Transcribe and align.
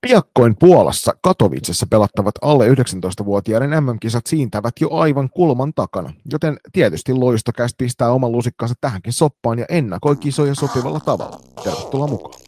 Piakkoin 0.00 0.56
Puolassa 0.60 1.12
Katowicessa 1.22 1.86
pelattavat 1.90 2.34
alle 2.42 2.68
19-vuotiaiden 2.68 3.84
MM-kisat 3.84 4.26
siintävät 4.26 4.74
jo 4.80 4.88
aivan 4.90 5.30
kulman 5.30 5.72
takana, 5.74 6.12
joten 6.32 6.56
tietysti 6.72 7.12
loistokäst 7.12 7.74
pistää 7.78 8.10
oman 8.12 8.32
lusikkansa 8.32 8.74
tähänkin 8.80 9.12
soppaan 9.12 9.58
ja 9.58 9.66
ennakoi 9.68 10.16
kisoja 10.16 10.54
sopivalla 10.54 11.00
tavalla. 11.00 11.40
Tervetuloa 11.64 12.06
mukaan. 12.06 12.40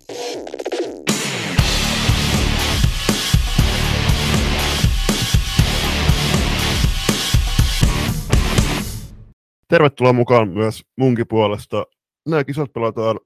Tervetuloa 9.68 10.12
mukaan 10.12 10.48
myös 10.48 10.82
munkin 10.98 11.28
puolesta. 11.28 11.86
Nämä 12.28 12.44
kisat 12.44 12.72
pelataan 12.72 13.20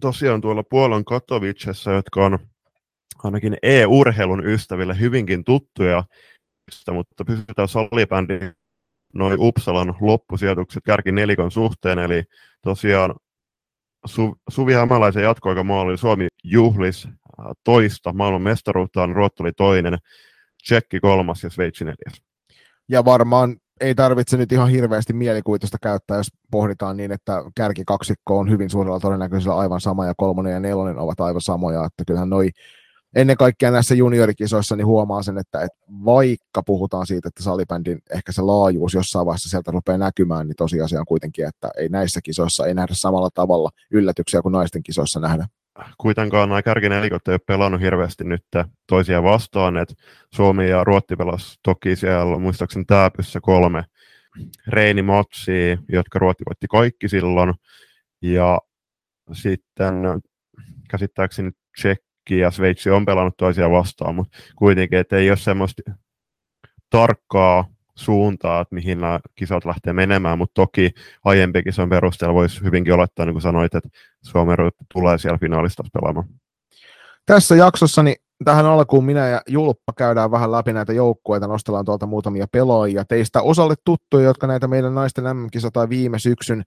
tosiaan 0.00 0.40
tuolla 0.40 0.62
Puolan 0.70 1.04
Katowicessa, 1.04 1.92
jotka 1.92 2.24
on 2.24 2.38
ainakin 3.24 3.56
e-urheilun 3.62 4.46
ystäville 4.46 5.00
hyvinkin 5.00 5.44
tuttuja, 5.44 6.04
mutta 6.92 7.24
pysytään 7.24 7.68
salibändin 7.68 8.52
noin 9.14 9.36
Uppsalan 9.40 9.94
loppusijoitukset 10.00 10.82
kärki 10.84 11.12
nelikon 11.12 11.50
suhteen, 11.50 11.98
eli 11.98 12.24
tosiaan 12.62 13.14
Su- 14.08 14.36
Suvi 14.50 14.72
Hämäläisen 14.72 15.22
jatkoaikamaali 15.22 15.98
Suomi 15.98 16.26
juhlis 16.44 17.06
äh, 17.06 17.12
toista 17.64 18.12
maailman 18.12 18.42
mestaruuttaan, 18.42 19.14
Ruotto 19.14 19.42
oli 19.42 19.52
toinen, 19.52 19.98
Tsekki 20.62 21.00
kolmas 21.00 21.42
ja 21.42 21.50
Sveitsi 21.50 21.84
neljäs. 21.84 22.22
Ja 22.88 23.04
varmaan 23.04 23.56
ei 23.80 23.94
tarvitse 23.94 24.36
nyt 24.36 24.52
ihan 24.52 24.70
hirveästi 24.70 25.12
mielikuvitusta 25.12 25.78
käyttää, 25.82 26.16
jos 26.16 26.30
pohditaan 26.50 26.96
niin, 26.96 27.12
että 27.12 27.44
kärkikaksikko 27.56 28.38
on 28.38 28.50
hyvin 28.50 28.70
suurella 28.70 29.00
todennäköisyydellä 29.00 29.60
aivan 29.60 29.80
sama 29.80 30.06
ja 30.06 30.14
kolmonen 30.16 30.52
ja 30.52 30.60
nelonen 30.60 30.98
ovat 30.98 31.20
aivan 31.20 31.40
samoja, 31.40 31.84
että 31.84 32.04
kyllähän 32.06 32.30
noi 32.30 32.50
ennen 33.16 33.36
kaikkea 33.36 33.70
näissä 33.70 33.94
juniorikisoissa 33.94 34.76
niin 34.76 34.86
huomaa 34.86 35.22
sen, 35.22 35.38
että, 35.38 35.60
että 35.60 35.78
vaikka 36.04 36.62
puhutaan 36.62 37.06
siitä, 37.06 37.28
että 37.28 37.42
salibändin 37.42 37.98
ehkä 38.14 38.32
se 38.32 38.42
laajuus 38.42 38.94
jossain 38.94 39.26
vaiheessa 39.26 39.48
sieltä 39.48 39.70
rupeaa 39.70 39.98
näkymään, 39.98 40.48
niin 40.48 40.56
tosiasia 40.56 41.00
on 41.00 41.06
kuitenkin, 41.06 41.46
että 41.46 41.70
ei 41.78 41.88
näissä 41.88 42.20
kisoissa 42.24 42.66
ei 42.66 42.74
nähdä 42.74 42.94
samalla 42.94 43.30
tavalla 43.34 43.70
yllätyksiä 43.90 44.42
kuin 44.42 44.52
naisten 44.52 44.82
kisoissa 44.82 45.20
nähdään. 45.20 45.48
Kuitenkaan 45.98 46.48
nämä 46.48 46.62
kärkinelikot 46.62 47.28
ei 47.28 47.32
ole 47.32 47.40
pelannut 47.46 47.80
hirveästi 47.80 48.24
nyt 48.24 48.44
toisia 48.88 49.22
vastaan, 49.22 49.76
että 49.76 49.94
Suomi 50.34 50.68
ja 50.68 50.84
Ruotti 50.84 51.16
pelasi 51.16 51.58
toki 51.62 51.96
siellä 51.96 52.38
muistaakseni 52.38 52.84
Tääpyssä 52.84 53.40
kolme 53.42 53.84
reenimatsia, 54.68 55.78
jotka 55.88 56.18
Ruotti 56.18 56.44
voitti 56.48 56.66
kaikki 56.66 57.08
silloin, 57.08 57.54
ja 58.22 58.60
sitten 59.32 59.94
käsittääkseni 60.90 61.50
Tsekki 61.76 62.11
ja 62.30 62.50
Sveitsi 62.50 62.90
on 62.90 63.04
pelannut 63.04 63.36
toisia 63.36 63.70
vastaan, 63.70 64.14
mutta 64.14 64.38
kuitenkin, 64.56 64.98
että 64.98 65.16
ei 65.16 65.30
ole 65.30 65.36
semmoista 65.36 65.82
tarkkaa 66.90 67.64
suuntaa, 67.94 68.60
että 68.60 68.74
mihin 68.74 69.00
nämä 69.00 69.20
kisat 69.34 69.64
lähtee 69.64 69.92
menemään, 69.92 70.38
mutta 70.38 70.54
toki 70.54 70.90
aiempien 71.24 71.64
kisojen 71.64 71.88
perusteella 71.88 72.34
voisi 72.34 72.62
hyvinkin 72.62 72.92
olettaa, 72.92 73.26
niin 73.26 73.34
kuin 73.34 73.42
sanoit, 73.42 73.74
että 73.74 73.88
Suomen 74.22 74.56
tulee 74.92 75.18
siellä 75.18 75.38
finaalista 75.38 75.82
pelaamaan. 75.92 76.28
Tässä 77.26 77.54
jaksossa 77.56 78.02
niin 78.02 78.16
tähän 78.44 78.66
alkuun 78.66 79.04
minä 79.04 79.28
ja 79.28 79.40
Julppa 79.48 79.92
käydään 79.96 80.30
vähän 80.30 80.52
läpi 80.52 80.72
näitä 80.72 80.92
joukkueita, 80.92 81.46
nostellaan 81.46 81.84
tuolta 81.84 82.06
muutamia 82.06 82.46
pelaajia. 82.52 83.04
Teistä 83.04 83.42
osalle 83.42 83.74
tuttuja, 83.84 84.24
jotka 84.24 84.46
näitä 84.46 84.68
meidän 84.68 84.94
naisten 84.94 85.24
MM-kisa 85.36 85.70
tai 85.70 85.88
viime 85.88 86.18
syksyn 86.18 86.62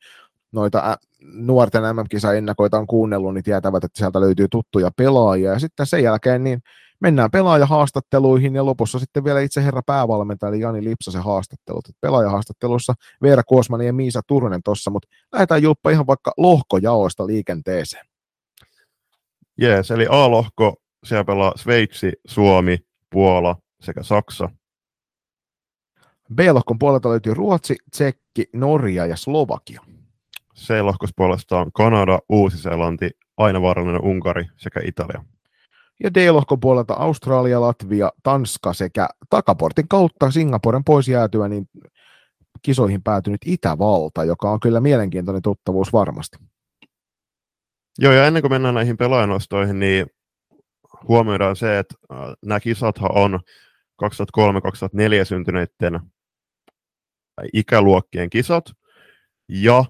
noita 0.55 0.97
nuorten 1.21 1.83
MM-kisa-ennakoita 1.83 2.79
on 2.79 2.87
kuunnellut, 2.87 3.33
niin 3.33 3.43
tietävät, 3.43 3.83
että 3.83 3.97
sieltä 3.97 4.21
löytyy 4.21 4.47
tuttuja 4.47 4.91
pelaajia. 4.97 5.51
Ja 5.51 5.59
sitten 5.59 5.85
sen 5.85 6.03
jälkeen 6.03 6.43
niin 6.43 6.61
mennään 6.99 7.31
pelaajahaastatteluihin 7.31 8.55
ja 8.55 8.65
lopussa 8.65 8.99
sitten 8.99 9.23
vielä 9.23 9.41
itse 9.41 9.63
herra 9.63 9.81
päävalmentaja, 9.85 10.49
eli 10.49 10.59
Jani 10.59 10.83
Lipsasen 10.83 11.23
haastattelut. 11.23 11.85
Pelaajahaastattelussa 12.01 12.93
Veera 13.21 13.43
Kuosmani 13.43 13.85
ja 13.85 13.93
Miisa 13.93 14.21
Turunen 14.27 14.61
tuossa, 14.63 14.91
mutta 14.91 15.07
lähdetään 15.33 15.63
Julppa 15.63 15.89
ihan 15.89 16.07
vaikka 16.07 16.33
lohkojaoista 16.37 17.27
liikenteeseen. 17.27 18.05
Jees, 19.57 19.91
eli 19.91 20.07
A-lohko, 20.09 20.75
siellä 21.05 21.23
pelaa 21.23 21.53
Sveitsi, 21.55 22.11
Suomi, 22.27 22.77
Puola 23.09 23.55
sekä 23.81 24.03
Saksa. 24.03 24.49
B-lohkon 26.35 26.79
puolelta 26.79 27.09
löytyy 27.09 27.33
Ruotsi, 27.33 27.75
Tsekki, 27.91 28.45
Norja 28.53 29.05
ja 29.05 29.15
Slovakia. 29.15 29.81
C-lohkos 30.55 31.09
puolestaan 31.15 31.71
Kanada, 31.71 32.19
Uusi-Seelanti, 32.29 33.09
aina 33.37 33.61
vaarallinen 33.61 34.01
Unkari 34.01 34.45
sekä 34.57 34.79
Italia. 34.83 35.23
Ja 36.03 36.13
D-lohkon 36.13 36.59
puolelta 36.59 36.93
Australia, 36.93 37.61
Latvia, 37.61 38.11
Tanska 38.23 38.73
sekä 38.73 39.09
takaportin 39.29 39.87
kautta 39.87 40.31
Singaporen 40.31 40.83
pois 40.83 41.07
jäätyä, 41.07 41.47
niin 41.47 41.69
kisoihin 42.61 43.03
päätynyt 43.03 43.41
Itävalta, 43.45 44.23
joka 44.23 44.51
on 44.51 44.59
kyllä 44.59 44.79
mielenkiintoinen 44.79 45.41
tuttavuus 45.41 45.93
varmasti. 45.93 46.37
Joo, 47.99 48.13
ja 48.13 48.27
ennen 48.27 48.41
kuin 48.41 48.51
mennään 48.51 48.75
näihin 48.75 48.97
pelaajanostoihin, 48.97 49.79
niin 49.79 50.05
huomioidaan 51.07 51.55
se, 51.55 51.79
että 51.79 51.95
äh, 52.11 52.17
nämä 52.45 52.59
kisathan 52.59 53.11
on 53.11 53.39
2003-2004 54.03 55.25
syntyneiden 55.25 55.99
ikäluokkien 57.53 58.29
kisat, 58.29 58.65
ja 59.49 59.85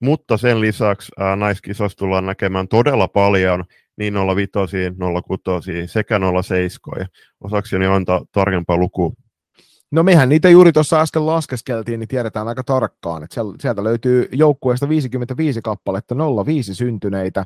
mutta 0.00 0.36
sen 0.36 0.60
lisäksi 0.60 1.12
naiskisoissa 1.36 1.98
tullaan 1.98 2.26
näkemään 2.26 2.68
todella 2.68 3.08
paljon 3.08 3.64
niin 3.96 4.14
05, 4.36 4.52
06 5.26 5.86
sekä 5.86 6.20
07. 6.42 7.06
Osakseni 7.40 7.86
antaa 7.86 8.24
tarkempaa 8.32 8.76
lukua. 8.76 9.12
No 9.90 10.02
mehän 10.02 10.28
niitä 10.28 10.48
juuri 10.48 10.72
tuossa 10.72 11.00
äsken 11.00 11.26
laskeskeltiin, 11.26 12.00
niin 12.00 12.08
tiedetään 12.08 12.48
aika 12.48 12.64
tarkkaan, 12.64 13.22
että 13.22 13.40
sieltä 13.60 13.84
löytyy 13.84 14.28
joukkueesta 14.32 14.88
55 14.88 15.62
kappaletta 15.62 16.14
05 16.46 16.74
syntyneitä, 16.74 17.44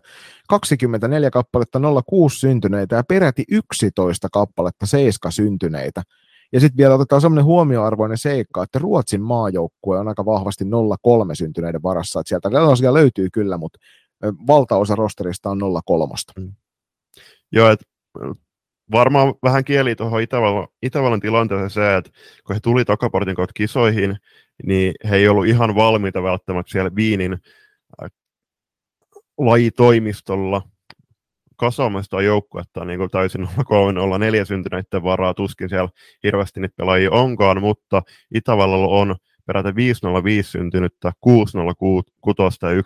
24 0.49 1.31
kappaletta 1.31 1.81
06 2.07 2.39
syntyneitä 2.39 2.97
ja 2.97 3.05
peräti 3.09 3.45
11 3.49 4.29
kappaletta 4.33 4.87
7 4.87 5.33
syntyneitä. 5.33 6.03
Ja 6.55 6.61
sitten 6.61 6.77
vielä 6.77 6.95
otetaan 6.95 7.21
sellainen 7.21 7.45
huomioarvoinen 7.45 8.19
seikka, 8.19 8.63
että 8.63 8.79
Ruotsin 8.79 9.23
maajoukkue 9.23 9.99
on 9.99 10.09
aika 10.09 10.25
vahvasti 10.25 10.65
0-3 10.65 10.69
syntyneiden 11.33 11.83
varassa. 11.83 12.21
Että 12.21 12.29
sieltä 12.29 12.51
tällaisia 12.51 12.95
löytyy 12.95 13.29
kyllä, 13.33 13.59
mutta 13.59 13.79
valtaosa 14.47 14.95
rosterista 14.95 15.51
on 15.51 15.61
0-3. 15.61 16.43
Mm. 16.43 16.53
Joo, 17.53 17.71
että 17.71 17.85
varmaan 18.93 19.35
vähän 19.43 19.65
kieli 19.65 19.95
tuohon 19.95 20.23
Itävallan, 20.23 20.69
Itävallan 20.83 21.21
tilanteeseen 21.21 21.71
se, 21.71 21.97
että 21.97 22.11
kun 22.47 22.57
he 22.57 22.61
tuli 22.61 22.85
takaportin 22.85 23.35
kautta 23.35 23.53
kisoihin, 23.53 24.17
niin 24.67 24.95
he 25.11 25.17
ei 25.17 25.29
ollut 25.29 25.47
ihan 25.47 25.75
valmiita 25.75 26.23
välttämättä 26.23 26.73
siellä 26.73 26.95
Viinin 26.97 27.39
lajitoimistolla 29.39 30.63
kasvaamasta 31.57 32.23
joukkuetta 32.23 32.85
niin 32.85 32.99
kuin 32.99 33.11
täysin 33.11 33.43
3-0-4 33.43 34.45
syntyneiden 34.45 35.03
varaa, 35.03 35.35
tuskin 35.35 35.69
siellä 35.69 35.89
hirveästi 36.23 36.61
niitä 36.61 36.75
pelaajia 36.77 37.11
onkaan, 37.11 37.61
mutta 37.61 38.03
Itävallalla 38.35 38.89
on 38.89 39.17
peräti 39.47 39.69
5-0-5 39.69 39.75
syntynyttä, 40.43 41.13
6-0-6 41.27 41.31
ja 42.63 42.83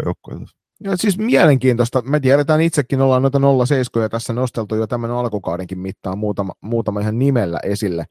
1-0-7 0.00 0.04
joukkueita. 0.04 0.44
Ja 0.84 0.96
siis 0.96 1.18
mielenkiintoista. 1.18 2.02
Me 2.02 2.20
tiedetään 2.20 2.60
itsekin, 2.60 3.00
ollaan 3.00 3.22
noita 3.22 3.40
07 3.66 4.10
tässä 4.10 4.32
nosteltu 4.32 4.74
jo 4.74 4.86
tämän 4.86 5.10
alkukaudenkin 5.10 5.78
mittaan 5.78 6.18
muutama, 6.18 6.52
muutama 6.60 7.00
ihan 7.00 7.18
nimellä 7.18 7.58
esille. 7.62 8.04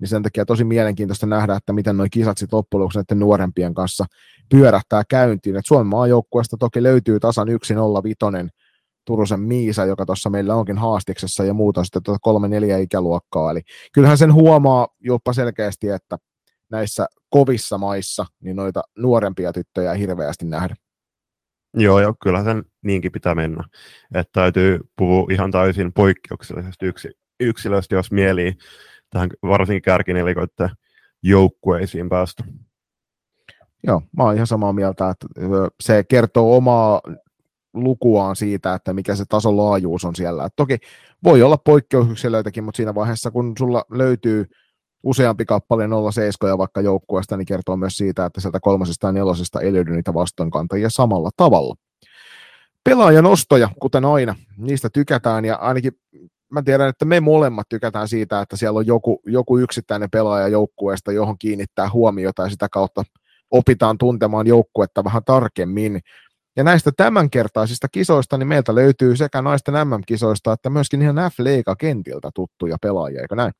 Niin 0.00 0.08
sen 0.08 0.22
takia 0.22 0.44
tosi 0.44 0.64
mielenkiintoista 0.64 1.26
nähdä, 1.26 1.56
että 1.56 1.72
miten 1.72 1.96
nuo 1.96 2.06
kisat 2.10 2.38
sitten 2.38 2.56
loppujen 2.56 2.80
lopuksi 2.80 2.98
näiden 2.98 3.18
nuorempien 3.18 3.74
kanssa 3.74 4.04
pyörähtää 4.48 5.02
käyntiin. 5.08 5.56
Et 5.56 5.66
Suomen 5.66 5.86
maajoukkueesta 5.86 6.56
toki 6.56 6.82
löytyy 6.82 7.20
tasan 7.20 7.48
1-0-5 7.48 7.52
Turusen 9.06 9.40
Miisa, 9.40 9.84
joka 9.84 10.06
tuossa 10.06 10.30
meillä 10.30 10.54
onkin 10.54 10.78
haastiksessa, 10.78 11.44
ja 11.44 11.54
muuta 11.54 11.84
sitten 11.84 12.02
tuota 12.02 12.18
kolme 12.22 12.48
neljä 12.48 12.78
ikäluokkaa. 12.78 13.50
Eli 13.50 13.60
kyllähän 13.92 14.18
sen 14.18 14.34
huomaa 14.34 14.88
jopa 15.00 15.32
selkeästi, 15.32 15.88
että 15.88 16.16
näissä 16.70 17.06
kovissa 17.30 17.78
maissa 17.78 18.26
niin 18.40 18.56
noita 18.56 18.82
nuorempia 18.98 19.52
tyttöjä 19.52 19.92
ei 19.92 19.98
hirveästi 19.98 20.44
nähdä. 20.44 20.74
Joo, 21.74 22.00
joo, 22.00 22.14
kyllä 22.22 22.44
sen 22.44 22.64
niinkin 22.82 23.12
pitää 23.12 23.34
mennä. 23.34 23.64
Että 24.14 24.30
täytyy 24.32 24.80
puhua 24.96 25.26
ihan 25.30 25.50
täysin 25.50 25.92
poikkeuksellisesti 25.92 26.86
yksi, 26.86 27.10
yksilöstä, 27.40 27.94
jos 27.94 28.12
mieli 28.12 28.52
tähän 29.10 29.30
varsinkin 29.42 29.82
kärkinelikoiden 29.82 30.70
joukkueisiin 31.22 32.08
päästä. 32.08 32.44
Joo, 33.86 34.02
mä 34.16 34.22
oon 34.22 34.34
ihan 34.34 34.46
samaa 34.46 34.72
mieltä, 34.72 35.10
että 35.10 35.26
se 35.80 36.04
kertoo 36.08 36.56
omaa 36.56 37.00
lukuaan 37.76 38.36
siitä, 38.36 38.74
että 38.74 38.92
mikä 38.92 39.14
se 39.14 39.24
tason 39.28 39.56
laajuus 39.56 40.04
on 40.04 40.16
siellä. 40.16 40.44
Et 40.44 40.52
toki 40.56 40.78
voi 41.24 41.42
olla 41.42 41.56
poikkeusyksilöitäkin, 41.56 42.64
mutta 42.64 42.76
siinä 42.76 42.94
vaiheessa, 42.94 43.30
kun 43.30 43.52
sulla 43.58 43.84
löytyy 43.90 44.46
useampi 45.02 45.44
kappale 45.44 45.88
07 46.12 46.58
vaikka 46.58 46.80
joukkueesta, 46.80 47.36
niin 47.36 47.46
kertoo 47.46 47.76
myös 47.76 47.96
siitä, 47.96 48.24
että 48.24 48.40
sieltä 48.40 48.60
kolmosesta 48.60 49.06
ja 49.06 49.12
nelosesta 49.12 49.60
ei 49.60 49.72
löydy 49.72 49.92
niitä 49.92 50.14
vastoinkantajia 50.14 50.90
samalla 50.90 51.30
tavalla. 51.36 51.74
Pelaajan 52.84 53.26
ostoja, 53.26 53.68
kuten 53.80 54.04
aina, 54.04 54.34
niistä 54.56 54.88
tykätään 54.92 55.44
ja 55.44 55.56
ainakin 55.56 55.92
mä 56.52 56.62
tiedän, 56.62 56.88
että 56.88 57.04
me 57.04 57.20
molemmat 57.20 57.68
tykätään 57.68 58.08
siitä, 58.08 58.40
että 58.40 58.56
siellä 58.56 58.78
on 58.78 58.86
joku, 58.86 59.20
joku 59.26 59.58
yksittäinen 59.58 60.10
pelaaja 60.10 60.48
joukkueesta, 60.48 61.12
johon 61.12 61.38
kiinnittää 61.38 61.90
huomiota 61.92 62.42
ja 62.42 62.50
sitä 62.50 62.68
kautta 62.68 63.02
opitaan 63.50 63.98
tuntemaan 63.98 64.46
joukkuetta 64.46 65.04
vähän 65.04 65.24
tarkemmin. 65.24 66.00
Ja 66.56 66.64
näistä 66.64 66.90
tämänkertaisista 66.96 67.88
kisoista, 67.88 68.38
niin 68.38 68.48
meiltä 68.48 68.74
löytyy 68.74 69.16
sekä 69.16 69.42
naisten 69.42 69.74
MM-kisoista 69.74 70.52
että 70.52 70.70
myöskin 70.70 71.02
ihan 71.02 71.16
F-Liiga-kentiltä 71.16 72.30
tuttuja 72.34 72.76
pelaajia, 72.82 73.20
eikö 73.20 73.36
näin? 73.36 73.52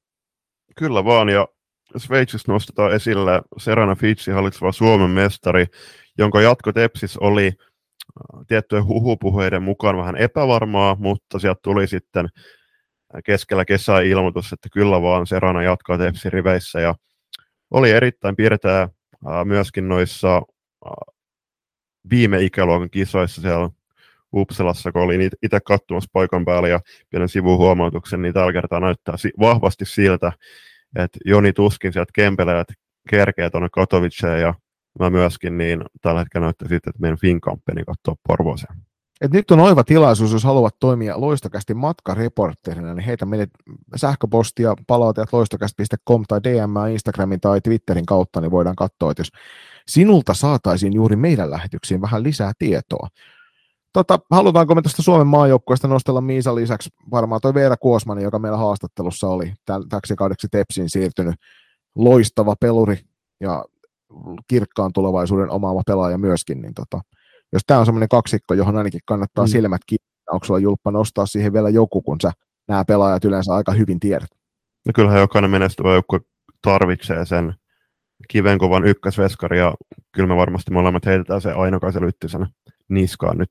Kyllä 0.76 1.04
vaan, 1.04 1.28
ja 1.28 1.48
Sveitsissä 1.96 2.52
nostetaan 2.52 2.92
esille 2.92 3.42
Serena 3.58 3.94
Fitsi 3.94 4.30
hallitseva 4.30 4.72
Suomen 4.72 5.10
mestari, 5.10 5.66
jonka 6.18 6.40
jatko 6.40 6.72
Tepsis 6.72 7.16
oli 7.16 7.46
äh, 7.46 8.46
tiettyjen 8.46 8.86
huhupuheiden 8.86 9.62
mukaan 9.62 9.96
vähän 9.96 10.16
epävarmaa, 10.16 10.96
mutta 10.98 11.38
sieltä 11.38 11.60
tuli 11.62 11.86
sitten 11.86 12.28
keskellä 13.24 13.64
kesää 13.64 14.00
ilmoitus, 14.00 14.52
että 14.52 14.68
kyllä 14.72 15.02
vaan 15.02 15.26
Serana 15.26 15.62
jatkaa 15.62 15.98
Tepsin 15.98 16.32
riveissä 16.32 16.80
ja 16.80 16.94
oli 17.70 17.90
erittäin 17.90 18.36
piirtää 18.36 18.82
äh, 18.82 19.44
myöskin 19.44 19.88
noissa 19.88 20.42
viime 22.10 22.42
ikäluokan 22.42 22.90
kisoissa 22.90 23.42
siellä 23.42 23.70
Uppsalassa, 24.34 24.92
kun 24.92 25.02
olin 25.02 25.20
itse 25.42 25.60
katsomassa 25.64 26.10
paikan 26.12 26.44
päällä 26.44 26.68
ja 26.68 26.80
pienen 27.10 27.28
sivuhuomautuksen, 27.28 28.22
niin 28.22 28.34
tällä 28.34 28.52
kertaa 28.52 28.80
näyttää 28.80 29.14
vahvasti 29.40 29.84
siltä, 29.84 30.32
että 30.96 31.18
Joni 31.24 31.52
tuskin 31.52 31.92
sieltä 31.92 32.10
kempeleet 32.14 32.68
kerkeä 33.10 33.50
tuonne 33.50 33.68
Katowiceen 33.72 34.40
ja 34.40 34.54
mä 34.98 35.10
myöskin, 35.10 35.58
niin 35.58 35.82
tällä 36.02 36.20
hetkellä 36.20 36.44
näyttää 36.44 36.68
sitten, 36.68 36.90
että 36.90 37.00
meidän 37.00 37.18
Finkampeni 37.18 37.84
katsoo 37.84 38.14
Porvooseen. 38.28 38.76
Et 39.20 39.32
nyt 39.32 39.50
on 39.50 39.60
oiva 39.60 39.84
tilaisuus, 39.84 40.32
jos 40.32 40.44
haluat 40.44 40.76
toimia 40.80 41.20
loistokästi 41.20 41.74
matkareportterina, 41.74 42.94
niin 42.94 43.04
heitä 43.04 43.26
meille 43.26 43.46
sähköpostia 43.96 44.74
palautajat 44.86 45.32
loistokästi.com 45.32 46.24
tai 46.28 46.40
DM, 46.42 46.92
Instagramin 46.92 47.40
tai 47.40 47.60
Twitterin 47.60 48.06
kautta, 48.06 48.40
niin 48.40 48.50
voidaan 48.50 48.76
katsoa, 48.76 49.10
että 49.10 49.20
jos 49.20 49.30
sinulta 49.88 50.34
saataisiin 50.34 50.92
juuri 50.92 51.16
meidän 51.16 51.50
lähetyksiin 51.50 52.00
vähän 52.00 52.22
lisää 52.22 52.52
tietoa. 52.58 53.08
Tota, 53.92 54.18
halutaanko 54.30 54.74
me 54.74 54.82
tuosta 54.82 55.02
Suomen 55.02 55.26
maajoukkueesta 55.26 55.88
nostella 55.88 56.20
Miisa 56.20 56.54
lisäksi 56.54 56.90
varmaan 57.10 57.40
toi 57.40 57.54
Veera 57.54 57.76
Kuosmani, 57.76 58.22
joka 58.22 58.38
meillä 58.38 58.58
haastattelussa 58.58 59.28
oli 59.28 59.52
täksi 59.88 60.16
kaudeksi 60.16 60.48
Tepsiin 60.50 60.90
siirtynyt 60.90 61.34
loistava 61.94 62.54
peluri 62.60 63.00
ja 63.40 63.64
kirkkaan 64.48 64.92
tulevaisuuden 64.92 65.50
omaava 65.50 65.82
pelaaja 65.86 66.18
myöskin, 66.18 66.62
niin 66.62 66.74
tota, 66.74 67.00
jos 67.52 67.62
tämä 67.66 67.80
on 67.80 67.86
semmoinen 67.86 68.08
kaksikko, 68.08 68.54
johon 68.54 68.76
ainakin 68.76 69.00
kannattaa 69.04 69.44
mm. 69.44 69.48
silmät 69.48 69.82
kiinni, 69.86 70.06
onko 70.30 70.46
sulla 70.46 70.60
Julppa 70.60 70.90
nostaa 70.90 71.26
siihen 71.26 71.52
vielä 71.52 71.68
joku, 71.68 72.02
kun 72.02 72.20
sä 72.22 72.32
nämä 72.68 72.84
pelaajat 72.84 73.24
yleensä 73.24 73.54
aika 73.54 73.72
hyvin 73.72 74.00
tiedät? 74.00 74.28
No 74.86 74.92
kyllähän 74.94 75.20
jokainen 75.20 75.50
menestyvä 75.50 75.92
joukkue 75.92 76.20
tarvitsee 76.62 77.26
sen 77.26 77.54
kivenkovan 78.28 78.84
ykkösveskari, 78.84 79.58
ja 79.58 79.74
kyllä 80.14 80.28
me 80.28 80.36
varmasti 80.36 80.70
molemmat 80.70 81.06
heitetään 81.06 81.40
se 81.40 81.52
Ainokaisen 81.52 82.02
lyttisenä 82.02 82.46
niskaan 82.88 83.38
nyt. 83.38 83.50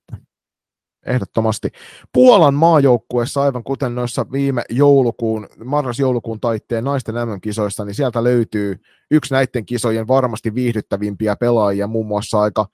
Ehdottomasti. 1.06 1.70
Puolan 2.14 2.54
maajoukkueessa, 2.54 3.42
aivan 3.42 3.64
kuten 3.64 3.96
noissa 3.96 4.26
viime 4.32 4.64
joulukuun, 4.70 5.48
marras-joulukuun 5.66 6.40
taitteen 6.40 6.84
naisten 6.84 7.16
MM-kisoista, 7.16 7.86
niin 7.86 7.96
sieltä 7.96 8.24
löytyy 8.24 8.76
yksi 9.12 9.34
näiden 9.34 9.66
kisojen 9.66 10.08
varmasti 10.08 10.56
viihdyttävimpiä 10.56 11.36
pelaajia, 11.36 11.88
muun 11.88 12.06
muassa 12.06 12.42
aika 12.42 12.66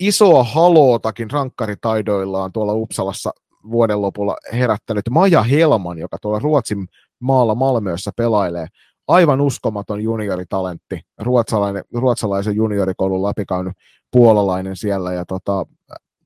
isoa 0.00 0.44
halootakin 0.44 1.30
rankkaritaidoillaan 1.30 2.52
tuolla 2.52 2.72
Uppsalassa 2.72 3.30
vuoden 3.70 4.02
lopulla 4.02 4.36
herättänyt 4.52 5.04
Maja 5.10 5.42
Helman, 5.42 5.98
joka 5.98 6.16
tuolla 6.22 6.38
Ruotsin 6.38 6.88
maalla 7.20 7.54
Malmössä 7.54 8.10
pelailee. 8.16 8.66
Aivan 9.08 9.40
uskomaton 9.40 10.02
junioritalentti, 10.02 11.00
ruotsalainen, 11.18 11.84
ruotsalaisen 11.94 12.56
juniorikoulun 12.56 13.22
läpikäynyt 13.22 13.72
puolalainen 14.10 14.76
siellä. 14.76 15.12
Ja 15.12 15.24
tota, 15.24 15.66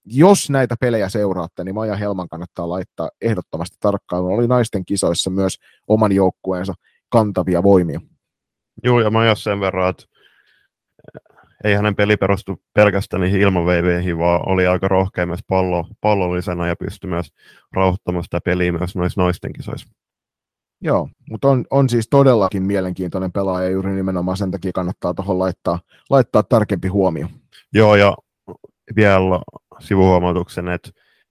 jos 0.04 0.50
näitä 0.50 0.76
pelejä 0.80 1.08
seuraatte, 1.08 1.64
niin 1.64 1.74
Maja 1.74 1.96
Helman 1.96 2.28
kannattaa 2.28 2.68
laittaa 2.68 3.10
ehdottomasti 3.22 3.76
tarkkailuun. 3.80 4.34
Oli 4.34 4.46
naisten 4.46 4.84
kisoissa 4.84 5.30
myös 5.30 5.58
oman 5.88 6.12
joukkueensa 6.12 6.74
kantavia 7.08 7.62
voimia. 7.62 8.00
Joo, 8.84 9.00
ja 9.00 9.10
Maja 9.10 9.34
sen 9.34 9.60
verran, 9.60 9.90
että 9.90 10.04
ei 11.64 11.74
hänen 11.74 11.96
peli 11.96 12.16
perustu 12.16 12.62
pelkästään 12.74 13.20
niihin 13.20 13.40
ilmaveiveihin, 13.40 14.18
vaan 14.18 14.48
oli 14.48 14.66
aika 14.66 14.88
rohkea 14.88 15.26
myös 15.26 15.40
pallo, 15.48 15.86
pallollisena 16.00 16.66
ja 16.66 16.76
pystyi 16.76 17.10
myös 17.10 17.32
rauhoittamaan 17.72 18.24
sitä 18.24 18.40
peliä 18.40 18.72
myös 18.72 18.96
noissa 18.96 19.22
naisten 19.22 19.52
kisoissa. 19.52 19.88
Joo, 20.80 21.08
mutta 21.30 21.48
on, 21.48 21.64
on 21.70 21.88
siis 21.88 22.08
todellakin 22.10 22.62
mielenkiintoinen 22.62 23.32
pelaaja, 23.32 23.70
juuri 23.70 23.92
nimenomaan 23.92 24.36
sen 24.36 24.50
takia 24.50 24.72
kannattaa 24.74 25.14
tuohon 25.14 25.38
laittaa, 25.38 25.78
laittaa 26.10 26.42
tarkempi 26.42 26.88
huomio. 26.88 27.26
Joo, 27.74 27.94
ja 27.94 28.16
vielä 28.96 29.40
sivuhuomautuksen, 29.80 30.68
että 30.68 30.90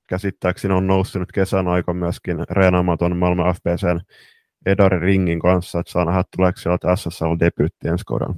käsittääkseni 0.09 0.73
on 0.73 0.87
noussut 0.87 1.19
nyt 1.19 1.31
kesän 1.31 1.67
aika 1.67 1.93
myöskin 1.93 2.37
reenaamaton 2.49 3.17
maailman 3.17 3.55
FPCn 3.55 3.99
Edari 4.65 4.99
Ringin 4.99 5.39
kanssa, 5.39 5.79
että 5.79 5.91
saa 5.91 6.05
nähdä, 6.05 6.23
tuleeko 6.35 6.59
sieltä 6.59 6.87
SSL-debyytti 6.95 7.87
ensi 7.87 8.05
kaudella. 8.05 8.35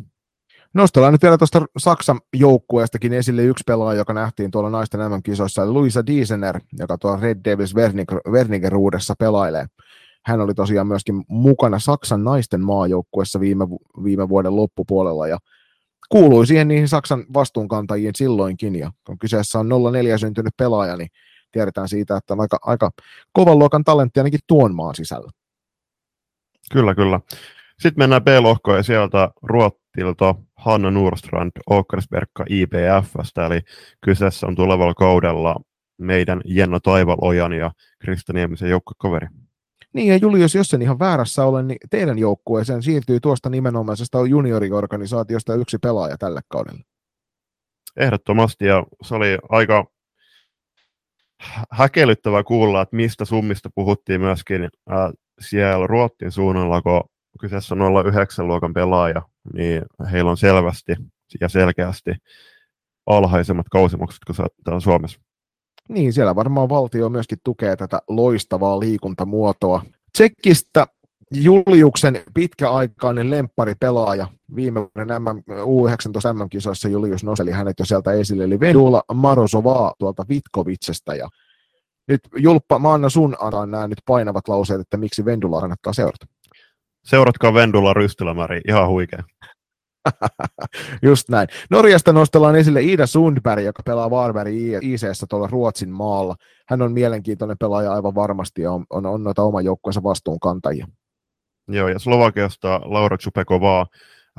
Nostellaan 0.76 1.14
nyt 1.14 1.22
vielä 1.22 1.38
tuosta 1.38 1.66
Saksan 1.78 2.22
joukkueestakin 2.34 3.14
esille 3.14 3.44
yksi 3.44 3.64
pelaaja, 3.68 3.98
joka 3.98 4.14
nähtiin 4.14 4.52
tuolla 4.52 4.70
naisten 4.70 5.00
MM-kisoissa, 5.00 5.64
eli 5.64 5.72
Luisa 5.72 6.06
Diesener, 6.06 6.60
joka 6.80 6.98
tuolla 6.98 7.20
Red 7.20 7.40
Devils 7.46 7.74
Wernigeruudessa 8.32 9.14
pelailee. 9.20 9.66
Hän 10.26 10.42
oli 10.42 10.54
tosiaan 10.54 10.88
myöskin 10.88 11.24
mukana 11.28 11.80
Saksan 11.80 12.24
naisten 12.24 12.62
maajoukkueessa 12.62 13.40
viime, 13.40 13.66
viime 14.04 14.30
vuoden 14.30 14.56
loppupuolella 14.56 15.28
ja 15.28 15.38
kuului 16.10 16.48
siihen 16.48 16.68
niihin 16.68 16.88
Saksan 16.88 17.26
vastuunkantajiin 17.34 18.16
silloinkin. 18.16 18.76
Ja 18.76 18.92
kun 19.06 19.20
kyseessä 19.20 19.60
on 19.60 19.70
04 19.92 20.18
syntynyt 20.18 20.54
pelaaja, 20.58 20.98
niin 20.98 21.10
tiedetään 21.52 21.90
siitä, 21.90 22.18
että 22.18 22.34
on 22.34 22.42
aika, 22.42 22.58
aika 22.62 22.92
kovan 23.34 23.60
luokan 23.60 23.84
talentti 23.84 24.20
ainakin 24.20 24.40
tuon 24.48 24.76
maan 24.76 24.96
sisällä. 24.96 25.32
Kyllä, 26.72 26.96
kyllä. 26.96 27.20
Sitten 27.80 28.02
mennään 28.02 28.24
B-lohkoon 28.24 28.78
ja 28.78 28.84
sieltä 28.84 29.30
Ruottilta 29.96 30.36
Hanna 30.56 30.92
Nordstrand 30.92 31.52
Åkersbergka 31.72 32.46
IBFstä, 32.50 33.46
eli 33.46 33.62
kyseessä 34.06 34.48
on 34.48 34.56
tulevalla 34.56 34.94
kaudella 34.94 35.56
meidän 35.98 36.42
Jenna 36.46 36.80
Taivalojan 36.80 37.54
ja 37.54 37.72
Krista 38.02 38.34
Niemisen 38.34 38.70
joukkokoveri. 38.70 39.28
Niin 39.94 40.08
ja 40.08 40.18
Julius, 40.18 40.56
jos 40.56 40.68
sen 40.68 40.82
ihan 40.82 41.00
väärässä 41.00 41.46
olen, 41.46 41.68
niin 41.68 41.78
teidän 41.90 42.18
joukkueeseen 42.18 42.84
siirtyy 42.84 43.20
tuosta 43.20 43.50
nimenomaisesta 43.50 44.26
junioriorganisaatiosta 44.28 45.56
yksi 45.56 45.78
pelaaja 45.78 46.18
tälle 46.18 46.42
kaudelle. 46.48 46.84
Ehdottomasti 47.98 48.66
ja 48.66 48.84
se 49.04 49.16
oli 49.16 49.38
aika 49.50 49.86
häkellyttävää 51.72 52.44
kuulla, 52.44 52.82
että 52.82 52.96
mistä 52.96 53.26
summista 53.26 53.70
puhuttiin 53.76 54.22
myöskin 54.22 54.64
äh, 54.64 55.12
siellä 55.40 55.88
Ruottin 55.88 56.32
suunnalla, 56.32 56.82
kun 56.82 57.04
kyseessä 57.40 57.76
on 57.76 58.06
09 58.06 58.48
luokan 58.48 58.74
pelaaja, 58.74 59.22
niin 59.54 59.84
heillä 60.12 60.32
on 60.32 60.38
selvästi 60.38 60.96
ja 61.42 61.50
selkeästi 61.50 62.12
alhaisemmat 63.06 63.70
kausimaksut 63.72 64.26
kuin 64.26 64.48
täällä 64.64 64.80
Suomessa. 64.80 65.20
Niin, 65.90 66.14
siellä 66.14 66.36
varmaan 66.36 66.70
valtio 66.70 67.10
myöskin 67.10 67.38
tukee 67.44 67.76
tätä 67.76 68.02
loistavaa 68.08 68.80
liikuntamuotoa. 68.80 69.82
Tsekkistä 70.14 70.88
Juliuksen 71.32 72.24
pitkäaikainen 72.34 73.30
lempparipelaaja 73.30 74.28
viime 74.56 74.80
vuoden 74.80 75.22
MM, 75.22 75.44
U19 75.50 76.34
MM-kisoissa 76.34 76.90
Julius 76.90 77.24
nosteli 77.24 77.52
hänet 77.52 77.80
jo 77.80 77.86
sieltä 77.86 78.12
esille, 78.12 78.44
eli 78.44 78.60
Vedula 78.60 79.04
Marosovaa 79.14 79.94
tuolta 80.00 80.26
Vitkovitsesta. 80.30 81.16
Ja 81.16 81.30
nyt 82.08 82.22
Julppa, 82.38 82.80
mä 82.80 82.94
annan 82.94 83.12
sun 83.12 83.36
antaa 83.40 83.66
nämä 83.66 83.88
nyt 83.88 84.02
painavat 84.06 84.48
lauseet, 84.48 84.82
että 84.82 84.98
miksi 84.98 85.26
Vendula 85.26 85.60
kannattaa 85.60 85.94
seurata. 85.94 86.26
Seuratkaa 87.06 87.54
Vendula 87.54 87.94
Rystylämäri, 87.94 88.62
ihan 88.68 88.88
huikea. 88.88 89.24
Just 91.02 91.30
näin. 91.30 91.48
Norjasta 91.70 92.14
nostellaan 92.14 92.56
esille 92.56 92.84
Ida 92.84 93.08
Sundberg, 93.08 93.64
joka 93.64 93.84
pelaa 93.86 94.10
Varberg 94.10 94.54
ICssä 94.82 95.26
tuolla 95.30 95.48
Ruotsin 95.48 95.90
maalla. 95.90 96.36
Hän 96.68 96.82
on 96.82 96.92
mielenkiintoinen 96.92 97.58
pelaaja 97.58 97.94
aivan 97.94 98.16
varmasti 98.16 98.62
ja 98.62 98.72
on, 98.72 98.86
on, 98.90 99.06
on 99.06 99.24
noita 99.24 99.44
oman 99.44 99.66
joukkueensa 99.66 100.04
vastuunkantajia. 100.04 100.88
Joo, 101.68 101.88
ja 101.88 102.00
Slovakiasta 102.00 102.82
Laura 102.84 103.18
Chupekovaa, 103.18 103.88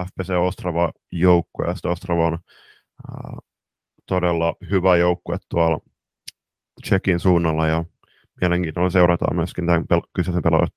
FPC 0.01 0.31
Ostrava 0.31 0.93
joukkueesta. 1.13 1.91
Ostrava 1.91 2.27
on 2.27 2.35
äh, 2.35 3.39
todella 4.07 4.55
hyvä 4.71 4.97
joukkue 4.97 5.37
tuolla 5.49 5.79
Tsekin 6.83 7.21
suunnalla 7.21 7.67
ja 7.67 7.85
mielenkiintoinen 8.41 8.91
seurataan 8.91 9.37
myöskin 9.37 9.67
tämän 9.67 9.83
pel- 9.83 10.09
kyseisen 10.17 10.43
pelaajan 10.43 10.69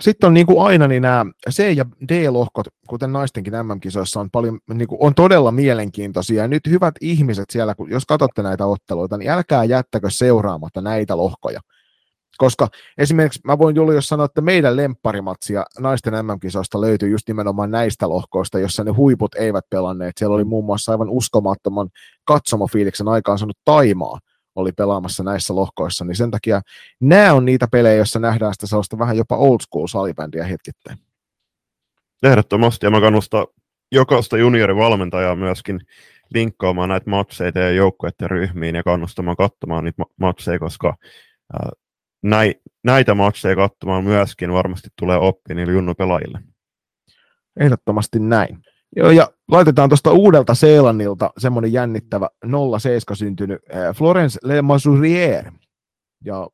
sitten 0.00 0.26
on 0.26 0.34
niin 0.34 0.46
kuin 0.46 0.66
aina 0.66 0.88
niin 0.88 1.02
nämä 1.02 1.26
C- 1.50 1.76
ja 1.76 1.84
D-lohkot, 2.08 2.66
kuten 2.88 3.12
naistenkin 3.12 3.52
MM-kisoissa, 3.52 4.20
on, 4.20 4.30
paljon, 4.30 4.58
niin 4.74 4.88
kuin, 4.88 4.98
on 5.02 5.14
todella 5.14 5.52
mielenkiintoisia. 5.52 6.48
Nyt 6.48 6.62
hyvät 6.68 6.94
ihmiset 7.00 7.50
siellä, 7.50 7.74
kun, 7.74 7.90
jos 7.90 8.06
katsotte 8.06 8.42
näitä 8.42 8.66
otteluita, 8.66 9.16
niin 9.16 9.30
älkää 9.30 9.64
jättäkö 9.64 10.10
seuraamatta 10.10 10.80
näitä 10.80 11.16
lohkoja. 11.16 11.60
Koska 12.38 12.68
esimerkiksi 12.98 13.40
mä 13.44 13.58
voin 13.58 13.76
Julius 13.76 14.08
sanoa, 14.08 14.24
että 14.24 14.40
meidän 14.40 14.76
lempparimatsia 14.76 15.64
naisten 15.78 16.26
MM-kisoista 16.26 16.80
löytyy 16.80 17.08
just 17.08 17.28
nimenomaan 17.28 17.70
näistä 17.70 18.08
lohkoista, 18.08 18.58
jossa 18.58 18.84
ne 18.84 18.90
huiput 18.90 19.34
eivät 19.34 19.64
pelanneet. 19.70 20.12
Siellä 20.18 20.34
oli 20.34 20.44
muun 20.44 20.64
muassa 20.64 20.92
aivan 20.92 21.10
uskomattoman 21.10 21.88
katsomofiiliksen 22.24 23.08
aikaan 23.08 23.38
sanonut 23.38 23.58
Taimaa, 23.64 24.18
oli 24.58 24.72
pelaamassa 24.72 25.22
näissä 25.22 25.54
lohkoissa, 25.54 26.04
niin 26.04 26.16
sen 26.16 26.30
takia 26.30 26.60
nämä 27.00 27.32
on 27.32 27.44
niitä 27.44 27.68
pelejä, 27.72 27.94
joissa 27.96 28.18
nähdään 28.18 28.54
sitä 28.54 28.66
sellaista 28.66 28.98
vähän 28.98 29.16
jopa 29.16 29.36
old 29.36 29.58
school 29.60 29.86
salibändiä 29.86 30.44
hetkittäin. 30.44 30.98
Ehdottomasti, 32.22 32.86
ja 32.86 32.90
mä 32.90 33.00
kannustan 33.00 33.46
jokaista 33.92 34.38
juniorivalmentajaa 34.38 35.36
myöskin 35.36 35.80
linkkaamaan 36.34 36.88
näitä 36.88 37.10
matseita 37.10 37.58
ja 37.58 37.70
joukkueiden 37.70 38.30
ryhmiin 38.30 38.74
ja 38.74 38.82
kannustamaan 38.82 39.36
katsomaan 39.36 39.84
niitä 39.84 40.02
matseja, 40.20 40.58
koska 40.58 40.96
näitä 42.84 43.14
matseja 43.14 43.56
katsomaan 43.56 44.04
myöskin 44.04 44.52
varmasti 44.52 44.88
tulee 44.98 45.18
oppi 45.18 45.54
niille 45.54 45.72
junnupelaajille. 45.72 46.38
Ehdottomasti 47.60 48.18
näin. 48.18 48.58
Joo, 48.96 49.10
ja 49.10 49.30
laitetaan 49.50 49.88
tuosta 49.88 50.12
uudelta 50.12 50.54
Seelannilta 50.54 51.30
semmoinen 51.38 51.72
jännittävä 51.72 52.28
07 52.78 53.16
syntynyt 53.16 53.62
Florence 53.94 54.38
Le 54.42 54.62
Masurier. 54.62 55.52
Ja 56.24 56.48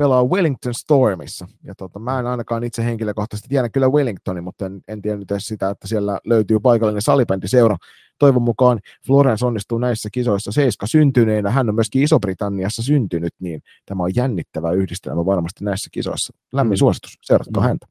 pelaa 0.00 0.24
Wellington 0.24 0.74
Stormissa. 0.74 1.48
Ja 1.64 1.74
tota, 1.74 1.98
mä 1.98 2.18
en 2.18 2.26
ainakaan 2.26 2.64
itse 2.64 2.84
henkilökohtaisesti 2.84 3.48
tiedä 3.48 3.68
kyllä 3.68 3.88
Wellingtonin, 3.88 4.44
mutta 4.44 4.66
en, 4.66 4.80
en 4.88 5.02
tiedä 5.02 5.16
nyt 5.16 5.30
edes 5.30 5.44
sitä, 5.44 5.70
että 5.70 5.88
siellä 5.88 6.18
löytyy 6.24 6.60
paikallinen 6.60 7.02
salibändiseura. 7.02 7.76
Toivon 8.18 8.42
mukaan 8.42 8.80
Florence 9.06 9.46
onnistuu 9.46 9.78
näissä 9.78 10.08
kisoissa 10.12 10.52
seiska 10.52 10.86
syntyneenä. 10.86 11.50
Hän 11.50 11.68
on 11.68 11.74
myöskin 11.74 12.02
Iso-Britanniassa 12.02 12.82
syntynyt, 12.82 13.34
niin 13.40 13.62
tämä 13.86 14.02
on 14.02 14.14
jännittävä 14.14 14.72
yhdistelmä 14.72 15.26
varmasti 15.26 15.64
näissä 15.64 15.88
kisoissa. 15.92 16.32
Lämmin 16.52 16.76
mm. 16.76 16.78
suositus, 16.78 17.18
seuratkaa 17.22 17.62
mm. 17.62 17.66
häntä. 17.66 17.86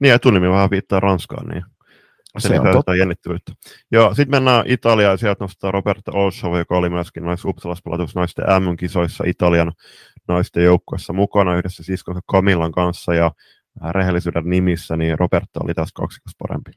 Niin, 0.00 0.14
etunimi 0.14 0.50
vähän 0.50 0.70
viittaa 0.70 1.00
Ranskaan, 1.00 1.48
niin 1.48 1.64
se, 2.38 2.48
se 2.48 2.60
on 2.60 2.72
totta. 2.72 2.94
jännittävyyttä. 2.94 3.52
Joo, 3.92 4.14
sitten 4.14 4.30
mennään 4.30 4.64
Italiaan, 4.66 5.18
sieltä 5.18 5.44
nostaa 5.44 5.70
Roberto 5.70 6.12
Olshovo, 6.14 6.58
joka 6.58 6.76
oli 6.76 6.90
myöskin 6.90 7.24
noissa 7.24 7.48
Uppsalassa 7.48 7.90
naisten 8.14 8.44
M-kisoissa 8.62 9.24
Italian 9.26 9.72
naisten 10.28 10.64
joukkueessa 10.64 11.12
mukana 11.12 11.56
yhdessä 11.56 11.82
siskonsa 11.82 12.20
Camillan 12.32 12.72
kanssa, 12.72 13.14
ja 13.14 13.32
äh, 13.84 13.90
rehellisyyden 13.90 14.50
nimissä, 14.50 14.96
niin 14.96 15.18
Roberto 15.18 15.60
oli 15.64 15.74
taas 15.74 15.92
kaksikas 15.92 16.32
parempi. 16.38 16.70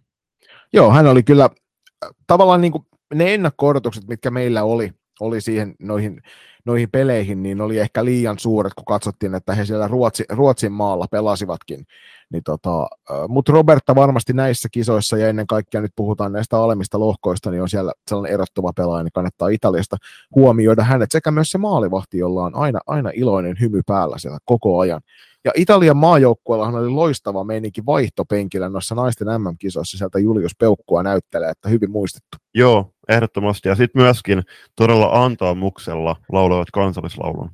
Joo, 0.74 0.92
hän 0.92 1.08
oli 1.08 1.24
kyllä 1.24 1.44
äh, 1.44 2.10
tavallaan 2.28 2.62
niin 2.62 2.72
kuin 2.72 2.86
ne 3.14 3.34
ennakko 3.34 3.74
mitkä 4.08 4.32
meillä 4.32 4.64
oli, 4.64 4.92
oli 5.20 5.42
siihen 5.42 5.76
noihin, 5.80 6.22
noihin 6.66 6.92
peleihin, 6.92 7.44
niin 7.44 7.62
oli 7.62 7.80
ehkä 7.80 8.06
liian 8.06 8.40
suuret, 8.40 8.74
kun 8.74 8.86
katsottiin, 8.86 9.36
että 9.36 9.56
he 9.56 9.66
siellä 9.66 9.88
Ruotsi, 9.88 10.24
Ruotsin 10.30 10.72
maalla 10.72 11.08
pelasivatkin. 11.12 11.86
Niin 12.32 12.44
tota, 12.44 12.88
Mutta 13.28 13.52
Roberta 13.52 13.96
varmasti 13.96 14.34
näissä 14.34 14.70
kisoissa, 14.72 15.18
ja 15.18 15.30
ennen 15.30 15.48
kaikkea 15.48 15.82
nyt 15.82 15.92
puhutaan 15.96 16.32
näistä 16.32 16.58
alemmista 16.58 17.00
lohkoista, 17.00 17.52
niin 17.52 17.62
on 17.62 17.70
siellä 17.70 17.92
sellainen 18.10 18.34
erottuva 18.34 18.74
pelaaja, 18.74 19.04
niin 19.04 19.12
kannattaa 19.14 19.48
Italiasta 19.48 19.98
huomioida 20.36 20.84
hänet, 20.84 21.12
sekä 21.12 21.32
myös 21.32 21.50
se 21.50 21.58
maalivahti, 21.58 22.18
jolla 22.18 22.44
on 22.44 22.56
aina, 22.56 22.80
aina 22.88 23.12
iloinen 23.14 23.58
hymy 23.60 23.82
päällä 23.88 24.18
siellä 24.18 24.40
koko 24.46 24.80
ajan. 24.80 25.02
Ja 25.46 25.52
Italian 25.56 25.98
maajoukkueellahan 25.98 26.76
oli 26.76 26.90
loistava 26.90 27.44
meininki 27.44 27.86
vaihtopenkillä 27.86 28.70
noissa 28.70 28.96
naisten 28.96 29.28
MM-kisoissa, 29.28 29.98
sieltä 29.98 30.20
Julius 30.20 30.56
Peukkua 30.60 31.04
näyttelee, 31.04 31.50
että 31.50 31.70
hyvin 31.70 31.92
muistettu. 31.92 32.38
Joo, 32.54 32.93
ehdottomasti. 33.10 33.70
Ja 33.70 33.76
sitten 33.76 34.02
myöskin 34.02 34.44
todella 34.76 35.56
muksella 35.56 36.16
laulavat 36.32 36.72
kansallislaulun. 36.72 37.52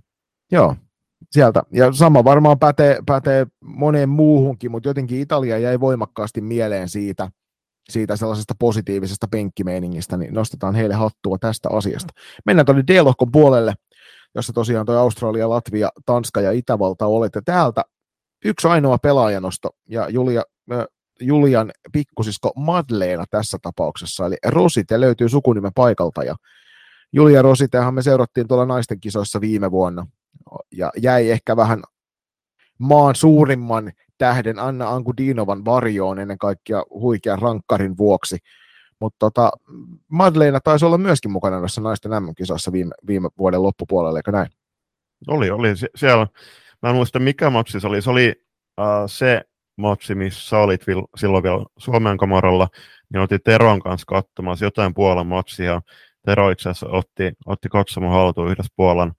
Joo, 0.51 0.75
sieltä. 1.31 1.63
Ja 1.71 1.91
sama 1.91 2.23
varmaan 2.23 2.59
pätee, 2.59 2.99
pätee 3.05 3.47
moneen 3.63 4.09
muuhunkin, 4.09 4.71
mutta 4.71 4.89
jotenkin 4.89 5.21
Italia 5.21 5.57
jäi 5.57 5.79
voimakkaasti 5.79 6.41
mieleen 6.41 6.89
siitä, 6.89 7.29
siitä 7.89 8.15
sellaisesta 8.15 8.53
positiivisesta 8.59 9.27
penkkimeiningistä, 9.31 10.17
niin 10.17 10.33
nostetaan 10.33 10.75
heille 10.75 10.95
hattua 10.95 11.37
tästä 11.37 11.69
asiasta. 11.71 12.13
Mennään 12.45 12.65
tuonne 12.65 12.83
D-lohkon 12.87 13.31
puolelle, 13.31 13.73
jossa 14.35 14.53
tosiaan 14.53 14.85
tuo 14.85 14.95
Australia, 14.95 15.49
Latvia, 15.49 15.89
Tanska 16.05 16.41
ja 16.41 16.51
Itävalta 16.51 17.05
olette 17.05 17.41
täältä 17.45 17.83
yksi 18.45 18.67
ainoa 18.67 18.97
pelaajanosto, 18.97 19.69
ja 19.89 20.09
Julia, 20.09 20.43
Julian 21.21 21.71
pikkusisko 21.91 22.51
Madleena 22.55 23.25
tässä 23.29 23.57
tapauksessa, 23.61 24.25
eli 24.25 24.35
Rosite 24.45 24.99
löytyy 24.99 25.29
sukunimen 25.29 25.71
paikalta, 25.75 26.23
ja 26.23 26.35
Julia 27.13 27.41
Rositehan 27.41 27.93
me 27.93 28.01
seurattiin 28.01 28.47
tuolla 28.47 28.65
naisten 28.65 28.99
kisoissa 28.99 29.41
viime 29.41 29.71
vuonna, 29.71 30.07
ja 30.71 30.91
jäi 30.97 31.29
ehkä 31.29 31.55
vähän 31.55 31.83
maan 32.79 33.15
suurimman 33.15 33.91
tähden 34.17 34.59
Anna 34.59 34.89
Ankudinovan 34.89 35.65
varjoon 35.65 36.19
ennen 36.19 36.37
kaikkea 36.37 36.83
huikean 36.89 37.39
rankkarin 37.39 37.97
vuoksi. 37.97 38.37
Mutta 38.99 39.17
tota, 39.19 39.51
Madleena 40.07 40.59
taisi 40.59 40.85
olla 40.85 40.97
myöskin 40.97 41.31
mukana 41.31 41.59
noissa 41.59 41.81
naisten 41.81 42.11
MM-kisoissa 42.11 42.71
viime, 42.71 42.95
viime 43.07 43.29
vuoden 43.37 43.63
loppupuolella, 43.63 44.19
eikö 44.19 44.31
näin? 44.31 44.49
Oli, 45.27 45.49
oli. 45.49 45.67
siellä, 45.95 46.27
mä 46.81 46.89
en 46.89 46.95
muista 46.95 47.19
mikä 47.19 47.49
matsi 47.49 47.79
se 47.79 47.87
oli. 47.87 48.01
Se 48.01 48.09
oli 48.09 48.35
uh, 48.77 48.85
se 49.05 49.41
matsi, 49.79 50.15
missä 50.15 50.57
olit 50.57 50.87
vil, 50.87 51.03
silloin 51.15 51.43
vielä 51.43 51.65
Suomen 51.77 52.17
kamaralla, 52.17 52.67
niin 53.13 53.21
otit 53.21 53.43
Teron 53.43 53.79
kanssa 53.79 54.05
katsomassa 54.05 54.65
jotain 54.65 54.93
Puolan 54.93 55.27
matsia. 55.27 55.81
Tero 56.25 56.49
itse 56.49 56.69
asiassa 56.69 56.87
otti, 56.89 57.31
otti 57.45 57.69
katsomaan 57.69 58.13
haltuun 58.13 58.51
yhdessä 58.51 58.73
Puolan 58.75 59.13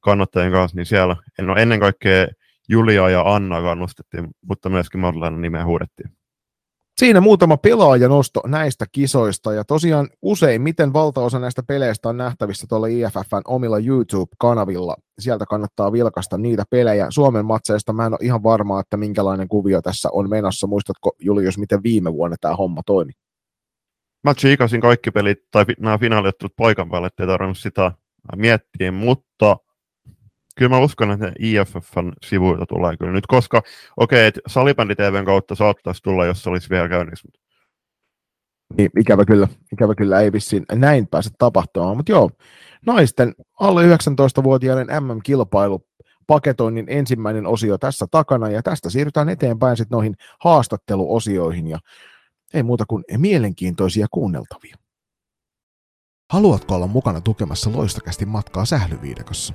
kannattajien 0.00 0.52
kanssa, 0.52 0.76
niin 0.76 0.86
siellä 0.86 1.16
no 1.40 1.56
ennen 1.56 1.80
kaikkea 1.80 2.26
Julia 2.68 3.08
ja 3.08 3.34
Anna 3.34 3.62
kannustettiin, 3.62 4.28
mutta 4.46 4.68
myöskin 4.68 5.00
Madeleine 5.00 5.38
nimeä 5.38 5.64
huudettiin. 5.64 6.23
Siinä 6.98 7.20
muutama 7.20 7.56
pelaajanosto 7.56 8.40
näistä 8.46 8.84
kisoista, 8.92 9.52
ja 9.52 9.64
tosiaan 9.64 10.08
usein 10.22 10.62
miten 10.62 10.92
valtaosa 10.92 11.38
näistä 11.38 11.62
peleistä 11.62 12.08
on 12.08 12.16
nähtävissä 12.16 12.66
tuolla 12.68 12.86
IFFn 12.86 13.42
omilla 13.46 13.78
YouTube-kanavilla. 13.78 14.96
Sieltä 15.18 15.46
kannattaa 15.46 15.92
vilkasta 15.92 16.38
niitä 16.38 16.64
pelejä. 16.70 17.06
Suomen 17.10 17.44
matseista 17.44 17.92
mä 17.92 18.06
en 18.06 18.12
ole 18.12 18.18
ihan 18.22 18.42
varma, 18.42 18.80
että 18.80 18.96
minkälainen 18.96 19.48
kuvio 19.48 19.82
tässä 19.82 20.08
on 20.12 20.30
menossa. 20.30 20.66
Muistatko 20.66 21.10
Julius, 21.20 21.58
miten 21.58 21.82
viime 21.82 22.12
vuonna 22.12 22.36
tämä 22.40 22.56
homma 22.56 22.82
toimi? 22.86 23.12
Mä 24.24 24.34
tsiikasin 24.34 24.80
kaikki 24.80 25.10
pelit, 25.10 25.38
tai 25.50 25.64
nämä 25.78 25.98
finaaliottelut 25.98 26.56
paikan 26.56 26.90
päälle, 26.90 27.06
ettei 27.06 27.26
tarvinnut 27.26 27.58
sitä 27.58 27.92
miettiä, 28.36 28.92
mutta 28.92 29.56
kyllä 30.54 30.68
mä 30.68 30.78
uskon, 30.78 31.10
että 31.10 31.32
IFFn 31.38 32.12
sivuilta 32.26 32.66
tulee 32.66 32.96
kyllä 32.96 33.12
nyt, 33.12 33.26
koska 33.26 33.62
okei, 33.96 34.28
okay, 34.28 34.42
salibändi 34.46 34.94
TVn 34.94 35.24
kautta 35.24 35.54
saattaisi 35.54 36.02
tulla, 36.02 36.26
jos 36.26 36.42
se 36.42 36.50
olisi 36.50 36.70
vielä 36.70 36.88
käynnissä. 36.88 37.28
Niin, 38.76 38.90
ikävä 38.98 39.24
kyllä, 39.24 39.48
ikävä 39.72 39.94
kyllä 39.94 40.20
ei 40.20 40.32
vissiin 40.32 40.64
näin 40.72 41.06
pääse 41.06 41.30
tapahtumaan, 41.38 41.96
mutta 41.96 42.12
joo, 42.12 42.30
naisten 42.86 43.34
alle 43.60 43.96
19-vuotiaiden 43.96 44.86
MM-kilpailu 44.86 45.86
paketoinnin 46.26 46.86
ensimmäinen 46.88 47.46
osio 47.46 47.78
tässä 47.78 48.06
takana, 48.10 48.50
ja 48.50 48.62
tästä 48.62 48.90
siirrytään 48.90 49.28
eteenpäin 49.28 49.76
sitten 49.76 49.96
noihin 49.96 50.14
haastatteluosioihin, 50.40 51.66
ja 51.66 51.78
ei 52.54 52.62
muuta 52.62 52.84
kuin 52.88 53.04
mielenkiintoisia 53.16 54.06
kuunneltavia. 54.10 54.76
Haluatko 56.32 56.74
olla 56.74 56.86
mukana 56.86 57.20
tukemassa 57.20 57.72
loistakästi 57.72 58.26
matkaa 58.26 58.64
sählyviidakossa? 58.64 59.54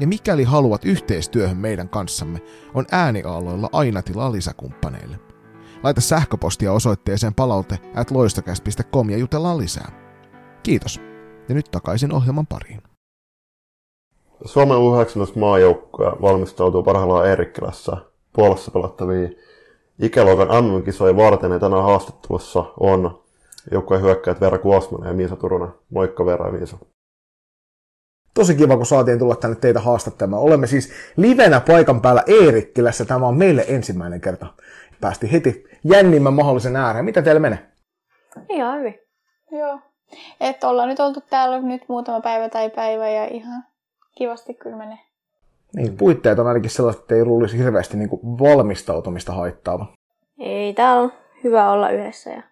Ja 0.00 0.06
mikäli 0.06 0.44
haluat 0.44 0.84
yhteistyöhön 0.84 1.56
meidän 1.56 1.88
kanssamme, 1.88 2.40
on 2.74 2.86
ääniaaloilla 2.92 3.68
aina 3.72 4.02
tilaa 4.02 4.32
lisäkumppaneille. 4.32 5.16
Laita 5.82 6.00
sähköpostia 6.00 6.72
osoitteeseen 6.72 7.34
palaute 7.34 7.78
at 7.94 8.10
ja 9.10 9.18
jutellaan 9.18 9.58
lisää. 9.58 9.92
Kiitos. 10.62 11.00
Ja 11.48 11.54
nyt 11.54 11.66
takaisin 11.70 12.12
ohjelman 12.12 12.46
pariin. 12.46 12.82
Suomen 14.44 14.76
U19 14.76 15.38
maajoukkoja 15.38 16.12
valmistautuu 16.22 16.82
parhaillaan 16.82 17.28
Eerikkilässä 17.28 17.96
Puolassa 18.32 18.70
pelattaviin 18.70 19.36
ikäluokan 20.02 20.64
MM-kisoja 20.64 21.16
varten 21.16 21.52
ja 21.52 21.58
tänään 21.58 21.84
haastattelussa 21.84 22.64
on 22.80 23.22
joukkojen 23.72 24.02
hyökkäät 24.02 24.40
Vera 24.40 24.58
Kuosmanen 24.58 25.08
ja 25.08 25.14
Miisa 25.14 25.36
Turunen. 25.36 25.72
Moikka 25.90 26.26
Vera 26.26 26.46
ja 26.46 26.52
Miisa. 26.52 26.78
Tosi 28.34 28.54
kiva, 28.54 28.76
kun 28.76 28.86
saatiin 28.86 29.18
tulla 29.18 29.36
tänne 29.36 29.56
teitä 29.56 29.80
haastattelemaan. 29.80 30.42
Olemme 30.42 30.66
siis 30.66 30.92
livenä 31.16 31.60
paikan 31.60 32.00
päällä 32.00 32.22
Eerikkilässä. 32.26 33.04
Tämä 33.04 33.26
on 33.26 33.36
meille 33.36 33.64
ensimmäinen 33.68 34.20
kerta. 34.20 34.46
Päästi 35.00 35.32
heti 35.32 35.64
jännimmän 35.84 36.34
mahdollisen 36.34 36.76
ääreen. 36.76 37.04
Mitä 37.04 37.22
teille 37.22 37.40
menee? 37.40 37.58
Ihan 38.48 38.78
hyvin. 38.78 38.98
Joo. 39.52 39.78
Että 40.40 40.68
ollaan 40.68 40.88
nyt 40.88 41.00
oltu 41.00 41.20
täällä 41.30 41.60
nyt 41.60 41.82
muutama 41.88 42.20
päivä 42.20 42.48
tai 42.48 42.70
päivä 42.70 43.08
ja 43.08 43.24
ihan 43.24 43.64
kivasti 44.18 44.54
kyllä 44.54 44.76
menee. 44.76 44.98
Niin, 45.76 45.96
puitteet 45.96 46.38
on 46.38 46.46
ainakin 46.46 46.70
sellaiset, 46.70 47.02
että 47.02 47.14
ei 47.14 47.24
luulisi 47.24 47.58
hirveästi 47.58 47.96
niin 47.96 48.08
kuin 48.08 48.38
valmistautumista 48.38 49.32
haittaava. 49.32 49.86
Ei, 50.38 50.74
täällä 50.74 51.02
on 51.02 51.12
hyvä 51.44 51.70
olla 51.70 51.90
yhdessä 51.90 52.30
ja 52.30 52.42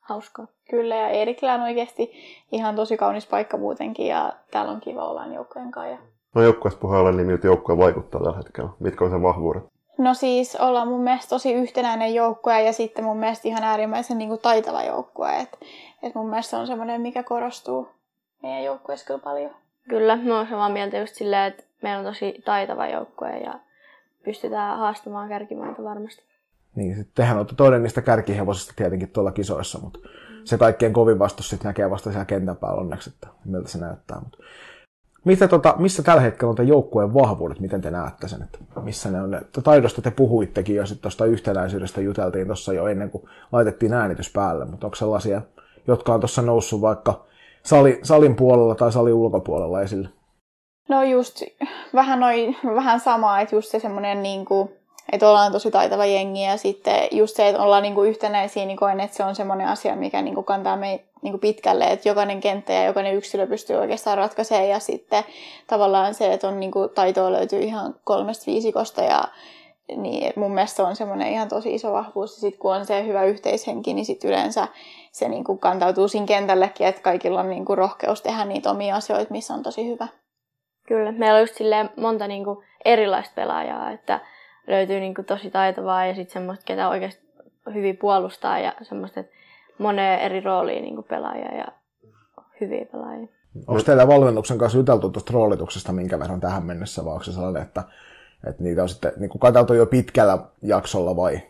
hauskaa. 0.00 0.46
Kyllä, 0.72 0.96
ja 0.96 1.08
Eerikilä 1.08 1.54
on 1.54 1.60
oikeasti 1.60 2.12
ihan 2.52 2.76
tosi 2.76 2.96
kaunis 2.96 3.26
paikka 3.26 3.56
muutenkin, 3.56 4.06
ja 4.06 4.32
täällä 4.50 4.72
on 4.72 4.80
kiva 4.80 5.08
olla 5.08 5.26
joukkojen 5.26 5.70
kanssa. 5.70 5.96
No 6.34 6.42
joukkueessa 6.42 6.80
puheella, 6.80 7.12
niin 7.12 7.26
miltä 7.26 7.46
joukkue 7.46 7.78
vaikuttaa 7.78 8.20
tällä 8.20 8.36
hetkellä? 8.36 8.70
Mitkä 8.80 9.04
on 9.04 9.10
sen 9.10 9.22
vahvuudet? 9.22 9.62
No 9.98 10.14
siis 10.14 10.56
ollaan 10.56 10.88
mun 10.88 11.00
mielestä 11.00 11.28
tosi 11.28 11.52
yhtenäinen 11.52 12.14
joukkue 12.14 12.62
ja 12.62 12.72
sitten 12.72 13.04
mun 13.04 13.16
mielestä 13.16 13.48
ihan 13.48 13.64
äärimmäisen 13.64 14.18
niin 14.18 14.28
kuin 14.28 14.40
taitava 14.40 14.82
joukkue. 14.84 15.40
Et, 15.40 15.58
et 16.02 16.14
mun 16.14 16.28
mielestä 16.28 16.50
se 16.50 16.56
on 16.56 16.66
semmoinen, 16.66 17.00
mikä 17.00 17.22
korostuu 17.22 17.88
meidän 18.42 18.64
joukkueessa 18.64 19.06
kyllä 19.06 19.20
paljon. 19.20 19.50
Kyllä, 19.88 20.16
mä 20.16 20.36
oon 20.36 20.46
samaa 20.46 20.68
mieltä 20.68 20.98
just 20.98 21.14
silleen, 21.14 21.52
että 21.52 21.64
meillä 21.82 21.98
on 21.98 22.04
tosi 22.04 22.42
taitava 22.44 22.86
joukkue 22.86 23.38
ja 23.38 23.54
pystytään 24.24 24.78
haastamaan 24.78 25.28
kärkimaita 25.28 25.82
varmasti. 25.82 26.22
Niin, 26.74 26.96
sitten 26.96 27.14
tehän 27.14 27.36
olette 27.36 27.54
toinen 27.54 27.82
niistä 27.82 28.02
kärkihevosista 28.02 28.72
tietenkin 28.76 29.08
tuolla 29.08 29.32
kisoissa, 29.32 29.78
mutta. 29.78 29.98
Se 30.44 30.58
kaikkein 30.58 30.92
kovin 30.92 31.18
vastus 31.18 31.48
sitten 31.48 31.68
näkee 31.68 31.90
vasta 31.90 32.10
siellä 32.10 32.24
kentän 32.24 32.56
päällä 32.56 32.80
onneksi, 32.80 33.10
että 33.10 33.28
miltä 33.44 33.68
se 33.68 33.78
näyttää. 33.78 34.20
Mutta 34.20 34.38
mitä, 35.24 35.48
tota, 35.48 35.74
missä 35.78 36.02
tällä 36.02 36.22
hetkellä 36.22 36.54
on 36.58 36.68
joukkueen 36.68 37.14
vahvuudet, 37.14 37.60
miten 37.60 37.80
te 37.80 37.90
näette 37.90 38.28
sen, 38.28 38.42
että 38.42 38.58
missä 38.80 39.10
ne 39.10 39.20
on 39.20 39.30
ne? 39.30 39.40
Taidosta 39.64 40.02
te 40.02 40.10
puhuittekin 40.10 40.76
jo 40.76 40.86
sitten 40.86 41.02
tuosta 41.02 41.24
yhtenäisyydestä 41.24 42.00
juteltiin 42.00 42.46
tuossa 42.46 42.72
jo 42.72 42.86
ennen 42.86 43.10
kuin 43.10 43.24
laitettiin 43.52 43.92
äänitys 43.92 44.32
päälle, 44.32 44.64
mutta 44.64 44.86
onko 44.86 44.94
sellaisia, 44.94 45.42
jotka 45.86 46.14
on 46.14 46.20
tuossa 46.20 46.42
noussut 46.42 46.80
vaikka 46.80 47.24
sali, 47.62 48.00
salin 48.02 48.36
puolella 48.36 48.74
tai 48.74 48.92
salin 48.92 49.14
ulkopuolella 49.14 49.82
esille? 49.82 50.08
No 50.88 51.02
just 51.02 51.42
vähän, 51.94 52.20
noi, 52.20 52.56
vähän 52.74 53.00
samaa, 53.00 53.40
että 53.40 53.56
just 53.56 53.70
se 53.70 53.78
semmoinen 53.78 54.22
niin 54.22 54.44
kuin, 54.44 54.68
että 55.12 55.28
ollaan 55.28 55.52
tosi 55.52 55.70
taitava 55.70 56.06
jengi 56.06 56.42
ja 56.42 56.56
sitten 56.56 57.08
just 57.10 57.36
se, 57.36 57.48
että 57.48 57.62
ollaan 57.62 57.82
niinku 57.82 58.02
yhtenäisiä, 58.02 58.64
niin 58.64 58.76
koen, 58.76 59.00
että 59.00 59.16
se 59.16 59.24
on 59.24 59.34
semmoinen 59.34 59.68
asia, 59.68 59.96
mikä 59.96 60.22
niinku 60.22 60.42
kantaa 60.42 60.76
meitä 60.76 61.04
niinku 61.22 61.38
pitkälle, 61.38 61.84
että 61.84 62.08
jokainen 62.08 62.40
kenttä 62.40 62.72
ja 62.72 62.84
jokainen 62.84 63.14
yksilö 63.14 63.46
pystyy 63.46 63.76
oikeastaan 63.76 64.18
ratkaisemaan 64.18 64.68
ja 64.68 64.78
sitten 64.78 65.24
tavallaan 65.66 66.14
se, 66.14 66.32
että 66.32 66.48
on 66.48 66.60
niinku 66.60 66.88
taitoa 66.88 67.32
löytyy 67.32 67.60
ihan 67.60 67.94
kolmesta 68.04 68.46
viisikosta 68.46 69.02
ja 69.02 69.24
niin 69.96 70.32
mun 70.36 70.54
mielestä 70.54 70.76
se 70.76 70.82
on 70.82 70.96
semmoinen 70.96 71.32
ihan 71.32 71.48
tosi 71.48 71.74
iso 71.74 71.92
vahvuus. 71.92 72.36
Ja 72.36 72.40
sitten 72.40 72.60
kun 72.60 72.74
on 72.74 72.86
se 72.86 73.06
hyvä 73.06 73.24
yhteishenki, 73.24 73.94
niin 73.94 74.04
sitten 74.04 74.30
yleensä 74.30 74.68
se 75.12 75.28
niinku 75.28 75.56
kantautuu 75.56 76.08
siinä 76.08 76.26
kentällekin, 76.26 76.86
että 76.86 77.02
kaikilla 77.02 77.40
on 77.40 77.50
niinku 77.50 77.74
rohkeus 77.74 78.22
tehdä 78.22 78.44
niitä 78.44 78.70
omia 78.70 78.96
asioita, 78.96 79.32
missä 79.32 79.54
on 79.54 79.62
tosi 79.62 79.88
hyvä. 79.88 80.08
Kyllä, 80.86 81.12
meillä 81.12 81.34
on 81.34 81.42
just 81.42 81.58
monta 81.96 82.28
niinku 82.28 82.62
erilaista 82.84 83.32
pelaajaa, 83.34 83.90
että 83.90 84.20
löytyy 84.66 85.00
niin 85.00 85.14
kuin 85.14 85.24
tosi 85.24 85.50
taitavaa 85.50 86.06
ja 86.06 86.14
sitten 86.14 86.32
semmoista, 86.32 86.64
ketä 86.64 86.88
oikeasti 86.88 87.22
hyvin 87.74 87.96
puolustaa 87.96 88.58
ja 88.58 88.72
semmoista, 88.82 89.20
että 89.20 89.32
moneen 89.78 90.20
eri 90.20 90.40
rooliin 90.40 90.82
niin 90.82 91.04
pelaajia 91.04 91.54
ja 91.54 91.66
hyviä 92.60 92.84
pelaajia. 92.92 93.28
Onko 93.66 93.82
teillä 93.82 94.08
valmennuksen 94.08 94.58
kanssa 94.58 94.78
juteltu 94.78 95.10
tuosta 95.10 95.32
roolituksesta 95.32 95.92
minkä 95.92 96.18
verran 96.18 96.40
tähän 96.40 96.64
mennessä, 96.64 97.04
vai 97.04 97.12
onko 97.12 97.24
se 97.24 97.32
sellainen, 97.32 97.62
että, 97.62 97.82
että 98.48 98.62
niitä 98.62 98.82
on 98.82 98.88
sitten 98.88 99.12
niin 99.16 99.30
kuin 99.30 99.78
jo 99.78 99.86
pitkällä 99.86 100.38
jaksolla 100.62 101.16
vai? 101.16 101.40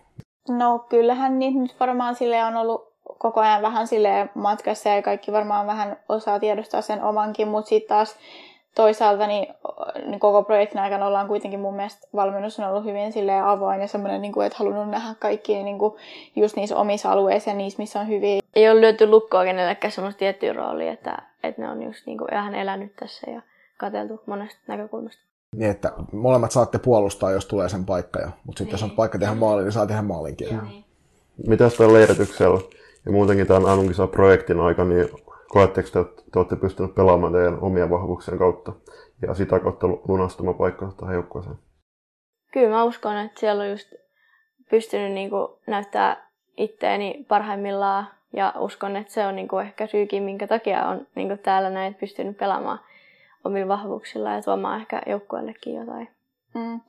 No 0.49 0.79
kyllähän 0.79 1.39
niitä 1.39 1.59
nyt 1.59 1.81
varmaan 1.81 2.15
sille 2.15 2.45
on 2.45 2.57
ollut 2.57 2.93
koko 3.19 3.41
ajan 3.41 3.63
vähän 3.63 3.87
sille 3.87 4.29
matkassa 4.35 4.89
ja 4.89 5.03
kaikki 5.03 5.33
varmaan 5.33 5.67
vähän 5.67 5.97
osaa 6.09 6.41
tiedostaa 6.41 6.83
sen 6.83 7.03
omankin, 7.03 7.49
mutta 7.49 7.69
sitten 7.69 7.89
taas 7.89 8.17
toisaalta 8.75 9.27
niin, 9.27 9.55
niin 10.07 10.21
koko 10.21 10.43
projektin 10.43 10.81
aikana 10.81 11.07
ollaan 11.07 11.29
kuitenkin 11.29 11.61
mun 11.61 11.77
mielestä 11.77 12.09
valmennus 12.15 12.59
on 12.59 12.69
ollut 12.69 12.85
hyvin 12.85 13.13
silleen 13.13 13.45
avoin 13.45 13.81
ja 13.81 13.89
semmoinen, 13.89 14.23
niin 14.23 14.33
kuin, 14.33 14.47
että 14.47 14.59
halunnut 14.59 14.91
nähdä 14.91 15.15
kaikki 15.19 15.63
niin 15.63 15.79
kuin, 15.79 15.95
just 16.37 16.57
niissä 16.57 16.77
omissa 16.77 17.13
alueissa 17.13 17.51
ja 17.51 17.57
niissä, 17.57 17.83
missä 17.83 18.01
on 18.01 18.09
hyvin. 18.09 18.43
Ei 18.55 18.71
ole 18.71 18.81
lyöty 18.81 19.07
lukkoa 19.07 19.45
kenellekään 19.45 19.93
semmoista 19.93 20.19
tiettyä 20.19 20.53
roolia, 20.53 20.93
että, 20.93 21.23
että 21.43 21.63
ne 21.63 21.69
on 21.69 21.83
just 21.83 22.07
niin 22.07 22.19
kuin, 22.19 22.35
ihan 22.35 22.55
elänyt 22.55 22.97
tässä 22.97 23.31
ja 23.31 23.43
katseltu 23.79 24.21
monesta 24.27 24.61
näkökulmasta. 24.67 25.23
Niin, 25.57 25.71
että 25.71 25.93
molemmat 26.13 26.51
saatte 26.51 26.79
puolustaa, 26.79 27.31
jos 27.31 27.47
tulee 27.47 27.69
sen 27.69 27.87
paikka, 27.87 28.21
jo. 28.21 28.29
mutta 28.45 28.59
sitten 28.59 28.65
niin. 28.65 28.73
jos 28.73 28.83
on 28.83 28.89
niin. 28.89 28.97
paikka 28.97 29.19
tehdä 29.19 29.35
maali, 29.35 29.63
niin 29.63 29.73
saa 29.73 29.87
tehdä 29.87 30.03
maalinkin. 30.03 30.49
Niin. 30.49 30.85
Mitäs 31.47 31.75
tällä 31.75 31.93
leirityksellä 31.93 32.61
ja 33.07 33.13
muutenkin 33.13 33.47
tämän 33.47 33.67
Anunkisa 33.67 34.07
projektin 34.07 34.61
aika, 34.61 34.85
niin 34.85 35.09
koetteko 35.53 35.89
te, 35.93 36.01
että 36.01 36.23
te 36.33 36.39
olette 36.39 36.57
pystyneet 36.57 36.95
pelaamaan 36.95 37.33
teidän 37.33 37.61
omien 37.61 37.91
vahvuuksien 37.91 38.39
kautta 38.39 38.73
ja 39.23 39.35
sitä 39.35 39.61
kautta 39.61 39.87
lunastamaan 39.87 40.57
paikkaa 40.57 40.93
tähän 40.93 41.15
joukkueeseen? 41.15 41.57
Kyllä 42.53 42.69
mä 42.69 42.85
uskon, 42.85 43.17
että 43.17 43.41
siellä 43.41 43.63
on 43.63 43.71
just 43.71 43.93
pystynyt 44.71 45.13
niinku 45.13 45.59
näyttää 45.67 46.31
itteeni 46.57 47.27
parhaimmillaan 47.29 48.07
ja 48.33 48.55
uskon, 48.59 48.97
että 48.97 49.13
se 49.13 49.27
on 49.27 49.37
niinku 49.37 49.59
ehkä 49.59 49.87
syykin, 49.87 50.23
minkä 50.23 50.47
takia 50.47 50.87
on 50.87 51.07
niinku 51.15 51.37
täällä 51.43 51.71
näin 51.71 51.95
pystynyt 51.95 52.39
pelaamaan 52.39 52.81
omilla 53.45 53.69
vahvuuksilla 53.69 54.33
ja 54.33 54.43
tuomaan 54.43 54.81
ehkä 54.81 55.03
joukkueellekin 55.07 55.75
jotain. 55.75 56.09
Mm. 56.55 56.81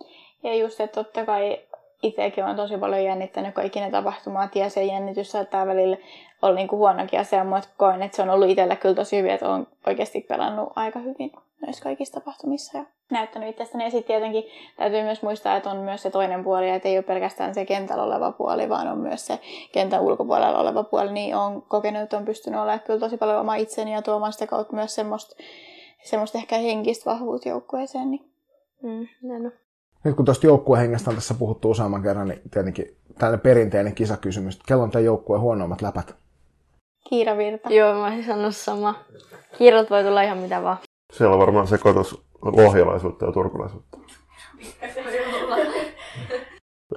Ja 0.43 0.55
just, 0.55 0.79
että 0.79 1.03
totta 1.03 1.25
kai 1.25 1.59
itsekin 2.03 2.43
on 2.43 2.55
tosi 2.55 2.77
paljon 2.77 3.03
jännittänyt 3.03 3.53
kaikki 3.53 3.79
ne 3.79 3.91
tapahtumat 3.91 4.55
ja 4.55 4.69
se 4.69 4.83
jännitys 4.83 5.31
saattaa 5.31 5.67
välillä 5.67 5.97
olla 6.41 6.55
niin 6.55 6.71
huonokin 6.71 7.19
asia, 7.19 7.43
mutta 7.43 7.69
koen, 7.77 8.03
että 8.03 8.15
se 8.15 8.21
on 8.21 8.29
ollut 8.29 8.49
itsellä 8.49 8.75
kyllä 8.75 8.95
tosi 8.95 9.17
hyvin, 9.17 9.31
että 9.31 9.49
on 9.49 9.67
oikeasti 9.87 10.21
pelannut 10.21 10.73
aika 10.75 10.99
hyvin 10.99 11.31
näissä 11.61 11.83
kaikissa 11.83 12.19
tapahtumissa 12.19 12.77
ja 12.77 12.85
näyttänyt 13.11 13.49
itsestäni. 13.49 13.83
Ja 13.83 13.89
sitten 13.89 14.07
tietenkin 14.07 14.43
täytyy 14.77 15.03
myös 15.03 15.21
muistaa, 15.21 15.55
että 15.55 15.69
on 15.69 15.77
myös 15.77 16.01
se 16.01 16.09
toinen 16.09 16.43
puoli, 16.43 16.69
että 16.69 16.89
ei 16.89 16.97
ole 16.97 17.03
pelkästään 17.03 17.53
se 17.53 17.65
kentällä 17.65 18.03
oleva 18.03 18.31
puoli, 18.31 18.69
vaan 18.69 18.87
on 18.87 18.97
myös 18.97 19.27
se 19.27 19.39
kentän 19.71 20.01
ulkopuolella 20.01 20.59
oleva 20.59 20.83
puoli, 20.83 21.11
niin 21.11 21.35
on 21.35 21.61
kokenut, 21.61 22.01
että 22.01 22.17
on 22.17 22.25
pystynyt 22.25 22.59
olemaan 22.59 22.79
kyllä 22.79 22.99
tosi 22.99 23.17
paljon 23.17 23.39
oma 23.39 23.55
itseni 23.55 23.93
ja 23.93 24.01
tuomaan 24.01 24.33
sitä 24.33 24.47
kautta 24.47 24.75
myös 24.75 24.95
semmoista, 24.95 25.35
semmoista 26.03 26.37
ehkä 26.37 26.57
henkistä 26.57 27.09
vahvuutta 27.09 27.49
joukkueeseen. 27.49 28.11
Niin. 28.11 28.31
Mm, 28.81 29.07
no. 29.43 29.51
Nyt 30.03 30.15
kun 30.15 30.25
tuosta 30.25 30.47
joukkuehengestä 30.47 31.09
on 31.09 31.15
tässä 31.15 31.33
puhuttu 31.33 31.71
useamman 31.71 32.03
kerran, 32.03 32.27
niin 32.27 32.41
tietenkin 32.51 32.95
tällainen 33.19 33.41
perinteinen 33.43 33.95
kisakysymys. 33.95 34.59
Kello 34.67 34.83
on 34.83 34.91
tämän 34.91 35.05
joukkueen 35.05 35.41
huonoimmat 35.41 35.81
läpät? 35.81 36.15
Kiiravirta. 37.09 37.69
Joo, 37.69 37.93
mä 37.93 38.05
olisin 38.05 38.25
sanonut 38.25 38.55
sama. 38.55 38.95
Kiirot 39.57 39.89
voi 39.89 40.03
tulla 40.03 40.21
ihan 40.21 40.37
mitä 40.37 40.63
vaan. 40.63 40.77
Siellä 41.13 41.33
on 41.33 41.39
varmaan 41.39 41.67
sekoitus 41.67 42.23
lohjalaisuutta 42.41 43.25
ja 43.25 43.31
turkulaisuutta. 43.31 43.97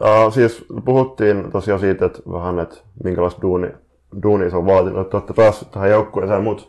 uh, 0.01 0.33
siis 0.33 0.65
puhuttiin 0.85 1.53
tosiaan 1.53 1.81
siitä, 1.81 2.07
että 2.07 2.19
vähän, 2.33 2.59
että 2.59 2.77
minkälaista 3.05 3.43
duuni, 3.43 3.69
duunia 4.23 4.51
se 4.51 4.57
on 4.57 4.67
vaatinut, 4.67 5.01
että 5.01 5.17
olette 5.17 5.33
päässeet 5.33 5.71
tähän 5.71 5.91
joukkueeseen, 5.91 6.43
mutta 6.43 6.65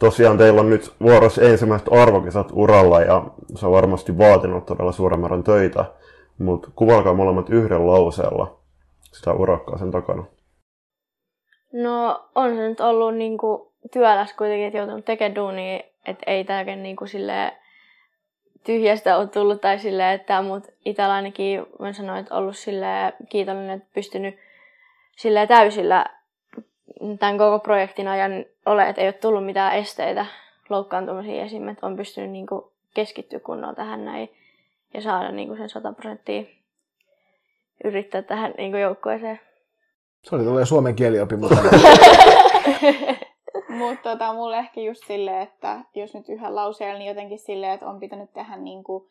tosiaan 0.00 0.38
teillä 0.38 0.60
on 0.60 0.70
nyt 0.70 0.94
vuorossa 1.02 1.42
ensimmäiset 1.42 1.88
arvokisat 1.92 2.48
uralla 2.52 3.00
ja 3.00 3.24
se 3.54 3.66
on 3.66 3.72
varmasti 3.72 4.18
vaatinut 4.18 4.66
todella 4.66 4.92
suuren 4.92 5.20
määrän 5.20 5.44
töitä, 5.44 5.84
mutta 6.38 6.68
kuvailkaa 6.74 7.14
molemmat 7.14 7.50
yhden 7.50 7.86
lauseella 7.86 8.58
sitä 9.12 9.32
urakkaa 9.32 9.78
sen 9.78 9.90
takana. 9.90 10.24
No 11.72 12.24
on 12.34 12.56
se 12.56 12.68
nyt 12.68 12.80
ollut 12.80 13.14
niinku 13.14 13.72
työläs 13.92 14.32
kuitenkin, 14.32 14.66
että 14.66 14.78
joutunut 14.78 15.04
tekemään 15.04 15.34
duunia, 15.34 15.80
että 16.06 16.24
ei 16.26 16.44
tämäkin 16.44 16.82
niinku 16.82 17.06
sille 17.06 17.52
tyhjästä 18.64 19.16
ole 19.16 19.26
tullut 19.26 19.60
tai 19.60 19.78
silleen, 19.78 20.14
että 20.14 20.42
mut 20.42 20.64
itsellä 20.84 21.14
ainakin 21.14 21.66
voin 21.80 21.94
sanoa, 21.94 22.18
että 22.18 22.34
ollut 22.34 22.56
sille 22.56 23.12
kiitollinen, 23.28 23.76
että 23.76 23.88
pystynyt 23.94 24.34
sille 25.16 25.46
täysillä 25.46 26.06
tämän 27.18 27.38
koko 27.38 27.58
projektin 27.58 28.08
ajan 28.08 28.44
ole, 28.66 28.88
että 28.88 29.02
ei 29.02 29.06
ole 29.08 29.12
tullut 29.12 29.46
mitään 29.46 29.76
esteitä 29.76 30.26
loukkaantumisiin 30.68 31.40
esim. 31.40 31.68
Että 31.68 31.86
on 31.86 31.96
pystynyt 31.96 32.30
niinku 32.30 32.72
keskittyä 32.94 33.40
kunnolla 33.40 33.74
tähän 33.74 34.04
näin 34.04 34.28
ja 34.94 35.02
saada 35.02 35.32
niinku 35.32 35.56
sen 35.56 35.68
100 35.68 35.92
prosenttia 35.92 36.42
yrittää 37.84 38.22
tähän 38.22 38.54
niinku 38.58 38.76
joukkueeseen. 38.76 39.40
Se 40.22 40.34
oli 40.34 40.44
tulee 40.44 40.66
suomen 40.66 40.96
kieliopi 40.96 41.36
mukana. 41.36 41.70
Mutta 43.68 44.10
tota, 44.10 44.32
mulle 44.32 44.58
ehkä 44.58 44.80
just 44.80 45.06
silleen, 45.06 45.42
että 45.42 45.80
jos 45.94 46.14
nyt 46.14 46.28
yhä 46.28 46.54
lauseella, 46.54 46.98
niin 46.98 47.08
jotenkin 47.08 47.38
silleen, 47.38 47.72
että 47.72 47.86
on 47.86 48.00
pitänyt 48.00 48.32
tehdä 48.32 48.56
niin 48.56 48.84
kuin 48.84 49.08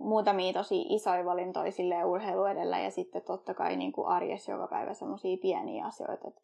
muutamia 0.00 0.52
tosi 0.52 0.80
isoja 0.80 1.24
valintoja 1.24 1.72
urheilu 2.06 2.44
edellä 2.44 2.78
ja 2.78 2.90
sitten 2.90 3.22
totta 3.22 3.54
kai 3.54 3.76
niin 3.76 3.92
kuin 3.92 4.08
arjessa 4.08 4.52
joka 4.52 4.66
päivä 4.66 4.94
semmoisia 4.94 5.36
pieniä 5.42 5.86
asioita, 5.86 6.28
että 6.28 6.40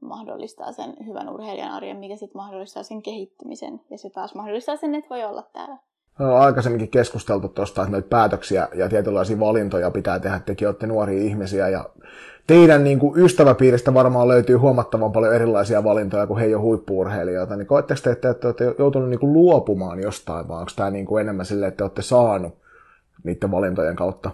mahdollistaa 0.00 0.72
sen 0.72 0.94
hyvän 1.06 1.28
urheilijan 1.28 1.72
arjen, 1.72 1.96
mikä 1.96 2.16
sitten 2.16 2.40
mahdollistaa 2.42 2.82
sen 2.82 3.02
kehittymisen 3.02 3.80
ja 3.90 3.98
se 3.98 4.10
taas 4.10 4.34
mahdollistaa 4.34 4.76
sen, 4.76 4.94
että 4.94 5.10
voi 5.10 5.24
olla 5.24 5.42
täällä. 5.52 5.76
on 6.20 6.40
aikaisemminkin 6.40 6.90
keskusteltu 6.90 7.48
tuosta, 7.48 7.82
että 7.82 7.92
noita 7.92 8.08
päätöksiä 8.08 8.68
ja 8.74 8.88
tietynlaisia 8.88 9.40
valintoja 9.40 9.90
pitää 9.90 10.18
tehdä. 10.18 10.40
Tekin 10.40 10.68
olette 10.68 10.86
nuoria 10.86 11.22
ihmisiä 11.22 11.68
ja 11.68 11.90
teidän 12.46 12.84
niin 12.84 12.98
kuin 12.98 13.20
ystäväpiiristä 13.20 13.94
varmaan 13.94 14.28
löytyy 14.28 14.56
huomattavan 14.56 15.12
paljon 15.12 15.34
erilaisia 15.34 15.84
valintoja 15.84 16.26
kuin 16.26 16.40
he 16.40 16.46
ei 16.46 16.54
ole 16.54 16.62
huippuurheilijoita. 16.62 17.56
Niin 17.56 17.66
koetteko 17.66 18.00
te, 18.04 18.10
että 18.10 18.34
te 18.34 18.46
olette 18.46 18.74
joutunut 18.78 19.08
niin 19.08 19.32
luopumaan 19.32 20.02
jostain, 20.02 20.48
vai 20.48 20.58
onko 20.58 20.72
tämä 20.76 20.90
niin 20.90 21.06
kuin 21.06 21.20
enemmän 21.20 21.46
silleen, 21.46 21.68
että 21.68 21.78
te 21.78 21.84
olette 21.84 22.02
saanut 22.02 22.63
niiden 23.24 23.50
valintojen 23.50 23.96
kautta? 23.96 24.30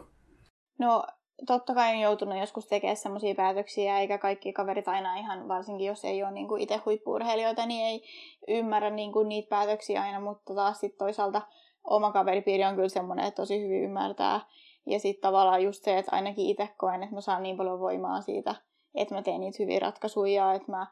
No 0.79 1.05
totta 1.47 1.75
kai 1.75 1.95
on 1.95 2.01
joutunut 2.01 2.39
joskus 2.39 2.67
tekemään 2.67 2.97
sellaisia 2.97 3.35
päätöksiä, 3.35 3.99
eikä 3.99 4.19
kaikki 4.19 4.53
kaverit 4.53 4.89
aina 4.89 5.17
ihan, 5.17 5.49
varsinkin 5.49 5.87
jos 5.87 6.05
ei 6.05 6.23
ole 6.23 6.33
niin 6.33 6.59
itse 6.59 6.77
huippuurheilijoita, 6.77 7.67
niin 7.67 7.87
ei 7.87 8.03
ymmärrä 8.49 8.91
niin 8.91 9.13
kuin 9.13 9.29
niitä 9.29 9.49
päätöksiä 9.49 10.03
aina, 10.03 10.21
mutta 10.21 10.55
taas 10.55 10.81
sitten 10.81 10.99
toisaalta 10.99 11.43
oma 11.85 12.13
kaveripiiri 12.13 12.65
on 12.65 12.75
kyllä 12.75 12.89
semmoinen, 12.89 13.27
että 13.27 13.43
tosi 13.43 13.61
hyvin 13.61 13.85
ymmärtää. 13.85 14.41
Ja 14.87 15.01
sitten 15.01 15.23
tavallaan 15.23 15.63
just 15.63 15.85
se, 15.85 15.99
että 15.99 16.17
ainakin 16.17 16.47
itse 16.47 16.69
koen, 16.77 17.03
että 17.03 17.15
mä 17.15 17.21
saan 17.21 17.43
niin 17.43 17.57
paljon 17.57 17.81
voimaa 17.81 18.21
siitä, 18.21 18.55
että 18.95 19.15
mä 19.15 19.23
teen 19.23 19.41
niitä 19.41 19.57
hyviä 19.61 19.79
ratkaisuja, 19.79 20.53
että 20.53 20.73
mä, 20.73 20.87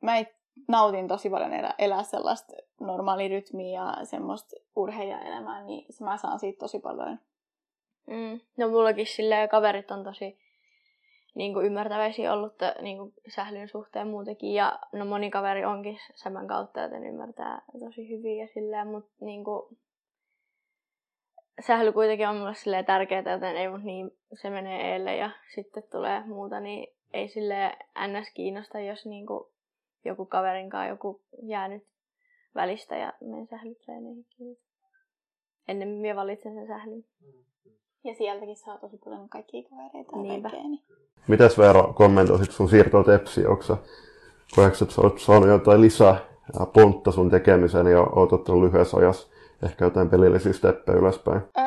mä 0.00 0.24
nautin 0.68 1.08
tosi 1.08 1.30
paljon 1.30 1.52
elää, 1.52 1.74
elää 1.78 2.02
sellaista 2.02 2.52
normaalirytmiä 2.80 3.82
ja 3.82 4.04
semmoista 4.04 4.56
urheilijaelämää, 4.76 5.62
niin 5.62 5.86
mä 6.00 6.16
saan 6.16 6.38
siitä 6.38 6.58
tosi 6.58 6.78
paljon 6.78 7.18
Mm. 8.06 8.40
No 8.56 8.68
mullakin 8.68 9.06
silleen 9.06 9.48
kaverit 9.48 9.90
on 9.90 10.04
tosi 10.04 10.38
niin 11.34 11.52
kuin 11.54 11.66
ymmärtäväisiä 11.66 12.32
ollut 12.32 12.54
niin 12.80 12.98
kuin 12.98 13.14
sählyn 13.28 13.68
suhteen 13.68 14.08
muutenkin. 14.08 14.54
Ja 14.54 14.78
no 14.92 15.04
moni 15.04 15.30
kaveri 15.30 15.64
onkin 15.64 15.98
tämän 16.24 16.46
kautta, 16.46 16.80
joten 16.80 17.06
ymmärtää 17.06 17.62
tosi 17.80 18.08
hyvin 18.08 18.38
ja 18.38 18.48
silleen, 18.54 18.86
mutta 18.86 19.24
niin 19.24 19.44
kuin, 19.44 19.78
sähly 21.66 21.92
kuitenkin 21.92 22.28
on 22.28 22.36
mulle 22.36 22.54
silleen 22.54 22.84
tärkeää, 22.84 23.32
joten 23.32 23.56
ei 23.56 23.68
mut 23.68 23.82
niin, 23.82 24.10
se 24.42 24.50
menee 24.50 24.92
eelle 24.92 25.16
ja 25.16 25.30
sitten 25.54 25.82
tulee 25.92 26.26
muuta, 26.26 26.60
niin 26.60 26.94
ei 27.12 27.28
sille 27.28 27.76
ns. 28.08 28.30
kiinnosta, 28.34 28.80
jos 28.80 29.06
niin 29.06 29.26
kuin 29.26 29.44
joku 30.04 30.26
kaverin 30.26 30.70
kanssa 30.70 30.88
joku 30.88 31.22
jäänyt 31.42 31.86
välistä 32.54 32.96
ja 32.96 33.12
menen 33.20 33.46
sählytreeneihin. 33.46 34.26
Ennen 35.68 35.88
minä 35.88 36.16
valitsen 36.16 36.54
sen 36.54 36.66
sählyn. 36.66 37.04
Mm. 37.20 37.44
Ja 38.04 38.14
sieltäkin 38.14 38.56
saa 38.56 38.78
tosi 38.78 38.98
paljon 39.04 39.28
kaikkia 39.28 39.62
kavereita 39.70 40.18
ja 40.18 40.40
kaikkea. 40.40 40.62
Niin. 40.62 40.80
Mitäs 41.28 41.58
Veera 41.58 41.82
kommentoisit 41.82 42.50
sun 42.50 42.68
siirtoa 42.68 43.04
Tepsiin? 43.04 43.48
Onko 43.48 43.62
sä, 43.62 43.76
koetko, 44.56 44.78
että 44.82 44.94
sä 44.94 45.02
oot 45.02 45.18
saanut 45.18 45.48
jotain 45.48 45.80
lisää 45.80 46.16
pontta 46.72 47.12
sun 47.12 47.30
tekemiseen 47.30 47.86
ja 47.86 48.00
oot 48.00 48.32
ottanut 48.32 48.62
lyhyessä 48.62 48.96
ajassa 48.96 49.28
ehkä 49.62 49.84
jotain 49.84 50.10
pelillisiä 50.10 50.52
steppejä 50.52 50.98
ylöspäin? 50.98 51.40
Öö, 51.58 51.64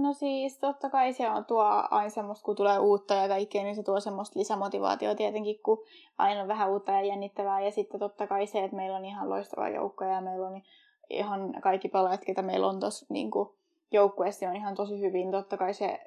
no 0.00 0.12
siis 0.12 0.58
totta 0.58 0.90
kai 0.90 1.12
se 1.12 1.30
on 1.30 1.44
tuo 1.44 1.64
aina 1.90 2.10
semmoista, 2.10 2.44
kun 2.44 2.56
tulee 2.56 2.78
uutta 2.78 3.14
ja 3.14 3.28
kaikkea, 3.28 3.62
niin 3.62 3.76
se 3.76 3.82
tuo 3.82 4.00
semmoista 4.00 4.38
lisämotivaatiota 4.38 5.16
tietenkin, 5.16 5.60
kun 5.62 5.84
aina 6.18 6.42
on 6.42 6.48
vähän 6.48 6.70
uutta 6.70 6.92
ja 6.92 7.02
jännittävää. 7.02 7.60
Ja 7.60 7.70
sitten 7.70 8.00
totta 8.00 8.26
kai 8.26 8.46
se, 8.46 8.64
että 8.64 8.76
meillä 8.76 8.96
on 8.96 9.04
ihan 9.04 9.30
loistava 9.30 9.68
joukko 9.68 10.04
ja 10.04 10.20
meillä 10.20 10.46
on 10.46 10.62
ihan 11.10 11.54
kaikki 11.62 11.88
palaajat, 11.88 12.24
ketä 12.24 12.42
meillä 12.42 12.66
on 12.66 12.80
tuossa 12.80 13.06
niin 13.08 13.30
kuin, 13.30 13.48
joukkueessa 13.92 14.48
on 14.48 14.56
ihan 14.56 14.74
tosi 14.74 15.00
hyvin. 15.00 15.30
Totta 15.30 15.56
kai 15.56 15.74
se 15.74 16.00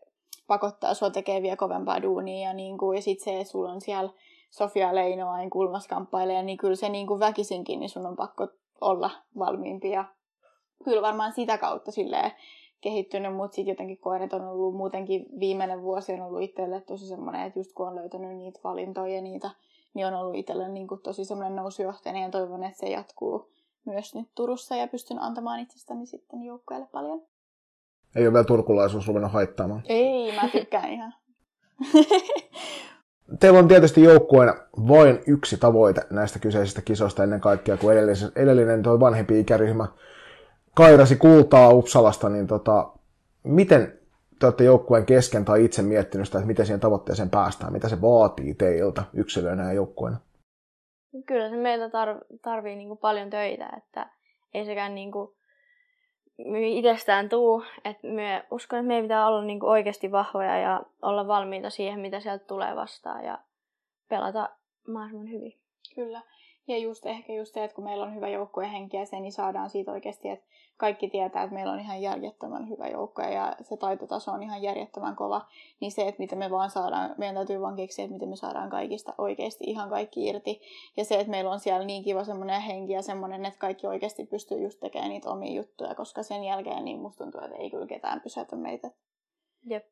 pakottaa 0.48 0.94
sua 0.94 1.10
tekee 1.10 1.42
vielä 1.42 1.56
kovempaa 1.56 2.02
duunia 2.02 2.48
ja, 2.48 2.54
niin 2.54 2.78
kuin, 2.78 2.96
ja 2.96 3.02
sitten 3.02 3.24
se, 3.24 3.40
että 3.40 3.52
sulla 3.52 3.72
on 3.72 3.82
siellä 3.82 4.10
Sofia 4.50 4.96
Leinoain 4.96 5.50
kulmas 5.50 5.88
kamppailee, 5.88 6.44
niin 6.44 6.58
kyllä 6.58 6.76
se 6.76 6.90
niin 6.90 7.08
kuin 7.08 7.20
väkisinkin, 7.20 7.80
niin 7.80 7.90
sun 7.90 8.06
on 8.06 8.16
pakko 8.16 8.48
olla 8.82 9.12
valmiimpi 9.40 9.90
ja 9.90 10.06
kyllä 10.84 11.02
varmaan 11.02 11.34
sitä 11.34 11.58
kautta 11.58 11.92
silleen 11.92 12.32
kehittynyt, 12.82 13.36
mutta 13.36 13.56
sitten 13.56 13.72
jotenkin 13.72 13.98
koirat 13.98 14.34
on 14.34 14.48
ollut 14.48 14.76
muutenkin 14.76 15.26
viimeinen 15.40 15.82
vuosi 15.82 16.14
on 16.14 16.22
ollut 16.22 16.42
itselle 16.42 16.82
tosi 16.82 17.08
semmoinen, 17.08 17.48
että 17.48 17.60
just 17.60 17.74
kun 17.74 17.88
on 17.88 17.96
löytänyt 17.96 18.38
niitä 18.38 18.60
valintoja 18.64 19.16
ja 19.16 19.22
niitä, 19.22 19.50
niin 19.94 20.08
on 20.08 20.14
ollut 20.14 20.36
itselle 20.36 20.68
niin 20.68 20.88
kuin 20.88 21.02
tosi 21.02 21.26
semmoinen 21.26 21.56
nousujohteinen 21.56 22.22
ja 22.22 22.30
toivon, 22.30 22.64
että 22.64 22.80
se 22.80 22.90
jatkuu 22.90 23.50
myös 23.86 24.16
nyt 24.16 24.28
Turussa 24.36 24.76
ja 24.76 24.88
pystyn 24.88 25.20
antamaan 25.20 25.60
itsestäni 25.60 26.06
sitten 26.06 26.44
joukkueelle 26.44 26.88
paljon. 26.92 27.22
Ei 28.16 28.26
ole 28.28 28.34
vielä 28.34 28.46
turkulaisuus 28.46 29.08
ruvennut 29.08 29.32
haittaamaan. 29.32 29.84
Ei, 29.90 30.36
mä 30.36 30.50
tykkään 30.52 30.92
ihan. 30.92 31.14
Teillä 33.40 33.60
on 33.60 33.68
tietysti 33.68 34.04
joukkueena 34.04 34.54
vain 34.88 35.20
yksi 35.28 35.58
tavoite 35.58 36.02
näistä 36.10 36.40
kyseisistä 36.40 36.82
kisoista 36.82 37.24
ennen 37.24 37.42
kaikkea, 37.42 37.78
kun 37.78 37.94
edellinen, 37.94 38.32
edellinen 38.36 38.84
tuo 38.84 39.00
vanhempi 39.00 39.40
ikäryhmä 39.40 39.88
kairasi 40.76 41.16
kultaa 41.16 41.70
Uppsalasta, 41.70 42.30
niin 42.30 42.48
tota, 42.48 42.92
miten 43.44 44.00
te 44.40 44.46
olette 44.46 44.64
joukkueen 44.64 45.06
kesken 45.06 45.46
tai 45.46 45.66
itse 45.66 45.82
miettinyt 45.82 46.28
sitä, 46.28 46.38
että 46.38 46.48
miten 46.48 46.66
siihen 46.66 46.80
tavoitteeseen 46.80 47.30
päästään, 47.30 47.74
mitä 47.74 47.90
se 47.90 48.02
vaatii 48.02 48.54
teiltä 48.54 49.04
yksilöinä 49.14 49.64
ja 49.64 49.74
joukkueena? 49.74 50.18
Kyllä 51.26 51.50
se 51.50 51.56
meiltä 51.56 51.88
tar- 51.88 52.38
tarvii 52.42 52.76
niinku 52.76 52.96
paljon 52.96 53.30
töitä, 53.30 53.70
että 53.78 54.10
ei 54.54 54.66
sekään 54.66 54.96
niinku 54.96 55.36
itsestään 56.66 57.30
tuu. 57.30 57.64
Että 57.86 58.08
me 58.08 58.46
uskon, 58.52 58.80
että 58.80 58.88
meidän 58.88 59.04
pitää 59.04 59.28
olla 59.28 59.44
niinku 59.44 59.68
oikeasti 59.68 60.12
vahvoja 60.12 60.58
ja 60.58 60.84
olla 61.02 61.28
valmiita 61.28 61.70
siihen, 61.70 62.00
mitä 62.00 62.20
sieltä 62.20 62.46
tulee 62.46 62.76
vastaan 62.76 63.26
ja 63.26 63.40
pelata 64.10 64.50
mahdollisimman 64.88 65.32
hyvin. 65.32 65.60
Kyllä. 65.96 66.22
Ja 66.68 66.78
just 66.78 67.06
ehkä 67.06 67.34
just 67.34 67.54
se, 67.54 67.64
että 67.64 67.76
kun 67.76 67.84
meillä 67.84 68.06
on 68.06 68.16
hyvä 68.16 68.30
joukkuehenki 68.30 68.98
ja 68.98 69.06
se, 69.06 69.20
niin 69.20 69.32
saadaan 69.32 69.70
siitä 69.70 69.92
oikeasti, 69.92 70.30
että 70.30 70.46
kaikki 70.78 71.10
tietää, 71.10 71.44
että 71.44 71.54
meillä 71.54 71.72
on 71.72 71.80
ihan 71.80 72.02
järjettömän 72.02 72.70
hyvä 72.70 72.88
joukkue 72.88 73.32
ja 73.34 73.56
se 73.62 73.78
taitotaso 73.78 74.32
on 74.32 74.44
ihan 74.44 74.62
järjettömän 74.62 75.16
kova. 75.16 75.42
Niin 75.80 75.92
se, 75.92 76.08
että 76.08 76.20
miten 76.20 76.40
me 76.40 76.50
vaan 76.52 76.70
saadaan, 76.70 77.16
meidän 77.18 77.36
täytyy 77.36 77.62
vaan 77.62 77.76
keksiä, 77.76 78.06
että 78.06 78.14
miten 78.14 78.30
me 78.30 78.36
saadaan 78.36 78.70
kaikista 78.70 79.14
oikeasti 79.18 79.64
ihan 79.68 79.90
kaikki 79.90 80.26
irti. 80.26 80.62
Ja 80.98 81.06
se, 81.06 81.16
että 81.16 81.32
meillä 81.32 81.52
on 81.52 81.60
siellä 81.60 81.86
niin 81.86 82.04
kiva 82.04 82.24
semmoinen 82.24 82.62
henki 82.62 82.94
ja 82.94 83.02
semmoinen, 83.02 83.46
että 83.46 83.60
kaikki 83.60 83.88
oikeasti 83.88 84.26
pystyy 84.26 84.62
just 84.62 84.80
tekemään 84.80 85.10
niitä 85.10 85.30
omia 85.30 85.54
juttuja, 85.54 85.96
koska 85.96 86.24
sen 86.24 86.44
jälkeen 86.44 86.86
niin 86.86 87.00
musta 87.00 87.24
tuntuu, 87.24 87.42
että 87.42 87.58
ei 87.58 87.70
kyllä 87.70 87.88
ketään 87.88 88.22
pysäytä 88.22 88.56
meitä. 88.56 88.92
Jep. 89.66 89.86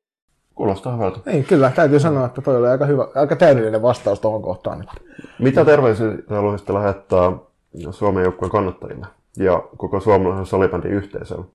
Kuulostaa 0.55 0.93
hyvältä. 0.93 1.19
Ei, 1.25 1.43
kyllä. 1.43 1.71
Täytyy 1.75 1.99
sanoa, 1.99 2.25
että 2.25 2.41
toi 2.41 2.57
oli 2.57 2.67
aika, 2.67 2.85
hyvä, 2.85 3.07
aika 3.15 3.35
täydellinen 3.35 3.81
vastaus 3.81 4.19
tuohon 4.19 4.41
kohtaan. 4.41 4.85
Mitä 5.39 5.65
terveisiä 5.65 6.07
haluaisitte 6.29 6.73
lähettää 6.73 7.31
Suomen 7.91 8.23
joukkueen 8.23 8.51
kannattajille 8.51 9.07
ja 9.37 9.63
koko 9.77 9.99
suomalaisen 9.99 10.45
salibändin 10.45 10.91
yhteisölle? 10.91 11.45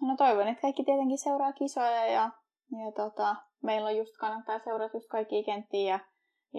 No 0.00 0.16
toivon, 0.16 0.48
että 0.48 0.62
kaikki 0.62 0.84
tietenkin 0.84 1.18
seuraa 1.18 1.52
kisoja 1.52 2.06
ja, 2.06 2.30
ja 2.70 2.92
tota, 2.96 3.36
meillä 3.62 3.88
on 3.88 3.96
just 3.96 4.16
kannattaa 4.16 4.58
seurata 4.58 4.96
just 4.96 5.08
kaikki 5.08 5.44
kenttiä 5.44 5.90
ja, 5.90 6.00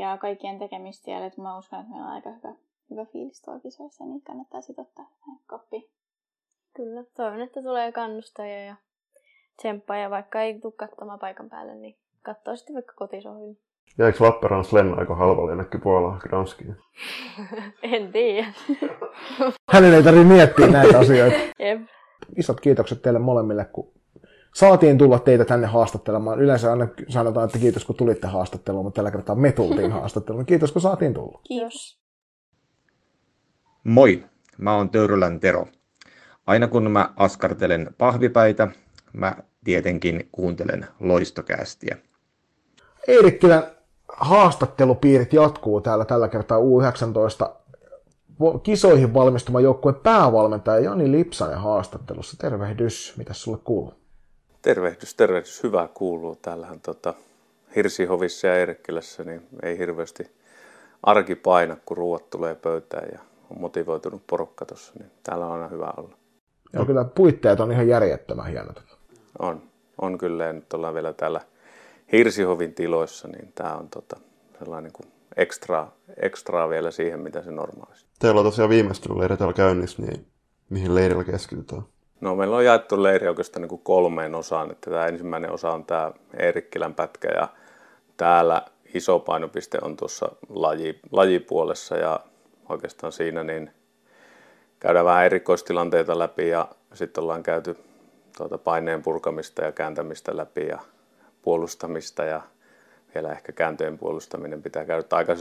ja 0.02 0.18
kaikkien 0.18 0.60
tekemistä 0.60 1.04
siellä. 1.06 1.26
Et 1.26 1.38
mä 1.38 1.58
uskon, 1.58 1.80
että 1.80 1.92
meillä 1.92 2.08
on 2.08 2.14
aika 2.14 2.30
hyvä, 2.30 2.56
hyvä 2.90 3.06
fiilis 3.06 3.42
tuolla 3.42 3.60
kisoissa, 3.60 4.06
niin 4.06 4.22
kannattaa 4.22 4.62
sitten 4.62 4.86
ottaa 4.86 5.10
koppi. 5.48 5.90
Kyllä, 6.76 7.04
toivon, 7.16 7.42
että 7.42 7.62
tulee 7.62 7.92
kannustajia 7.92 8.64
ja 8.66 8.76
tsemppaa 9.60 9.98
ja 9.98 10.10
vaikka 10.10 10.42
ei 10.42 10.60
tule 10.60 10.74
katsomaan 10.78 11.20
paikan 11.20 11.50
päälle, 11.50 11.76
niin 11.76 11.96
katsoo 12.22 12.56
sitten 12.56 12.74
vaikka 12.74 12.94
kotisohvilla. 12.96 13.56
Jäikö 13.98 14.24
Lappeenrannassa 14.24 14.78
lenno 14.78 15.00
aika 15.00 15.16
halvalla 15.16 15.52
jonnekin 15.52 15.82
Puolaan 15.82 16.22
Gdanskiin? 16.24 16.76
en 17.84 18.12
tiedä. 18.12 18.48
Hänen 19.74 19.94
ei 19.94 20.04
tarvitse 20.04 20.28
miettiä 20.28 20.68
näitä 20.68 21.00
asioita. 21.00 21.38
Jep. 21.66 21.82
Isot 22.38 22.60
kiitokset 22.60 23.02
teille 23.02 23.20
molemmille, 23.20 23.66
kun 23.66 23.94
saatiin 24.56 24.98
tulla 24.98 25.20
teitä 25.20 25.46
tänne 25.46 25.68
haastattelemaan. 25.68 26.40
Yleensä 26.40 26.72
aina 26.72 26.88
sanotaan, 27.08 27.46
että 27.46 27.60
kiitos 27.60 27.86
kun 27.86 27.96
tulitte 27.96 28.28
haastatteluun, 28.28 28.86
mutta 28.86 28.96
tällä 28.96 29.12
kertaa 29.12 29.36
me 29.36 29.52
tultiin 29.52 29.92
haastatteluun. 29.92 30.46
Kiitos 30.46 30.72
kun 30.72 30.82
saatiin 30.82 31.14
tulla. 31.14 31.42
Kiitos. 31.44 32.00
Moi, 33.84 34.24
mä 34.58 34.76
oon 34.76 34.90
Töyrylän 34.90 35.40
Tero. 35.40 35.68
Aina 36.48 36.68
kun 36.68 36.92
mä 36.92 37.10
askartelen 37.16 37.96
pahvipäitä, 37.98 38.68
mä 39.14 39.36
tietenkin 39.64 40.30
kuuntelen 40.32 40.88
loistokästiä. 41.00 41.98
Eerikkilän 43.08 43.64
haastattelupiirit 44.08 45.34
jatkuu 45.34 45.82
täällä 45.82 46.06
tällä 46.06 46.28
kertaa 46.28 46.60
U19 46.60 47.50
kisoihin 48.64 49.14
valmistuman 49.14 49.64
joukkueen 49.64 49.96
päävalmentaja 49.96 50.80
Jani 50.80 51.12
Lipsanen 51.12 51.58
haastattelussa. 51.58 52.38
Tervehdys, 52.38 53.14
mitä 53.18 53.34
sulle 53.34 53.58
kuuluu? 53.64 53.94
Tervehdys, 54.62 55.16
tervehdys. 55.16 55.64
Hyvää 55.64 55.88
kuuluu. 55.94 56.36
Täällähän 56.36 56.80
tota, 56.80 57.14
Hirsihovissa 57.76 58.48
ja 58.48 58.58
Eerikkilässä 58.58 59.24
niin 59.24 59.48
ei 59.64 59.78
hirveästi 59.78 60.32
arki 61.04 61.36
paina, 61.36 61.78
kun 61.86 61.98
ruuat 61.98 62.30
tulee 62.30 62.56
pöytään 62.56 63.08
ja 63.12 63.20
on 63.50 63.62
motivoitunut 63.62 64.28
porukka 64.28 64.66
tuossa, 64.66 64.94
niin 65.00 65.12
täällä 65.24 65.46
on 65.46 65.52
aina 65.52 65.68
hyvä 65.68 65.94
olla. 65.98 66.18
Joo, 66.74 66.86
kyllä 66.86 67.04
puitteet 67.04 67.60
on 67.60 67.72
ihan 67.72 67.88
järjettömän 67.88 68.48
hienot. 68.48 68.84
On, 69.40 69.62
on 70.02 70.18
kyllä. 70.18 70.46
Ja 70.46 70.54
nyt 70.54 70.74
ollaan 70.74 70.94
vielä 70.94 71.14
täällä 71.14 71.42
Hirsihovin 72.12 72.74
tiloissa, 72.74 73.28
niin 73.28 73.52
tämä 73.56 73.76
on 73.76 73.90
tota, 73.90 74.18
sellainen 74.60 74.92
kuin 74.92 75.12
ekstra, 75.38 75.88
ekstraa 76.22 76.70
vielä 76.70 76.92
siihen, 76.92 77.20
mitä 77.20 77.42
se 77.42 77.52
normaalisti. 77.52 78.10
Teillä 78.20 78.40
on 78.40 78.46
tosiaan 78.46 78.70
viimeistelyleirit 78.70 79.38
täällä 79.38 79.54
käynnissä, 79.54 80.02
niin 80.02 80.26
mihin 80.70 80.96
leirillä 80.96 81.24
keskitytään? 81.24 81.82
No 82.22 82.36
meillä 82.36 82.56
on 82.56 82.66
jaettu 82.66 83.04
leiri 83.04 83.28
oikeastaan 83.28 83.62
niin 83.62 83.70
kuin 83.70 83.82
kolmeen 83.84 84.36
osaan. 84.36 84.72
Että 84.72 84.92
tämä 84.92 85.06
ensimmäinen 85.08 85.52
osa 85.52 85.72
on 85.72 85.86
tämä 85.86 86.12
Eerikkilän 86.40 86.96
pätkä 86.96 87.28
ja 87.28 87.48
täällä 88.18 88.62
iso 88.94 89.20
painopiste 89.20 89.78
on 89.82 89.98
tuossa 89.98 90.32
laji, 90.50 91.00
lajipuolessa 91.12 91.98
ja 91.98 92.20
oikeastaan 92.70 93.14
siinä 93.14 93.44
niin 93.44 93.72
käydään 94.80 95.06
vähän 95.06 95.26
erikoistilanteita 95.26 96.20
läpi 96.20 96.50
ja 96.50 96.68
sitten 96.94 97.22
ollaan 97.22 97.44
käyty 97.44 97.78
tuota 98.48 98.58
paineen 98.58 99.02
purkamista 99.02 99.66
ja 99.66 99.72
kääntämistä 99.72 100.38
läpi 100.38 100.68
ja 100.68 100.80
puolustamista 101.42 102.24
ja 102.24 102.42
vielä 103.16 103.32
ehkä 103.32 103.52
kääntöjen 103.52 103.98
puolustaminen 103.98 104.62
pitää 104.64 104.86
käydä 104.86 105.04
aika 105.12 105.34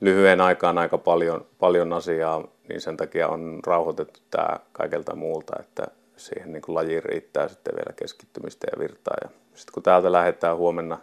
lyhyen 0.00 0.40
aikaan 0.40 0.78
aika 0.78 0.98
paljon, 0.98 1.46
paljon 1.58 1.92
asiaa, 1.92 2.48
niin 2.68 2.80
sen 2.80 2.96
takia 2.96 3.28
on 3.28 3.60
rauhoitettu 3.66 4.20
tämä 4.30 4.56
kaikelta 4.72 5.16
muulta, 5.16 5.56
että 5.60 5.86
siihen 6.16 6.52
niin 6.52 6.62
lajiin 6.68 7.02
riittää 7.02 7.48
sitten 7.48 7.74
vielä 7.74 7.92
keskittymistä 7.96 8.66
ja 8.72 8.78
virtaa. 8.78 9.16
Ja 9.24 9.28
sitten 9.54 9.72
kun 9.72 9.82
täältä 9.82 10.12
lähdetään 10.12 10.56
huomenna, 10.56 10.98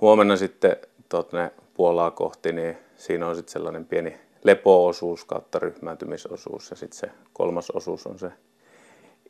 huomenna 0.00 0.36
sitten 0.36 0.76
tuonne 1.08 1.50
Puolaa 1.74 2.10
kohti, 2.10 2.52
niin 2.52 2.78
siinä 2.96 3.26
on 3.26 3.36
sitten 3.36 3.52
sellainen 3.52 3.84
pieni 3.84 4.20
lepo-osuus 4.44 5.24
kautta 5.24 5.58
ryhmääntymisosuus 5.58 6.70
ja 6.70 6.76
sitten 6.76 6.98
se 6.98 7.10
kolmas 7.32 7.70
osuus 7.70 8.06
on 8.06 8.18
se 8.18 8.32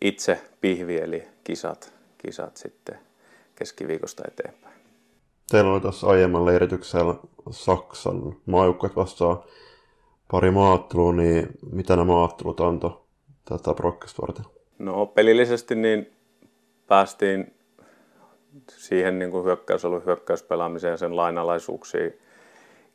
itse 0.00 0.40
pihvi 0.60 0.96
eli 0.96 1.28
kisat, 1.44 1.94
kisat 2.18 2.56
sitten 2.56 2.98
keskiviikosta 3.54 4.22
eteenpäin. 4.28 4.74
Teillä 5.50 5.72
oli 5.72 5.80
tuossa 5.80 6.06
aiemman 6.06 6.46
leirityksellä 6.46 7.14
Saksan 7.50 8.36
maajoukkueet 8.46 8.96
vastaan 8.96 9.42
pari 10.30 10.50
maattelua, 10.50 11.12
niin 11.12 11.48
mitä 11.72 11.96
nämä 11.96 12.12
maattelut 12.12 12.60
antoi 12.60 13.00
tätä 13.44 13.74
brokkista 13.74 14.22
varten? 14.22 14.44
No 14.78 15.06
pelillisesti 15.06 15.74
niin 15.74 16.12
päästiin 16.86 17.54
siihen 18.68 19.18
niin 19.18 19.30
kuin 19.30 19.44
hyökkäys 19.44 19.84
ollut 19.84 20.06
hyökkäyspelaamiseen 20.06 20.90
ja 20.90 20.96
sen 20.96 21.16
lainalaisuuksiin 21.16 22.18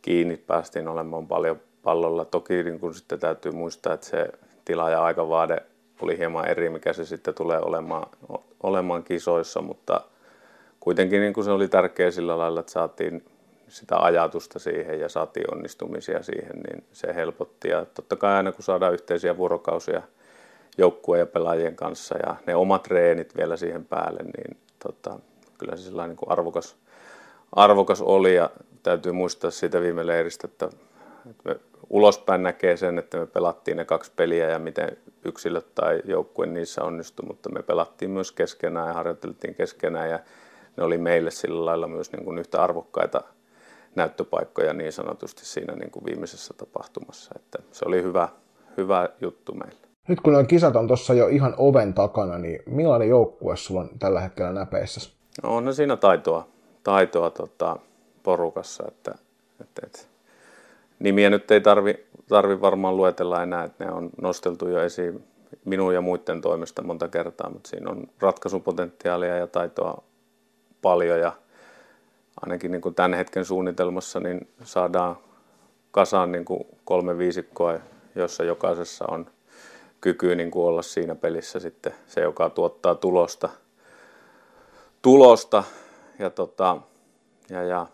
kiinni 0.02 0.38
päästiin 0.38 0.88
olemaan 0.88 1.28
paljon 1.28 1.60
pallolla. 1.84 2.26
Toki 2.26 2.64
niin 2.64 2.80
kuin 2.80 2.94
sitten 2.94 3.20
täytyy 3.20 3.52
muistaa, 3.52 3.94
että 3.94 4.08
se 4.08 4.28
tila 4.66 4.90
ja 4.90 5.04
aikavaade 5.04 5.66
oli 6.02 6.18
hieman 6.18 6.48
eri, 6.48 6.70
mikä 6.70 6.94
se 6.94 7.06
sitten 7.06 7.34
tulee 7.34 7.60
olemaan, 7.60 8.08
olemaan 8.64 9.04
kisoissa, 9.04 9.62
mutta 9.62 10.02
kuitenkin 10.80 11.22
niin 11.22 11.34
kuin 11.34 11.46
se 11.46 11.52
oli 11.52 11.68
tärkeä 11.68 12.12
sillä 12.12 12.38
lailla, 12.38 12.60
että 12.60 12.72
saatiin 12.72 13.26
sitä 13.68 13.98
ajatusta 13.98 14.60
siihen 14.60 15.00
ja 15.00 15.10
saatiin 15.10 15.54
onnistumisia 15.54 16.24
siihen, 16.24 16.60
niin 16.70 16.84
se 16.94 17.16
helpotti. 17.16 17.70
Ja 17.70 17.86
totta 17.86 18.16
kai 18.16 18.34
aina 18.34 18.52
kun 18.52 18.64
saadaan 18.64 18.94
yhteisiä 18.94 19.38
vuorokausia 19.38 20.02
joukkueen 20.78 21.20
ja 21.20 21.26
pelaajien 21.26 21.76
kanssa 21.76 22.18
ja 22.18 22.36
ne 22.48 22.56
omat 22.56 22.84
treenit 22.84 23.38
vielä 23.38 23.58
siihen 23.58 23.86
päälle, 23.86 24.20
niin 24.24 24.58
tota, 24.80 25.20
kyllä 25.58 25.76
se 25.76 25.84
sellainen 25.84 26.10
niin 26.10 26.18
kuin 26.18 26.32
arvokas, 26.32 26.76
arvokas 27.52 28.02
oli 28.02 28.36
ja 28.36 28.50
täytyy 28.84 29.12
muistaa 29.12 29.52
siitä 29.52 29.82
viime 29.82 30.08
leiristä, 30.08 30.48
että, 30.48 30.70
että 31.30 31.50
me 31.50 31.56
ulospäin 31.90 32.44
näkee 32.44 32.78
sen, 32.78 33.00
että 33.00 33.18
me 33.18 33.26
pelattiin 33.26 33.78
ne 33.78 33.86
kaksi 33.86 34.12
peliä 34.16 34.50
ja 34.50 34.60
miten 34.60 34.98
yksilöt 35.26 35.76
tai 35.76 36.02
joukkue 36.06 36.46
niissä 36.46 36.84
onnistui, 36.84 37.26
mutta 37.26 37.50
me 37.50 37.64
pelattiin 37.64 38.12
myös 38.12 38.32
keskenään 38.32 38.88
ja 38.88 38.94
harjoiteltiin 38.94 39.56
keskenään 39.56 40.10
ja 40.10 40.20
ne 40.78 40.84
oli 40.84 40.98
meille 40.98 41.32
sillä 41.32 41.66
lailla 41.66 41.88
myös 41.88 42.12
niin 42.12 42.26
kuin 42.26 42.38
yhtä 42.38 42.64
arvokkaita 42.64 43.22
näyttöpaikkoja 43.96 44.74
niin 44.74 44.94
sanotusti 44.94 45.46
siinä 45.46 45.76
niin 45.76 45.92
kuin 45.92 46.06
viimeisessä 46.06 46.54
tapahtumassa. 46.58 47.32
Että 47.36 47.60
se 47.72 47.86
oli 47.88 48.04
hyvä, 48.04 48.30
hyvä 48.78 49.10
juttu 49.22 49.54
meille. 49.54 49.80
Nyt 50.08 50.22
kun 50.22 50.34
nuo 50.34 50.44
kisat 50.44 50.76
on 50.76 50.88
tuossa 50.88 51.14
jo 51.14 51.28
ihan 51.28 51.54
oven 51.58 51.94
takana, 51.94 52.38
niin 52.38 52.60
millainen 52.66 53.10
joukkue 53.10 53.58
sulla 53.58 53.82
on 53.82 53.90
tällä 54.00 54.20
hetkellä 54.20 54.54
näpeissä? 54.54 55.12
No 55.44 55.56
on 55.56 55.74
siinä 55.74 55.98
taitoa, 55.98 56.48
taitoa 56.84 57.30
tota, 57.30 57.78
porukassa, 58.24 58.84
että, 58.88 59.16
että, 59.62 59.82
että 59.86 60.00
nimiä 61.00 61.30
nyt 61.30 61.52
ei 61.52 61.62
tarvi, 61.62 62.06
tarvi 62.30 62.62
varmaan 62.62 62.98
luetella 62.98 63.44
enää, 63.44 63.64
että 63.64 63.86
ne 63.86 63.92
on 63.92 64.10
nosteltu 64.22 64.68
jo 64.68 64.84
esiin 64.84 65.24
minun 65.66 65.94
ja 65.94 66.02
muiden 66.02 66.42
toimesta 66.42 66.84
monta 66.84 67.08
kertaa, 67.08 67.50
mutta 67.50 67.70
siinä 67.70 67.92
on 67.92 68.08
ratkaisupotentiaalia 68.20 69.38
ja 69.38 69.48
taitoa 69.48 70.04
paljon 70.82 71.20
ja 71.20 71.32
ainakin 72.42 72.72
niin 72.72 72.82
kuin 72.82 72.96
tämän 72.96 73.14
hetken 73.14 73.46
suunnitelmassa 73.46 74.20
niin 74.20 74.48
saadaan 74.64 75.18
kasaan 75.92 76.32
niin 76.32 76.46
kuin 76.46 76.68
kolme 76.86 77.18
viisikkoa, 77.18 77.80
jossa 78.16 78.44
jokaisessa 78.44 79.06
on 79.08 79.26
kyky 80.02 80.36
niin 80.36 80.52
kuin 80.52 80.66
olla 80.68 80.82
siinä 80.82 81.16
pelissä 81.16 81.60
sitten 81.60 81.94
se, 82.08 82.22
joka 82.22 82.50
tuottaa 82.50 82.96
tulosta. 82.96 83.50
tulosta 85.02 85.64
ja, 86.20 86.30
tota, 86.30 86.78
ja, 87.50 87.64
ja 87.64 87.88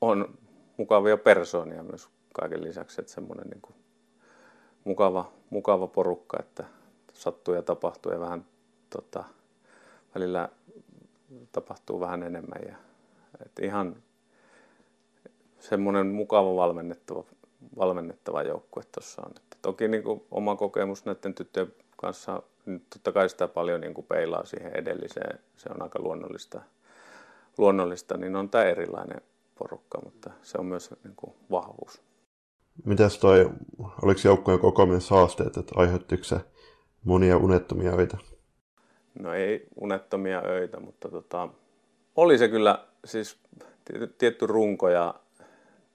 on 0.00 0.28
mukavia 0.78 1.16
persoonia 1.16 1.82
myös 1.82 2.08
kaiken 2.34 2.64
lisäksi, 2.64 3.00
että 3.00 3.12
semmoinen 3.12 3.46
niin 3.46 3.76
mukava, 4.84 5.32
mukava 5.50 5.86
porukka, 5.86 6.36
että 6.40 6.64
sattuu 7.12 7.54
ja 7.54 7.62
tapahtuu 7.62 8.12
ja 8.12 8.20
vähän 8.20 8.44
tota, 8.90 9.24
välillä 10.14 10.48
tapahtuu 11.52 12.00
vähän 12.00 12.22
enemmän. 12.22 12.60
Ja, 12.68 12.76
että 13.46 13.64
ihan 13.64 13.96
semmoinen 15.58 16.06
mukava 16.06 16.56
valmennettava, 16.56 17.24
valmennettava 17.76 18.42
joukkue 18.42 18.82
tuossa 18.92 19.22
on. 19.22 19.32
Että 19.36 19.56
toki 19.62 19.88
niin 19.88 20.02
kuin 20.02 20.24
oma 20.30 20.56
kokemus 20.56 21.04
näiden 21.04 21.34
tyttöjen 21.34 21.74
kanssa, 21.96 22.42
niin 22.66 22.86
totta 22.92 23.12
kai 23.12 23.28
sitä 23.28 23.48
paljon 23.48 23.80
niin 23.80 23.94
kuin 23.94 24.06
peilaa 24.06 24.44
siihen 24.44 24.76
edelliseen, 24.76 25.38
se 25.56 25.68
on 25.74 25.82
aika 25.82 26.02
luonnollista, 26.02 26.60
luonnollista 27.58 28.16
niin 28.16 28.36
on 28.36 28.50
tämä 28.50 28.64
erilainen 28.64 29.20
porukka, 29.58 30.00
mutta 30.04 30.30
se 30.42 30.58
on 30.58 30.66
myös 30.66 30.94
niin 31.04 31.16
kuin 31.16 31.34
vahvuus. 31.50 32.02
Mitäs 32.84 33.18
toi, 33.18 33.50
oliko 34.02 34.20
joukkojen 34.24 34.60
kokoaminen 34.60 35.00
saasteet, 35.00 35.56
että 35.56 35.72
aiheuttiko 35.76 36.24
se 36.24 36.40
monia 37.04 37.36
unettomia 37.36 37.92
öitä? 37.98 38.18
No 39.18 39.34
ei 39.34 39.66
unettomia 39.76 40.42
öitä, 40.46 40.80
mutta 40.80 41.08
tota, 41.08 41.48
oli 42.16 42.38
se 42.38 42.48
kyllä 42.48 42.86
siis 43.04 43.40
tietty 44.18 44.46
runko 44.46 44.88
ja 44.88 45.14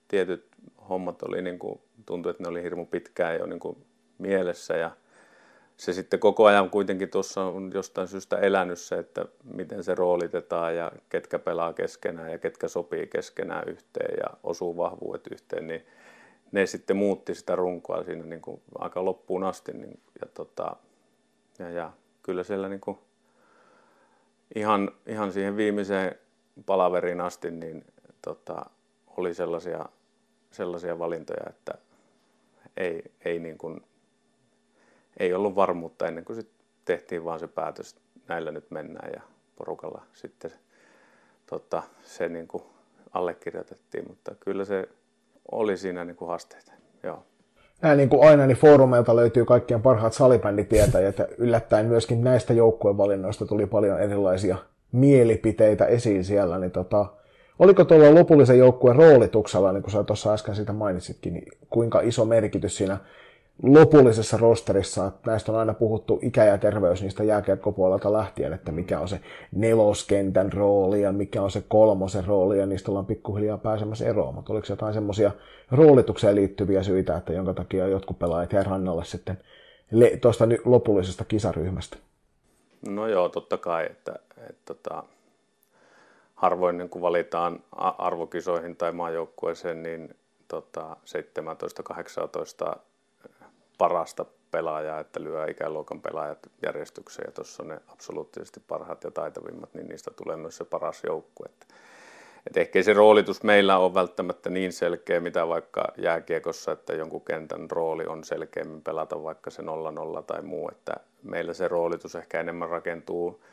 tietyt 0.07 0.47
hommat 0.89 1.23
oli 1.23 1.41
niin 1.41 1.59
kuin, 1.59 1.79
tuntui, 2.05 2.29
että 2.29 2.43
ne 2.43 2.49
oli 2.49 2.63
hirmu 2.63 2.85
pitkään 2.85 3.35
jo 3.35 3.45
niin 3.45 3.59
kuin 3.59 3.85
mielessä 4.17 4.77
ja 4.77 4.91
se 5.77 5.93
sitten 5.93 6.19
koko 6.19 6.45
ajan 6.45 6.69
kuitenkin 6.69 7.09
tuossa 7.09 7.43
on 7.43 7.71
jostain 7.73 8.07
syystä 8.07 8.37
elänyt 8.37 8.79
se, 8.79 8.95
että 8.95 9.25
miten 9.43 9.83
se 9.83 9.95
roolitetaan 9.95 10.75
ja 10.75 10.91
ketkä 11.09 11.39
pelaa 11.39 11.73
keskenään 11.73 12.31
ja 12.31 12.37
ketkä 12.37 12.67
sopii 12.67 13.07
keskenään 13.07 13.69
yhteen 13.69 14.17
ja 14.17 14.37
osuu 14.43 14.77
vahvuudet 14.77 15.27
yhteen, 15.31 15.67
niin 15.67 15.85
ne 16.51 16.65
sitten 16.65 16.97
muutti 16.97 17.35
sitä 17.35 17.55
runkoa 17.55 18.03
siinä 18.03 18.25
niin 18.25 18.41
kuin 18.41 18.61
aika 18.79 19.05
loppuun 19.05 19.43
asti. 19.43 19.73
Niin, 19.73 19.99
ja, 20.21 20.27
tota, 20.33 20.75
ja, 21.59 21.69
ja 21.69 21.91
kyllä 22.23 22.43
siellä 22.43 22.69
niin 22.69 22.81
kuin 22.81 22.97
ihan, 24.55 24.91
ihan 25.07 25.31
siihen 25.31 25.57
viimeiseen 25.57 26.15
palaveriin 26.65 27.21
asti 27.21 27.51
niin 27.51 27.85
tota, 28.21 28.65
oli 29.17 29.33
sellaisia, 29.33 29.85
sellaisia 30.51 30.99
valintoja, 30.99 31.49
että 31.49 31.73
ei, 32.77 33.03
ei, 33.25 33.39
niin 33.39 33.57
kuin, 33.57 33.81
ei 35.17 35.33
ollut 35.33 35.55
varmuutta 35.55 36.07
ennen 36.07 36.25
kuin 36.25 36.35
sit 36.35 36.49
tehtiin 36.85 37.25
vaan 37.25 37.39
se 37.39 37.47
päätös, 37.47 37.89
että 37.89 38.01
näillä 38.27 38.51
nyt 38.51 38.71
mennään 38.71 39.11
ja 39.13 39.21
porukalla 39.55 40.01
sitten 40.13 40.51
tota, 41.45 41.83
se 42.03 42.29
niin 42.29 42.47
kuin 42.47 42.63
allekirjoitettiin, 43.11 44.05
mutta 44.07 44.35
kyllä 44.39 44.65
se 44.65 44.89
oli 45.51 45.77
siinä 45.77 46.05
niin 46.05 46.15
kuin 46.15 46.29
haasteita. 46.29 46.71
Joo. 47.03 47.23
Näin 47.81 47.97
niin 47.97 48.09
kuin 48.09 48.29
aina, 48.29 48.47
niin 48.47 48.57
foorumeilta 48.57 49.15
löytyy 49.15 49.45
kaikkien 49.45 49.81
parhaat 49.81 50.13
salibänditietäjät 50.13 51.17
ja 51.17 51.27
yllättäen 51.37 51.85
myöskin 51.85 52.23
näistä 52.23 52.53
joukkuevalinnoista 52.53 53.45
tuli 53.45 53.65
paljon 53.65 53.99
erilaisia 53.99 54.57
mielipiteitä 54.91 55.85
esiin 55.85 56.23
siellä, 56.23 56.59
niin 56.59 56.71
tota, 56.71 57.05
oliko 57.59 57.85
tuolla 57.85 58.15
lopullisen 58.15 58.57
joukkueen 58.57 58.97
roolituksella, 58.97 59.71
niin 59.71 59.83
kuin 59.83 59.91
sä 59.91 60.03
tuossa 60.03 60.33
äsken 60.33 60.55
siitä 60.55 60.73
mainitsitkin, 60.73 61.33
niin 61.33 61.47
kuinka 61.69 62.01
iso 62.01 62.25
merkitys 62.25 62.77
siinä 62.77 62.97
lopullisessa 63.63 64.37
rosterissa, 64.37 65.07
että 65.07 65.31
näistä 65.31 65.51
on 65.51 65.57
aina 65.57 65.73
puhuttu 65.73 66.19
ikä 66.21 66.45
ja 66.45 66.57
terveys 66.57 67.01
niistä 67.01 67.23
jääkiekkopuolelta 67.23 68.13
lähtien, 68.13 68.53
että 68.53 68.71
mikä 68.71 68.99
on 68.99 69.07
se 69.07 69.19
neloskentän 69.51 70.53
rooli 70.53 71.01
ja 71.01 71.11
mikä 71.11 71.41
on 71.41 71.51
se 71.51 71.63
kolmosen 71.67 72.25
rooli, 72.25 72.59
ja 72.59 72.65
niistä 72.65 72.91
ollaan 72.91 73.05
pikkuhiljaa 73.05 73.57
pääsemässä 73.57 74.05
eroon, 74.05 74.35
mutta 74.35 74.53
oliko 74.53 74.67
jotain 74.69 74.93
semmoisia 74.93 75.31
roolitukseen 75.71 76.35
liittyviä 76.35 76.83
syitä, 76.83 77.17
että 77.17 77.33
jonka 77.33 77.53
takia 77.53 77.87
jotkut 77.87 78.19
pelaajat 78.19 78.53
jää 78.53 78.63
rannalle 78.63 79.05
sitten 79.05 79.37
tuosta 80.21 80.45
lopullisesta 80.65 81.25
kisaryhmästä? 81.25 81.97
No 82.89 83.07
joo, 83.07 83.29
totta 83.29 83.57
kai, 83.57 83.85
että, 83.85 84.11
että, 84.15 84.41
että 84.49 84.61
tota, 84.65 85.03
harvoin 86.35 86.77
niin 86.77 86.89
kun 86.89 87.01
valitaan 87.01 87.63
arvokisoihin 87.97 88.75
tai 88.75 88.91
maajoukkueeseen, 88.91 89.83
niin 89.83 90.15
tota, 90.47 90.97
17-18 92.75 92.79
parasta 93.77 94.25
pelaajaa, 94.51 94.99
että 94.99 95.23
lyö 95.23 95.47
ikäluokan 95.47 96.01
pelaajat 96.01 96.39
järjestykseen 96.65 97.27
ja 97.27 97.31
tuossa 97.31 97.63
on 97.63 97.69
ne 97.69 97.79
absoluuttisesti 97.87 98.61
parhaat 98.67 99.03
ja 99.03 99.11
taitavimmat, 99.11 99.73
niin 99.73 99.87
niistä 99.87 100.11
tulee 100.11 100.37
myös 100.37 100.57
se 100.57 100.63
paras 100.63 101.01
joukkue. 101.07 101.49
Et 102.47 102.57
ehkä 102.57 102.83
se 102.83 102.93
roolitus 102.93 103.43
meillä 103.43 103.77
on 103.77 103.93
välttämättä 103.93 104.49
niin 104.49 104.73
selkeä, 104.73 105.19
mitä 105.19 105.47
vaikka 105.47 105.93
jääkiekossa, 105.97 106.71
että 106.71 106.93
jonkun 106.93 107.21
kentän 107.21 107.71
rooli 107.71 108.05
on 108.05 108.23
selkeämmin 108.23 108.81
pelata 108.81 109.23
vaikka 109.23 109.49
se 109.49 109.61
0-0 109.61 109.65
tai 110.27 110.41
muu, 110.41 110.69
että 110.71 110.93
meillä 111.23 111.53
se 111.53 111.67
roolitus 111.67 112.15
ehkä 112.15 112.39
enemmän 112.39 112.69
rakentuu 112.69 113.43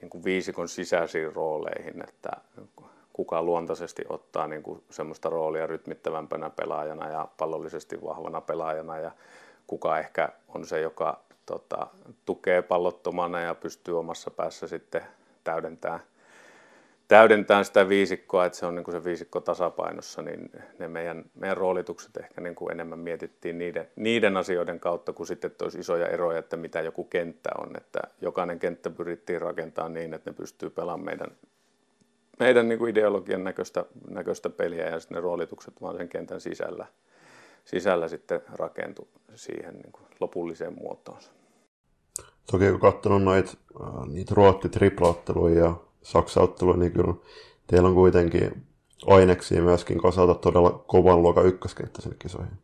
niin 0.00 0.10
kuin 0.10 0.24
viisikon 0.24 0.68
sisäisiin 0.68 1.32
rooleihin, 1.32 2.02
että 2.08 2.30
kuka 3.12 3.42
luontaisesti 3.42 4.02
ottaa 4.08 4.46
niin 4.46 4.62
kuin 4.62 4.82
semmoista 4.90 5.30
roolia 5.30 5.66
rytmittävämpänä 5.66 6.50
pelaajana 6.50 7.08
ja 7.08 7.28
pallollisesti 7.38 8.02
vahvana 8.02 8.40
pelaajana 8.40 8.98
ja 8.98 9.10
kuka 9.70 9.98
ehkä 9.98 10.28
on 10.48 10.66
se, 10.66 10.80
joka 10.80 11.20
tota, 11.46 11.86
tukee 12.26 12.62
pallottomana 12.62 13.40
ja 13.40 13.54
pystyy 13.54 13.98
omassa 13.98 14.30
päässä 14.30 14.68
sitten 14.68 15.02
täydentämään, 15.44 16.00
täydentämään 17.08 17.64
sitä 17.64 17.88
viisikkoa, 17.88 18.46
että 18.46 18.58
se 18.58 18.66
on 18.66 18.74
niin 18.74 18.84
kuin 18.84 18.94
se 18.94 19.04
viisikko 19.04 19.40
tasapainossa, 19.40 20.22
niin 20.22 20.50
ne 20.78 20.88
meidän, 20.88 21.24
meidän 21.34 21.56
roolitukset 21.56 22.16
ehkä 22.16 22.40
niin 22.40 22.54
kuin 22.54 22.72
enemmän 22.72 22.98
mietittiin 22.98 23.58
niiden, 23.58 23.88
niiden 23.96 24.36
asioiden 24.36 24.80
kautta, 24.80 25.12
kun 25.12 25.26
sitten 25.26 25.50
olisi 25.62 25.78
isoja 25.78 26.06
eroja, 26.06 26.38
että 26.38 26.56
mitä 26.56 26.80
joku 26.80 27.04
kenttä 27.04 27.50
on, 27.58 27.76
että 27.76 28.00
jokainen 28.20 28.58
kenttä 28.58 28.90
pyrittiin 28.90 29.40
rakentamaan 29.40 29.94
niin, 29.94 30.14
että 30.14 30.30
ne 30.30 30.34
pystyy 30.34 30.70
pelaamaan 30.70 31.04
meidän, 31.04 31.36
meidän 32.38 32.68
niin 32.68 32.78
kuin 32.78 32.90
ideologian 32.90 33.44
näköistä, 33.44 33.84
näköistä 34.08 34.50
peliä 34.50 34.88
ja 34.88 35.00
sitten 35.00 35.14
ne 35.14 35.20
roolitukset 35.20 35.74
vaan 35.82 35.96
sen 35.96 36.08
kentän 36.08 36.40
sisällä 36.40 36.86
sisällä 37.70 38.08
sitten 38.08 38.40
rakentui 38.52 39.06
siihen 39.34 39.74
niin 39.74 39.92
kuin 39.92 40.06
lopulliseen 40.20 40.74
muotoonsa. 40.74 41.30
Toki 42.50 42.70
kun 42.70 42.80
katsonut 42.80 43.22
noita, 43.22 43.52
niitä 44.06 44.34
ruotti 44.34 44.68
triplaotteluja 44.68 45.64
ja 45.64 45.74
saksaotteluja, 46.02 46.76
niin 46.76 46.92
kyllä 46.92 47.14
teillä 47.66 47.88
on 47.88 47.94
kuitenkin 47.94 48.66
aineksia 49.06 49.62
myöskin 49.62 50.02
kasata 50.02 50.34
todella 50.34 50.84
kovan 50.86 51.22
luokan 51.22 51.46
ykköskenttä 51.46 52.02
sinne 52.02 52.16
kisoihin. 52.18 52.58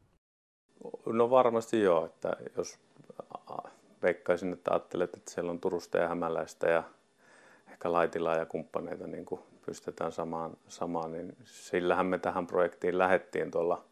No 1.07 1.31
varmasti 1.31 1.81
joo, 1.81 2.07
että 2.07 2.37
jos 2.57 2.79
veikkaisin, 4.03 4.53
että 4.53 4.71
ajattelet, 4.71 5.17
että 5.17 5.31
siellä 5.31 5.51
on 5.51 5.61
Turusta 5.61 5.99
ja 5.99 6.09
Hämäläistä 6.09 6.71
ja 6.71 6.83
ehkä 7.73 7.93
Laitilaa 7.93 8.37
ja 8.37 8.47
kumppaneita 8.47 9.07
niin 9.07 9.27
kuin 9.27 9.41
pystytään 9.67 10.13
samaan, 10.13 10.57
samaan, 10.69 11.13
niin 11.13 11.37
sillähän 11.45 12.07
me 12.07 12.19
tähän 12.19 12.47
projektiin 12.47 12.99
lähettiin 12.99 13.51
tuolla– 13.51 13.85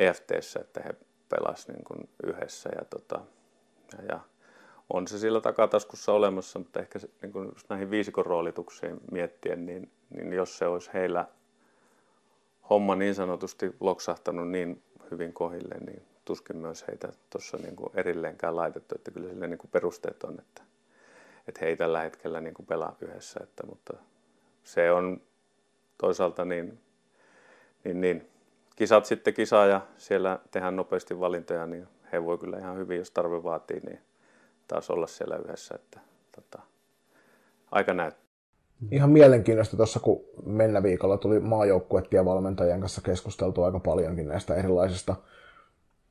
EFTssä, 0.00 0.60
että 0.60 0.80
he 0.84 0.94
pelasivat 1.28 1.76
niin 1.76 1.84
kuin 1.84 2.08
yhdessä. 2.24 2.70
Ja, 2.78 2.84
tota, 2.84 3.20
ja, 3.98 4.04
ja 4.08 4.20
on 4.90 5.08
se 5.08 5.18
sillä 5.18 5.40
takataskussa 5.40 6.12
olemassa, 6.12 6.58
mutta 6.58 6.80
ehkä 6.80 6.98
se, 6.98 7.10
niin 7.22 7.32
kuin 7.32 7.52
näihin 7.68 7.90
viisikon 7.90 8.26
roolituksiin 8.26 9.00
miettien, 9.12 9.66
niin, 9.66 9.90
niin 10.10 10.32
jos 10.32 10.58
se 10.58 10.66
olisi 10.66 10.90
heillä 10.94 11.26
homma 12.70 12.96
niin 12.96 13.14
sanotusti 13.14 13.76
loksahtanut 13.80 14.48
niin 14.48 14.82
hyvin 15.10 15.32
kohille, 15.32 15.74
niin 15.86 16.02
tuskin 16.24 16.56
myös 16.56 16.84
heitä 16.88 17.12
tuossa 17.30 17.56
niin 17.56 17.76
kuin 17.76 17.90
erilleenkään 17.94 18.56
laitettu, 18.56 18.94
että 18.94 19.10
kyllä 19.10 19.28
sille 19.28 19.46
niin 19.46 19.58
kuin 19.58 19.70
perusteet 19.70 20.24
on, 20.24 20.40
että, 20.40 20.62
että 21.48 21.60
he 21.60 21.66
ei 21.66 21.76
tällä 21.76 22.00
hetkellä 22.00 22.40
niin 22.40 22.54
kuin 22.54 22.66
pelaa 22.66 22.96
yhdessä, 23.00 23.40
että, 23.42 23.66
mutta 23.66 23.92
se 24.64 24.92
on 24.92 25.20
toisaalta 25.98 26.44
niin, 26.44 26.80
niin, 27.84 28.00
niin 28.00 28.30
kisat 28.80 29.04
sitten 29.04 29.34
kisaa 29.34 29.66
ja 29.66 29.80
siellä 29.96 30.38
tehdään 30.50 30.76
nopeasti 30.76 31.20
valintoja, 31.20 31.66
niin 31.66 31.88
he 32.12 32.24
voi 32.24 32.38
kyllä 32.38 32.58
ihan 32.58 32.76
hyvin, 32.76 32.98
jos 32.98 33.10
tarve 33.10 33.42
vaatii, 33.42 33.80
niin 33.80 34.00
taas 34.68 34.90
olla 34.90 35.06
siellä 35.06 35.36
yhdessä. 35.36 35.74
Että, 35.74 36.00
tota, 36.34 36.62
aika 37.70 37.94
näyttää. 37.94 38.24
Ihan 38.90 39.10
mielenkiintoista 39.10 39.76
tuossa, 39.76 40.00
kun 40.00 40.24
mennä 40.46 40.82
viikolla 40.82 41.16
tuli 41.16 41.40
maajoukkuettia 41.40 42.24
valmentajien 42.24 42.80
kanssa 42.80 43.00
keskusteltu 43.00 43.62
aika 43.62 43.80
paljonkin 43.80 44.28
näistä 44.28 44.54
erilaisista 44.54 45.16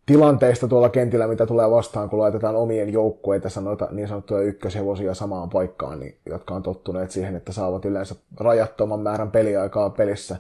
tilanteista 0.05 0.67
tuolla 0.67 0.89
kentillä, 0.89 1.27
mitä 1.27 1.45
tulee 1.45 1.71
vastaan, 1.71 2.10
kun 2.10 2.19
laitetaan 2.19 2.55
omien 2.55 2.93
joukkueita 2.93 3.49
sanoita 3.49 3.88
niin 3.91 4.08
sanottuja 4.08 4.41
ykköshevosia 4.41 5.13
samaan 5.13 5.49
paikkaan, 5.49 5.99
niin, 5.99 6.17
jotka 6.25 6.53
on 6.53 6.63
tottuneet 6.63 7.12
siihen, 7.12 7.36
että 7.36 7.51
saavat 7.51 7.86
yleensä 7.86 8.15
rajattoman 8.39 8.99
määrän 8.99 9.32
peliaikaa 9.32 9.89
pelissä 9.89 10.38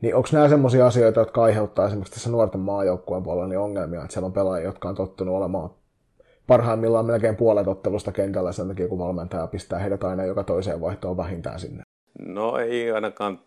niin 0.00 0.14
onko 0.14 0.28
nämä 0.32 0.48
sellaisia 0.48 0.86
asioita, 0.86 1.20
jotka 1.20 1.42
aiheuttaa 1.42 1.86
esimerkiksi 1.86 2.14
tässä 2.14 2.30
nuorten 2.30 2.60
maajoukkueen 2.60 3.22
puolella 3.22 3.48
niin 3.48 3.58
ongelmia, 3.58 4.00
että 4.00 4.12
siellä 4.12 4.26
on 4.26 4.32
pelaajia, 4.32 4.66
jotka 4.66 4.88
on 4.88 4.94
tottunut 4.94 5.36
olemaan 5.36 5.70
parhaimmillaan 6.46 7.06
melkein 7.06 7.36
puolet 7.36 7.68
ottelusta 7.68 8.12
kentällä 8.12 8.52
sen 8.52 8.68
takia, 8.68 8.88
kun 8.88 8.98
valmentaja 8.98 9.46
pistää 9.46 9.78
heidät 9.78 10.04
aina 10.04 10.24
joka 10.24 10.44
toiseen 10.44 10.80
vaihtoon 10.80 11.16
vähintään 11.16 11.60
sinne? 11.60 11.82
No 12.18 12.58
ei 12.58 12.90
ainakaan 12.90 13.40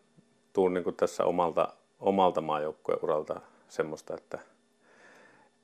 tule 0.54 0.70
niin 0.70 0.96
tässä 0.96 1.24
omalta, 1.24 1.68
omalta 2.00 2.42
maajoukkueen 2.42 3.00
uralta 3.04 3.42
semmoista, 3.68 4.14
että 4.14 4.40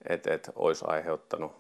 et, 0.10 0.28
et 0.28 0.52
olisi 0.56 0.86
aiheuttanut 0.88 1.52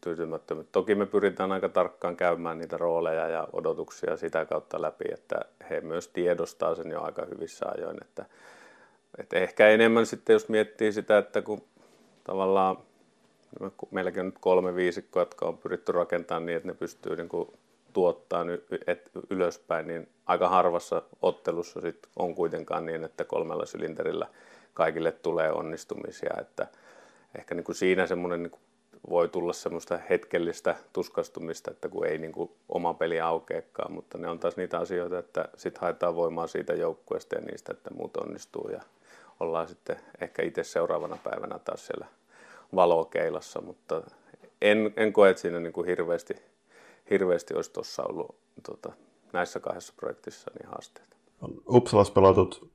tyytymättömyyttä. 0.00 0.72
Toki 0.72 0.94
me 0.94 1.06
pyritään 1.06 1.52
aika 1.52 1.68
tarkkaan 1.68 2.16
käymään 2.16 2.58
niitä 2.58 2.76
rooleja 2.76 3.28
ja 3.28 3.48
odotuksia 3.52 4.16
sitä 4.16 4.44
kautta 4.44 4.82
läpi, 4.82 5.04
että 5.12 5.40
he 5.70 5.80
myös 5.80 6.08
tiedostaa 6.08 6.74
sen 6.74 6.90
jo 6.90 7.02
aika 7.02 7.26
hyvissä 7.26 7.66
ajoin, 7.68 7.96
että 8.02 8.26
et 9.18 9.32
ehkä 9.32 9.68
enemmän 9.68 10.06
sitten, 10.06 10.34
jos 10.34 10.48
miettii 10.48 10.92
sitä, 10.92 11.18
että 11.18 11.42
kun 11.42 11.62
tavallaan 12.24 12.76
meilläkin 13.90 14.20
on 14.20 14.26
nyt 14.26 14.38
kolme 14.40 14.74
viisikkoa, 14.74 15.22
jotka 15.22 15.46
on 15.46 15.58
pyritty 15.58 15.92
rakentamaan 15.92 16.46
niin, 16.46 16.56
että 16.56 16.68
ne 16.68 16.74
pystyy 16.74 17.16
niin 17.16 17.28
kuin 17.28 17.48
tuottaa 17.92 18.44
ylöspäin, 19.30 19.86
niin 19.86 20.08
aika 20.26 20.48
harvassa 20.48 21.02
ottelussa 21.22 21.80
sit 21.80 21.98
on 22.16 22.34
kuitenkaan 22.34 22.86
niin, 22.86 23.04
että 23.04 23.24
kolmella 23.24 23.66
sylinterillä 23.66 24.26
kaikille 24.74 25.12
tulee 25.12 25.52
onnistumisia. 25.52 26.34
Että 26.40 26.66
ehkä 27.38 27.54
niin 27.54 27.64
kuin 27.64 27.76
siinä 27.76 28.06
semmoinen 28.06 28.42
niin 28.42 28.60
voi 29.10 29.28
tulla 29.28 29.52
semmoista 29.52 29.98
hetkellistä 30.10 30.76
tuskastumista, 30.92 31.70
että 31.70 31.88
kun 31.88 32.06
ei 32.06 32.18
niin 32.18 32.32
kuin 32.32 32.50
oma 32.68 32.94
peli 32.94 33.20
aukeakaan, 33.20 33.92
mutta 33.92 34.18
ne 34.18 34.28
on 34.28 34.38
taas 34.38 34.56
niitä 34.56 34.78
asioita, 34.78 35.18
että 35.18 35.48
sitten 35.56 35.80
haetaan 35.80 36.16
voimaa 36.16 36.46
siitä 36.46 36.72
joukkueesta 36.72 37.34
ja 37.34 37.40
niistä, 37.40 37.72
että 37.72 37.94
muut 37.94 38.16
onnistuu 38.16 38.68
ja 38.68 38.80
ollaan 39.40 39.68
sitten 39.68 39.96
ehkä 40.20 40.42
itse 40.42 40.64
seuraavana 40.64 41.18
päivänä 41.24 41.58
taas 41.58 41.86
siellä 41.86 42.06
valokeilassa, 42.74 43.60
mutta 43.60 44.02
en, 44.62 44.92
en 44.96 45.12
koe, 45.12 45.30
että 45.30 45.42
siinä 45.42 45.60
niin 45.60 45.72
kuin 45.72 45.86
hirveästi, 45.86 46.34
hirveästi 47.10 47.54
olisi 47.54 47.72
tuossa 47.72 48.02
ollut 48.02 48.36
tota, 48.66 48.92
näissä 49.32 49.60
kahdessa 49.60 49.92
projektissa 49.96 50.50
niin 50.58 50.68
haasteita. 50.68 51.16
Uppsalas 51.68 52.10
pelatut 52.10 52.70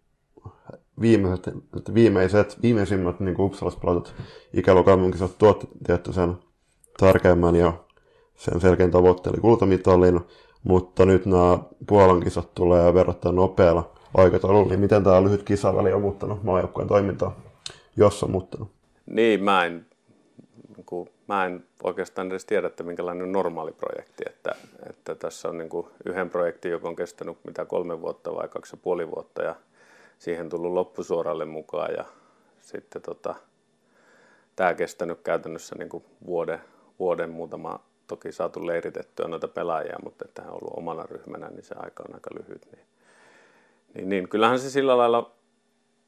viimeiset, 1.01 1.45
viimeiset, 1.93 2.61
viimeisimmät 2.61 3.19
niin 3.19 3.41
Uppsalas 3.41 3.75
pelatut 3.75 4.15
ikäluokan 4.53 5.11
kisat 5.11 5.37
tuotti 5.37 5.67
tietty 5.85 6.13
sen 6.13 6.37
tärkeimmän 6.99 7.55
ja 7.55 7.73
sen 8.35 8.61
selkeän 8.61 8.91
tavoitteeli 8.91 9.37
kultamitalin, 9.37 10.19
mutta 10.63 11.05
nyt 11.05 11.25
nämä 11.25 11.59
Puolan 11.87 12.23
kisat 12.23 12.53
tulee 12.55 12.93
verrattuna 12.93 13.35
nopealla 13.35 13.94
aikataululla, 14.17 14.69
niin 14.69 14.79
miten 14.79 15.03
tämä 15.03 15.23
lyhyt 15.23 15.43
kisaväli 15.43 15.93
on 15.93 16.01
muuttanut 16.01 16.43
maajoukkueen 16.43 16.87
toimintaa, 16.87 17.39
jos 17.97 18.23
on 18.23 18.31
muuttanut? 18.31 18.71
Niin, 19.05 19.43
mä 19.43 19.65
en, 19.65 19.85
niin 20.75 20.85
kuin, 20.85 21.09
mä 21.27 21.45
en 21.45 21.63
oikeastaan 21.83 22.27
edes 22.27 22.45
tiedä, 22.45 22.67
että 22.67 22.83
minkälainen 22.83 23.31
normaali 23.31 23.71
projekti, 23.71 24.23
että, 24.27 24.55
että 24.89 25.15
tässä 25.15 25.49
on 25.49 25.57
niin 25.57 25.69
kuin 25.69 25.87
yhden 26.05 26.29
projektin, 26.29 26.71
joka 26.71 26.87
on 26.87 26.95
kestänyt 26.95 27.37
mitä 27.45 27.65
kolme 27.65 28.01
vuotta 28.01 28.35
vai 28.35 28.47
kaksi 28.47 28.75
ja 28.75 28.79
puoli 28.83 29.11
vuotta 29.11 29.43
ja 29.43 29.55
siihen 30.19 30.49
tullut 30.49 30.73
loppusuoralle 30.73 31.45
mukaan 31.45 31.93
ja 31.97 32.05
sitten 32.61 33.01
tota, 33.01 33.35
tämä 34.55 34.73
kestänyt 34.73 35.21
käytännössä 35.21 35.75
niin 35.79 35.89
kuin 35.89 36.03
vuoden, 36.25 36.59
vuoden 36.99 37.29
muutama 37.29 37.79
toki 38.07 38.31
saatu 38.31 38.67
leiritettyä 38.67 39.27
noita 39.27 39.47
pelaajia, 39.47 39.95
mutta 40.03 40.25
että 40.25 40.41
hän 40.41 40.51
on 40.51 40.57
ollut 40.61 40.77
omana 40.77 41.03
ryhmänä, 41.03 41.47
niin 41.47 41.63
se 41.63 41.75
aika 41.77 42.03
on 42.07 42.13
aika 42.13 42.29
lyhyt. 42.39 42.67
Niin 42.71 42.85
niin, 43.95 44.09
niin 44.09 44.29
kyllähän 44.29 44.59
se 44.59 44.69
sillä 44.69 44.97
lailla 44.97 45.31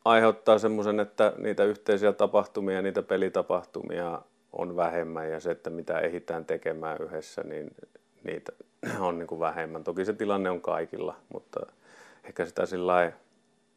aiheuttaa 0.06 0.60
semmoisen, 0.60 1.00
että 1.00 1.34
niitä 1.38 1.64
yhteisiä 1.64 2.14
tapahtumia, 2.14 2.82
niitä 2.82 3.02
pelitapahtumia 3.04 4.22
on 4.54 4.76
vähemmän 4.76 5.30
ja 5.32 5.40
se, 5.40 5.52
että 5.52 5.70
mitä 5.70 6.00
ehditään 6.00 6.46
tekemään 6.46 6.98
yhdessä, 7.02 7.44
niin 7.44 7.72
niitä 8.24 8.52
on 9.00 9.20
niin 9.20 9.28
kuin 9.28 9.40
vähemmän. 9.40 9.84
Toki 9.84 10.06
se 10.06 10.14
tilanne 10.14 10.50
on 10.50 10.62
kaikilla, 10.62 11.16
mutta 11.34 11.60
ehkä 12.24 12.46
sitä 12.46 12.66
sillä 12.66 13.12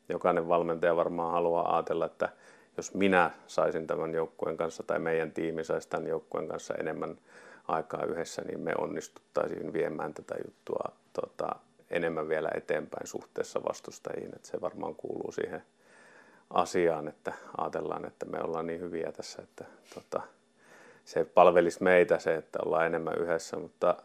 jokainen 0.09 0.49
valmentaja 0.49 0.97
varmaan 0.97 1.33
haluaa 1.33 1.77
ajatella, 1.77 2.07
että 2.07 2.29
jos 2.77 2.95
minä 2.95 3.31
saisin 3.47 3.87
tämän 3.87 4.15
joukkueen 4.15 4.57
kanssa 4.57 4.83
tai 4.83 4.99
meidän 4.99 5.33
tiimi 5.33 5.65
saisi 5.65 5.89
tämän 5.89 6.07
joukkueen 6.07 6.49
kanssa 6.49 6.75
enemmän 6.75 7.19
aikaa 7.69 8.05
yhdessä, 8.05 8.43
niin 8.43 8.61
me 8.61 8.73
onnistuttaisiin 8.79 9.73
viemään 9.73 10.15
tätä 10.15 10.35
juttua 10.47 10.93
tota, 11.13 11.57
enemmän 11.91 12.28
vielä 12.28 12.49
eteenpäin 12.55 13.07
suhteessa 13.07 13.64
vastustajiin. 13.68 14.34
Että 14.36 14.49
se 14.49 14.61
varmaan 14.61 14.95
kuuluu 14.95 15.32
siihen 15.32 15.62
asiaan, 16.51 17.09
että 17.09 17.32
ajatellaan, 17.59 18.05
että 18.05 18.26
me 18.26 18.38
ollaan 18.41 18.66
niin 18.66 18.80
hyviä 18.80 19.12
tässä, 19.12 19.43
että 19.43 19.64
tota, 19.95 20.22
se 21.05 21.24
palvelisi 21.24 21.82
meitä 21.82 22.18
se, 22.18 22.34
että 22.34 22.59
ollaan 22.64 22.86
enemmän 22.86 23.18
yhdessä, 23.18 23.57
mutta 23.57 23.97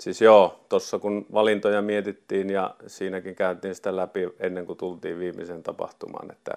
siis 0.00 0.20
joo, 0.20 0.64
tuossa 0.68 0.98
kun 0.98 1.26
valintoja 1.32 1.82
mietittiin 1.82 2.50
ja 2.50 2.74
siinäkin 2.86 3.34
käytiin 3.34 3.74
sitä 3.74 3.96
läpi 3.96 4.28
ennen 4.38 4.66
kuin 4.66 4.76
tultiin 4.76 5.18
viimeisen 5.18 5.62
tapahtumaan, 5.62 6.32
että 6.32 6.54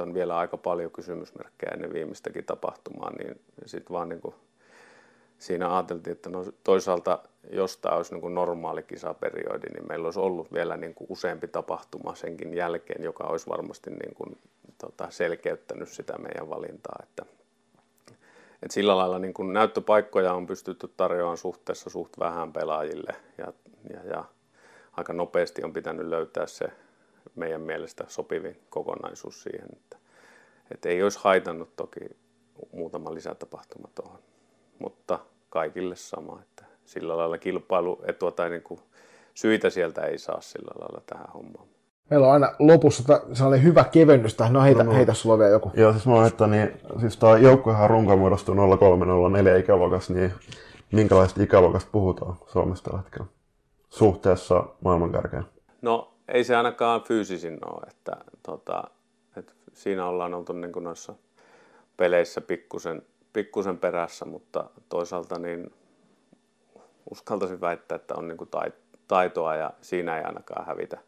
on 0.00 0.14
vielä 0.14 0.36
aika 0.36 0.56
paljon 0.56 0.90
kysymysmerkkejä 0.90 1.72
ennen 1.74 1.92
viimeistäkin 1.92 2.44
tapahtumaa, 2.44 3.12
niin 3.18 3.40
sitten 3.66 3.92
vaan 3.94 4.08
niin 4.08 4.20
kuin 4.20 4.34
siinä 5.44 5.74
ajateltiin, 5.74 6.12
että 6.12 6.30
no 6.30 6.44
toisaalta 6.64 7.18
jos 7.50 7.76
tämä 7.76 7.96
olisi 7.96 8.14
niin 8.14 8.20
kuin 8.20 8.34
normaali 8.34 8.82
kisaperiodi, 8.82 9.66
niin 9.66 9.88
meillä 9.88 10.04
olisi 10.04 10.20
ollut 10.20 10.52
vielä 10.52 10.76
niin 10.76 10.94
kuin 10.94 11.06
useampi 11.10 11.48
tapahtuma 11.48 12.14
senkin 12.14 12.54
jälkeen, 12.54 13.04
joka 13.04 13.24
olisi 13.24 13.46
varmasti 13.46 13.90
niin 13.90 14.14
kuin, 14.14 14.38
tota, 14.78 15.10
selkeyttänyt 15.10 15.88
sitä 15.88 16.18
meidän 16.18 16.50
valintaa. 16.50 16.96
Että, 17.02 17.26
et 18.62 18.70
sillä 18.70 18.96
lailla 18.96 19.18
niin 19.18 19.34
kuin 19.34 19.52
näyttöpaikkoja 19.52 20.32
on 20.34 20.46
pystytty 20.46 20.88
tarjoamaan 20.96 21.38
suhteessa 21.38 21.90
suht 21.90 22.18
vähän 22.18 22.52
pelaajille 22.52 23.12
ja, 23.38 23.52
ja, 23.90 24.00
ja 24.10 24.24
aika 24.92 25.12
nopeasti 25.12 25.64
on 25.64 25.72
pitänyt 25.72 26.06
löytää 26.06 26.46
se 26.46 26.66
meidän 27.34 27.60
mielestä 27.60 28.04
sopivin 28.08 28.60
kokonaisuus 28.70 29.42
siihen, 29.42 29.68
että, 29.72 29.96
että 30.70 30.88
ei 30.88 31.02
olisi 31.02 31.18
haitannut 31.22 31.76
toki 31.76 32.00
muutama 32.72 33.14
lisätapahtuma 33.14 33.88
tuohon, 33.94 34.18
mutta 34.78 35.18
kaikille 35.54 35.96
sama, 35.96 36.40
että 36.42 36.64
sillä 36.84 37.16
lailla 37.16 37.38
kilpailuetua 37.38 38.30
tai 38.30 38.50
niin 38.50 38.62
kuin 38.62 38.80
syitä 39.34 39.70
sieltä 39.70 40.02
ei 40.02 40.18
saa 40.18 40.40
sillä 40.40 40.72
lailla 40.80 41.02
tähän 41.06 41.26
hommaan. 41.34 41.66
Meillä 42.10 42.26
on 42.26 42.32
aina 42.32 42.52
lopussa 42.58 43.20
sellainen 43.32 43.64
hyvä 43.64 43.84
kevennys 43.84 44.34
tähän. 44.34 44.52
No 44.52 44.62
heitä, 44.62 44.84
no, 44.84 44.90
no. 44.90 44.96
heitä 44.96 45.14
sulla 45.14 45.38
vielä 45.38 45.50
joku. 45.50 45.70
Joo, 45.74 45.92
siis 45.92 46.06
mä 46.06 46.26
että 46.26 46.46
niin, 46.46 46.80
siis 47.00 47.16
tämä 47.16 47.38
joukkuehan 47.38 47.90
runko 47.90 48.16
muodostuu 48.16 48.54
0304 48.78 49.56
ikävuokas, 49.56 50.10
niin 50.10 50.32
minkälaista 50.92 51.42
ikävuokasta 51.42 51.90
puhutaan 51.92 52.36
Suomessa 52.46 52.84
tällä 52.84 52.98
hetkellä 52.98 53.26
suhteessa 53.90 54.64
maailmankärkeen? 54.84 55.44
No 55.82 56.14
ei 56.28 56.44
se 56.44 56.56
ainakaan 56.56 57.02
fyysisin 57.02 57.58
ole, 57.66 57.86
että, 57.90 58.16
tota, 58.42 58.84
että 59.36 59.52
siinä 59.72 60.06
ollaan 60.06 60.34
oltu 60.34 60.52
niin 60.52 60.72
kuin 60.72 60.84
noissa 60.84 61.14
peleissä 61.96 62.40
pikkusen, 62.40 63.02
pikkusen 63.34 63.78
perässä, 63.78 64.24
mutta 64.24 64.64
toisaalta 64.88 65.38
niin 65.38 65.74
uskaltaisin 67.10 67.60
väittää, 67.60 67.96
että 67.96 68.14
on 68.14 68.28
niin 68.28 68.38
kuin 68.38 68.50
taitoa 69.08 69.56
ja 69.56 69.70
siinä 69.80 70.18
ei 70.18 70.24
ainakaan 70.24 70.66
hävitä, 70.66 70.98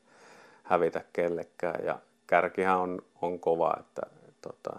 hävitä 0.62 1.04
kellekään. 1.12 1.84
Ja 1.84 1.98
kärkihän 2.26 2.78
on, 2.78 3.02
on 3.22 3.40
kova, 3.40 3.76
että 3.80 4.02
tota, 4.42 4.78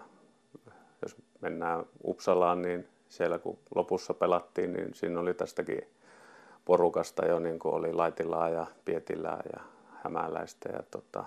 jos 1.02 1.16
mennään 1.40 1.84
Uppsalaan, 2.04 2.62
niin 2.62 2.88
siellä 3.08 3.38
kun 3.38 3.58
lopussa 3.74 4.14
pelattiin, 4.14 4.72
niin 4.72 4.94
siinä 4.94 5.20
oli 5.20 5.34
tästäkin 5.34 5.80
porukasta 6.64 7.26
jo 7.26 7.38
niin 7.38 7.58
kuin 7.58 7.74
oli 7.74 7.92
Laitilaa 7.92 8.48
ja 8.48 8.66
Pietilää 8.84 9.42
ja 9.52 9.60
Hämäläistä 10.04 10.68
ja 10.72 10.82
tota, 10.90 11.24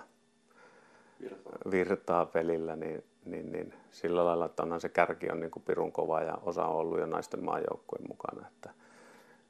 virtaa. 1.20 1.70
virtaa 1.70 2.26
pelillä, 2.26 2.76
niin, 2.76 3.04
niin, 3.24 3.52
niin, 3.52 3.74
sillä 3.90 4.24
lailla, 4.24 4.44
että 4.44 4.62
onhan 4.62 4.80
se 4.80 4.88
kärki 4.88 5.30
on 5.30 5.40
niin 5.40 5.50
kuin 5.50 5.62
pirun 5.62 5.92
kova 5.92 6.20
ja 6.20 6.38
osa 6.42 6.64
on 6.64 6.76
ollut 6.76 6.98
jo 6.98 7.06
naisten 7.06 7.44
maajoukkueen 7.44 8.08
mukana. 8.08 8.46
Että, 8.48 8.70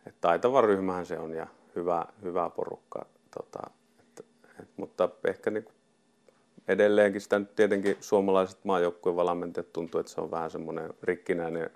että 0.07 0.21
taitava 0.21 0.61
ryhmähän 0.61 1.07
se 1.07 1.19
on 1.19 1.35
ja 1.35 1.47
hyvä, 1.77 2.05
hyvä 2.23 2.51
porukka. 2.51 3.07
Tota, 3.37 3.71
et, 4.01 4.27
et, 4.61 4.69
mutta 4.77 5.09
ehkä 5.25 5.51
niin 5.51 5.65
kuin 5.65 5.75
edelleenkin 6.69 7.21
sitä 7.21 7.39
nyt 7.39 7.57
tietenkin 7.57 7.97
suomalaiset 8.01 8.65
maajoukkueen 8.65 9.17
valmentajat 9.17 9.73
tuntuu, 9.73 10.01
että 10.01 10.13
se 10.13 10.21
on 10.21 10.31
vähän 10.31 10.51
semmoinen 10.51 10.95
rikkinäinen, 11.03 11.71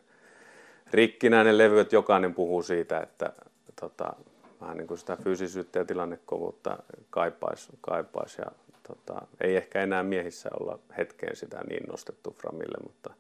rikkinäinen 0.91 1.59
levy, 1.59 1.81
että 1.81 1.97
jokainen 1.97 2.35
puhuu 2.35 2.63
siitä, 2.63 3.01
että 3.01 3.33
tota, 3.81 4.13
vähän 4.61 4.77
niin 4.77 4.87
kuin 4.87 4.99
sitä 4.99 5.17
fyysisyyttä 5.17 5.79
ja 5.79 5.85
tilannekovuutta 5.85 6.79
kaipaisi, 7.11 7.73
kaipais 7.81 8.39
ja 8.39 8.47
tota, 8.89 9.27
ei 9.41 9.57
ehkä 9.57 9.83
enää 9.83 10.03
miehissä 10.03 10.49
olla 10.61 10.79
hetkeen 10.99 11.37
sitä 11.37 11.61
niin 11.69 11.89
nostettu 11.89 12.31
framille, 12.31 12.79
mutta 12.83 13.11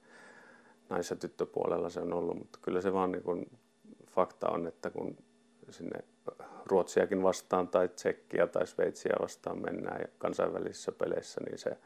nais- 0.88 1.14
tyttöpuolella 1.20 1.90
se 1.90 2.00
on 2.00 2.12
ollut, 2.12 2.38
mutta 2.38 2.58
kyllä 2.62 2.80
se 2.80 2.92
vaan 2.92 3.12
niin 3.12 3.22
kuin 3.22 3.50
fakta 4.06 4.48
on, 4.50 4.66
että 4.66 4.90
kun 4.90 5.16
sinne 5.70 6.04
Ruotsiakin 6.66 7.22
vastaan 7.22 7.68
tai 7.68 7.88
Tsekkiä 7.88 8.46
tai 8.46 8.66
Sveitsiä 8.66 9.16
vastaan 9.20 9.62
mennään 9.62 10.00
ja 10.00 10.08
kansainvälisissä 10.18 10.92
peleissä, 10.92 11.40
niin 11.46 11.58
se 11.58 11.76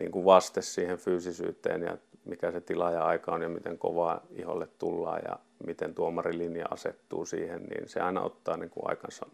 niin 0.00 0.10
kuin 0.10 0.24
vaste 0.24 0.62
siihen 0.62 0.98
fyysisyyteen 0.98 1.82
ja 1.82 1.98
mikä 2.24 2.50
se 2.50 2.60
tila 2.60 2.90
ja 2.90 3.04
aika 3.04 3.32
on 3.32 3.42
ja 3.42 3.48
miten 3.48 3.78
kovaa 3.78 4.26
iholle 4.30 4.68
tullaan 4.78 5.22
ja 5.28 5.38
miten 5.66 5.94
tuomarilinja 5.94 6.66
asettuu 6.70 7.26
siihen, 7.26 7.62
niin 7.62 7.88
se 7.88 8.00
aina 8.00 8.22
ottaa 8.22 8.56
niin 8.56 8.70
kuin 8.70 8.90
aikansa, 8.90 9.26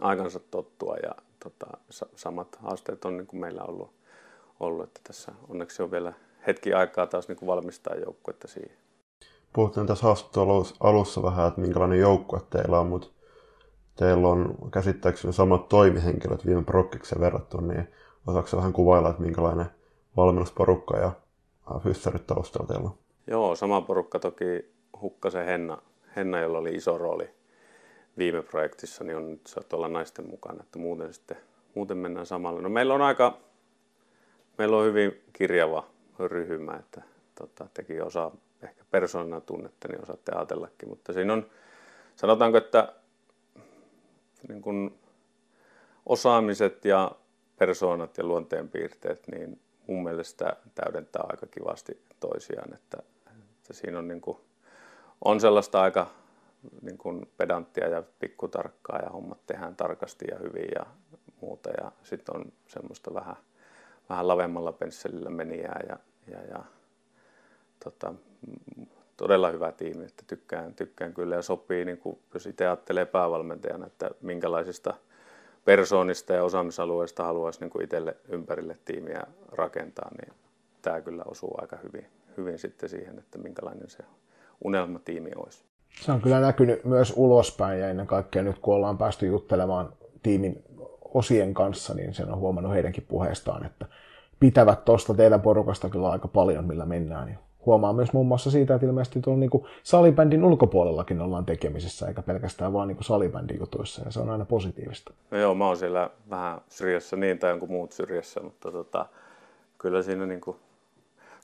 aikansa 0.00 0.40
tottua 0.40 0.96
ja 0.96 1.12
tota, 1.44 1.66
samat 2.16 2.56
haasteet 2.60 3.04
on 3.04 3.16
niin 3.16 3.26
kuin 3.26 3.40
meillä 3.40 3.62
ollut, 3.62 3.90
ollut, 4.60 4.84
että 4.84 5.00
tässä 5.04 5.32
onneksi 5.48 5.82
on 5.82 5.90
vielä 5.90 6.12
hetki 6.46 6.72
aikaa 6.72 7.06
taas 7.06 7.28
niin 7.28 7.36
kuin 7.36 7.46
valmistaa 7.46 7.94
joukkuetta 7.94 8.48
siihen. 8.48 8.76
Puhuttiin 9.52 9.86
tässä 9.86 10.06
haastattelussa 10.06 10.74
alussa 10.80 11.22
vähän, 11.22 11.48
että 11.48 11.60
minkälainen 11.60 12.00
joukkue 12.00 12.40
teillä 12.50 12.80
on, 12.80 12.86
mutta 12.86 13.08
teillä 13.96 14.28
on 14.28 14.54
käsittääkseni 14.72 15.32
samat 15.32 15.68
toimihenkilöt 15.68 16.46
viime 16.46 16.62
prokkikseen 16.62 17.20
verrattuna, 17.20 17.72
niin 17.72 17.88
osaako 18.26 18.48
vähän 18.56 18.72
kuvailla, 18.72 19.10
että 19.10 19.22
minkälainen 19.22 19.66
valmennusporukka 20.16 20.96
ja 20.96 21.12
fyssarit 21.80 22.26
taustalla 22.26 22.66
teillä 22.66 22.84
on? 22.84 22.98
Joo, 23.26 23.56
sama 23.56 23.80
porukka 23.80 24.18
toki 24.18 24.74
Hukkasen 25.00 25.46
Henna, 25.46 25.82
Henna, 26.16 26.40
jolla 26.40 26.58
oli 26.58 26.74
iso 26.74 26.98
rooli 26.98 27.30
viime 28.18 28.42
projektissa, 28.42 29.04
niin 29.04 29.16
on 29.16 29.30
nyt 29.30 29.46
saatu 29.46 29.76
olla 29.76 29.88
naisten 29.88 30.30
mukana, 30.30 30.62
että 30.62 30.78
muuten 30.78 31.14
sitten 31.14 31.36
muuten 31.74 31.96
mennään 31.96 32.26
samalla. 32.26 32.60
No 32.60 32.68
meillä 32.68 32.94
on 32.94 33.02
aika, 33.02 33.38
meillä 34.58 34.76
on 34.76 34.86
hyvin 34.86 35.22
kirjava 35.32 35.86
ryhmä, 36.18 36.76
että 36.76 37.02
tota, 37.34 37.66
teki 37.74 38.00
osa 38.00 38.30
ehkä 38.62 38.84
persoonana 38.90 39.40
tunnetta, 39.40 39.88
niin 39.88 40.02
osaatte 40.02 40.32
ajatellakin, 40.32 40.88
mutta 40.88 41.12
siinä 41.12 41.32
on, 41.32 41.46
sanotaanko, 42.16 42.58
että 42.58 42.92
niin 44.48 44.62
kuin 44.62 44.98
osaamiset 46.06 46.84
ja 46.84 47.10
persoonat 47.58 48.18
ja 48.18 48.24
luonteenpiirteet, 48.24 49.28
niin 49.28 49.60
mun 49.86 50.02
mielestä 50.02 50.56
täydentää 50.74 51.22
aika 51.28 51.46
kivasti 51.46 52.02
toisiaan, 52.20 52.74
että, 52.74 52.98
että 53.26 53.72
siinä 53.72 53.98
on, 53.98 54.08
niin 54.08 54.20
kuin, 54.20 54.38
on 55.24 55.40
sellaista 55.40 55.82
aika 55.82 56.10
niin 56.82 56.98
kuin 56.98 57.30
pedanttia 57.36 57.88
ja 57.88 58.02
pikkutarkkaa 58.18 58.98
ja 58.98 59.10
hommat 59.10 59.46
tehdään 59.46 59.76
tarkasti 59.76 60.24
ja 60.30 60.38
hyvin 60.38 60.68
ja 60.78 60.86
muuta 61.40 61.70
ja 61.82 61.92
sitten 62.02 62.36
on 62.36 62.52
semmoista 62.66 63.14
vähän, 63.14 63.36
vähän 64.08 64.28
lavemmalla 64.28 64.72
pensselillä 64.72 65.30
menijää 65.30 65.80
ja, 65.88 65.96
ja, 66.26 66.42
ja 66.44 66.64
tota, 67.84 68.14
todella 69.16 69.50
hyvä 69.50 69.72
tiimi, 69.72 70.04
että 70.04 70.24
tykkään, 70.26 70.74
tykkään 70.74 71.14
kyllä 71.14 71.34
ja 71.34 71.42
sopii, 71.42 71.84
niin 71.84 71.98
kuin, 71.98 72.18
jos 72.34 72.46
itse 72.46 72.66
ajattelee 72.66 73.06
päävalmentajana, 73.06 73.86
että 73.86 74.10
minkälaisista 74.20 74.94
persoonista 75.64 76.32
ja 76.32 76.44
osaamisalueista 76.44 77.24
haluaisi 77.24 77.60
niin 77.60 77.70
kuin 77.70 77.84
itselle 77.84 78.16
ympärille 78.28 78.78
tiimiä 78.84 79.22
rakentaa, 79.52 80.10
niin 80.20 80.34
tämä 80.82 81.00
kyllä 81.00 81.22
osuu 81.26 81.54
aika 81.60 81.76
hyvin, 81.76 82.06
hyvin 82.36 82.58
sitten 82.58 82.88
siihen, 82.88 83.18
että 83.18 83.38
minkälainen 83.38 83.90
se 83.90 84.04
unelmatiimi 84.64 85.30
olisi. 85.36 85.64
Se 86.00 86.12
on 86.12 86.20
kyllä 86.20 86.40
näkynyt 86.40 86.84
myös 86.84 87.12
ulospäin 87.16 87.80
ja 87.80 87.88
ennen 87.88 88.06
kaikkea 88.06 88.42
nyt 88.42 88.58
kun 88.58 88.74
ollaan 88.74 88.98
päästy 88.98 89.26
juttelemaan 89.26 89.92
tiimin 90.22 90.62
osien 91.14 91.54
kanssa, 91.54 91.94
niin 91.94 92.14
sen 92.14 92.32
on 92.32 92.38
huomannut 92.38 92.72
heidänkin 92.72 93.04
puheestaan, 93.08 93.66
että 93.66 93.86
pitävät 94.40 94.84
tuosta 94.84 95.14
teidän 95.14 95.40
porukasta 95.40 95.88
kyllä 95.88 96.10
aika 96.10 96.28
paljon, 96.28 96.64
millä 96.64 96.86
mennään. 96.86 97.26
Niin 97.26 97.38
huomaa 97.66 97.92
myös 97.92 98.12
muun 98.12 98.26
muassa 98.26 98.50
siitä, 98.50 98.74
että 98.74 98.86
ilmeisesti 98.86 99.20
tuolla 99.20 99.40
niin 99.40 99.50
salibändin 99.82 100.44
ulkopuolellakin 100.44 101.20
ollaan 101.20 101.46
tekemisessä, 101.46 102.08
eikä 102.08 102.22
pelkästään 102.22 102.72
vaan 102.72 102.88
niin 102.88 102.98
salibändin 103.00 103.58
jutuissa, 103.58 104.02
ja 104.04 104.10
se 104.10 104.20
on 104.20 104.30
aina 104.30 104.44
positiivista. 104.44 105.12
No 105.30 105.38
joo, 105.38 105.54
mä 105.54 105.66
oon 105.66 105.76
siellä 105.76 106.10
vähän 106.30 106.60
syrjässä 106.68 107.16
niin 107.16 107.38
tai 107.38 107.50
jonkun 107.50 107.70
muut 107.70 107.92
syrjässä, 107.92 108.40
mutta 108.40 108.72
tota, 108.72 109.06
kyllä 109.78 110.02
siinä 110.02 110.26
niin 110.26 110.40
kuin 110.40 110.56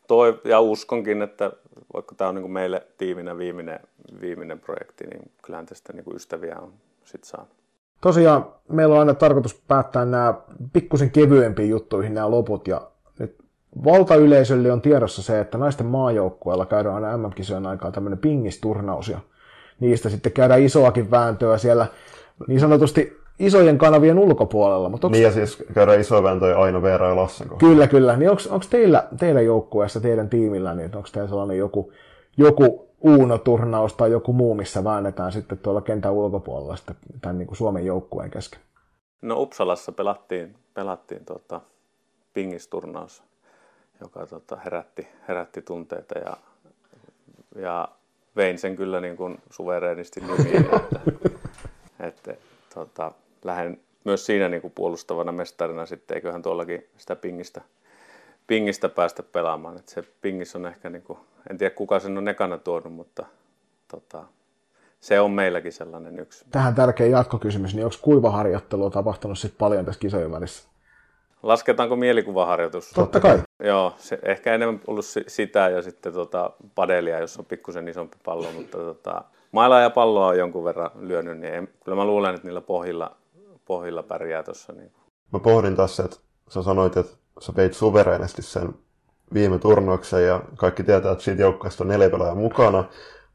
toi, 0.06 0.40
ja 0.44 0.60
uskonkin, 0.60 1.22
että 1.22 1.52
vaikka 1.94 2.14
tämä 2.14 2.28
on 2.28 2.34
niin 2.34 2.50
meille 2.50 2.86
tiiminä 2.98 3.38
viimeinen, 3.38 3.80
viimeinen 4.20 4.60
projekti, 4.60 5.04
niin 5.06 5.30
kyllähän 5.44 5.66
tästä 5.66 5.92
niin 5.92 6.04
ystäviä 6.14 6.56
on 6.58 6.72
sitten 7.04 7.28
saanut. 7.28 7.52
Tosiaan 8.00 8.46
meillä 8.68 8.94
on 8.94 9.00
aina 9.00 9.14
tarkoitus 9.14 9.62
päättää 9.68 10.04
nämä 10.04 10.34
pikkusen 10.72 11.10
kevyempiin 11.10 11.70
juttuihin 11.70 12.14
nämä 12.14 12.30
loput, 12.30 12.68
ja 12.68 12.90
nyt 13.18 13.36
valtayleisölle 13.84 14.72
on 14.72 14.80
tiedossa 14.80 15.22
se, 15.22 15.40
että 15.40 15.58
naisten 15.58 15.86
maajoukkueella 15.86 16.66
käydään 16.66 16.94
aina 16.94 17.16
MM-kisojen 17.16 17.66
aikaa 17.66 17.92
tämmöinen 17.92 18.18
pingisturnaus, 18.18 19.08
ja 19.08 19.18
niistä 19.80 20.08
sitten 20.08 20.32
käydään 20.32 20.62
isoakin 20.62 21.10
vääntöä 21.10 21.58
siellä 21.58 21.86
niin 22.46 22.60
sanotusti 22.60 23.16
isojen 23.38 23.78
kanavien 23.78 24.18
ulkopuolella. 24.18 24.88
Mutta 24.88 25.06
onks... 25.06 25.16
Niin 25.16 25.24
ja 25.24 25.32
siis 25.32 25.64
käydään 25.74 26.00
isoja 26.00 26.22
vääntöjä 26.22 26.58
aina 26.58 26.82
Veera 26.82 27.08
ja 27.08 27.16
Lassen 27.16 27.48
Kyllä, 27.58 27.86
kyllä. 27.86 28.16
Niin 28.16 28.30
onko 28.30 28.66
teillä, 28.70 29.04
teillä 29.18 29.40
joukkueessa, 29.40 30.00
teidän 30.00 30.28
tiimillä, 30.28 30.74
niin 30.74 30.96
onko 30.96 31.08
teillä 31.12 31.28
sellainen 31.28 31.58
joku, 31.58 31.92
joku 32.36 32.83
Uuno-turnaus 33.00 33.94
tai 33.94 34.10
joku 34.10 34.32
muu, 34.32 34.54
missä 34.54 34.84
väännetään 34.84 35.32
sitten 35.32 35.58
tuolla 35.58 35.80
kentän 35.80 36.12
ulkopuolella 36.12 36.76
sitten 36.76 36.96
tämän 37.20 37.38
niin 37.38 37.46
kuin 37.46 37.56
Suomen 37.56 37.86
joukkueen 37.86 38.30
kesken? 38.30 38.60
No 39.22 39.40
Uppsalassa 39.40 39.92
pelattiin, 39.92 40.56
pelattiin 40.74 41.24
tuota, 41.24 41.60
pingisturnaus, 42.34 43.22
joka 44.00 44.26
tota, 44.26 44.56
herätti, 44.56 45.08
herätti 45.28 45.62
tunteita 45.62 46.18
ja, 46.18 46.36
ja 47.56 47.88
vein 48.36 48.58
sen 48.58 48.76
kyllä 48.76 49.00
niin 49.00 49.16
kuin 49.16 49.38
suvereenisti 49.50 50.20
nimiin, 50.20 50.56
että, 50.56 51.00
että 52.00 52.36
tota, 52.74 53.12
lähden 53.44 53.80
myös 54.04 54.26
siinä 54.26 54.48
niin 54.48 54.60
kuin 54.62 54.72
puolustavana 54.74 55.32
mestarina 55.32 55.86
sitten, 55.86 56.14
eiköhän 56.14 56.42
tuollakin 56.42 56.86
sitä 56.96 57.16
pingistä, 57.16 57.60
pingistä 58.46 58.88
päästä 58.88 59.22
pelaamaan. 59.22 59.76
Että 59.76 59.92
se 59.92 60.04
pingis 60.20 60.56
on 60.56 60.66
ehkä, 60.66 60.90
niin 60.90 61.02
kuin, 61.02 61.18
en 61.50 61.58
tiedä 61.58 61.74
kuka 61.74 62.00
sen 62.00 62.18
on 62.18 62.28
ekana 62.28 62.58
tuonut, 62.58 62.92
mutta 62.92 63.26
tota, 63.90 64.24
se 65.00 65.20
on 65.20 65.30
meilläkin 65.30 65.72
sellainen 65.72 66.18
yksi. 66.18 66.44
Tähän 66.50 66.74
tärkeä 66.74 67.06
jatkokysymys, 67.06 67.74
niin 67.74 67.84
onko 67.84 67.96
kuivaharjoittelua 68.02 68.90
tapahtunut 68.90 69.38
sitten 69.38 69.58
paljon 69.58 69.84
tässä 69.84 70.00
kisojen 70.00 70.32
välissä? 70.32 70.68
Lasketaanko 71.42 71.96
mielikuvaharjoitus? 71.96 72.90
Totta 72.90 73.20
kai. 73.20 73.42
Joo, 73.62 73.94
se, 73.98 74.18
ehkä 74.22 74.54
enemmän 74.54 74.80
ollut 74.86 75.04
sitä 75.26 75.68
ja 75.68 75.82
sitten 75.82 76.12
tota, 76.12 76.50
padelia, 76.74 77.20
jos 77.20 77.38
on 77.38 77.44
pikkusen 77.44 77.88
isompi 77.88 78.16
pallo, 78.24 78.52
mutta 78.52 78.78
tota, 78.78 79.24
mailaa 79.52 79.80
ja 79.80 79.90
palloa 79.90 80.26
on 80.26 80.38
jonkun 80.38 80.64
verran 80.64 80.90
lyönyt, 81.00 81.38
niin 81.38 81.54
en, 81.54 81.68
kyllä 81.84 81.96
mä 81.96 82.04
luulen, 82.04 82.34
että 82.34 82.46
niillä 82.46 82.60
pohjilla, 82.60 83.16
pohjilla 83.64 84.02
pärjää 84.02 84.42
tuossa. 84.42 84.72
Niin. 84.72 84.92
Mä 85.32 85.38
pohdin 85.38 85.76
tässä, 85.76 86.04
että 86.04 86.16
sä 86.48 86.62
sanoit, 86.62 86.96
että 86.96 87.16
sä 87.40 87.52
veit 87.56 87.74
suvereisesti 87.74 88.42
sen 88.42 88.74
viime 89.34 89.58
turnauksen 89.58 90.26
ja 90.26 90.42
kaikki 90.56 90.84
tietää, 90.84 91.12
että 91.12 91.24
siitä 91.24 91.42
joukkueesta 91.42 91.84
on 91.84 91.88
neljä 91.88 92.10
pelaajaa 92.10 92.34
mukana, 92.34 92.84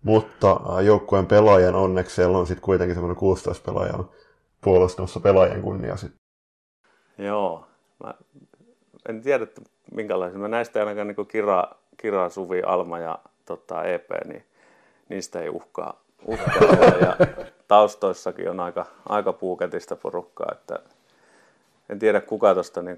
mutta 0.04 0.60
joukkueen 0.86 1.26
pelaajan 1.26 1.76
onneksi 1.76 2.16
siellä 2.16 2.38
on 2.38 2.48
sitten 2.48 2.64
kuitenkin 2.64 2.96
semmoinen 2.96 3.18
16 3.18 3.72
pelaajan 3.72 4.10
puolustamassa 4.62 5.20
pelaajien 5.20 5.62
kunnia 5.62 5.98
sitten. 5.98 6.20
Joo, 7.18 7.66
mä 8.04 8.14
en 9.10 9.22
tiedä, 9.22 9.44
että 9.44 9.62
minkälaisia. 9.92 10.40
Mä 10.40 10.48
näistä 10.48 10.80
ainakaan 10.80 11.08
niin 11.08 11.28
Kira, 11.28 11.64
Kira, 11.98 12.30
Suvi, 12.30 12.62
Alma 12.62 13.00
ja 13.00 13.20
tota, 13.46 13.84
EP, 13.84 14.10
niin 14.26 14.46
niistä 15.10 15.42
ei 15.42 15.50
uhkaa, 15.50 16.02
uhkaa 16.26 16.98
ja 17.02 17.18
taustoissakin 17.68 18.50
on 18.50 18.60
aika, 18.60 18.86
aika 19.10 19.34
puuketista 19.34 19.96
porukkaa, 19.96 20.50
että 20.52 20.80
en 21.90 22.00
tiedä 22.00 22.22
kuka 22.22 22.54
tuosta 22.54 22.82
niin 22.82 22.98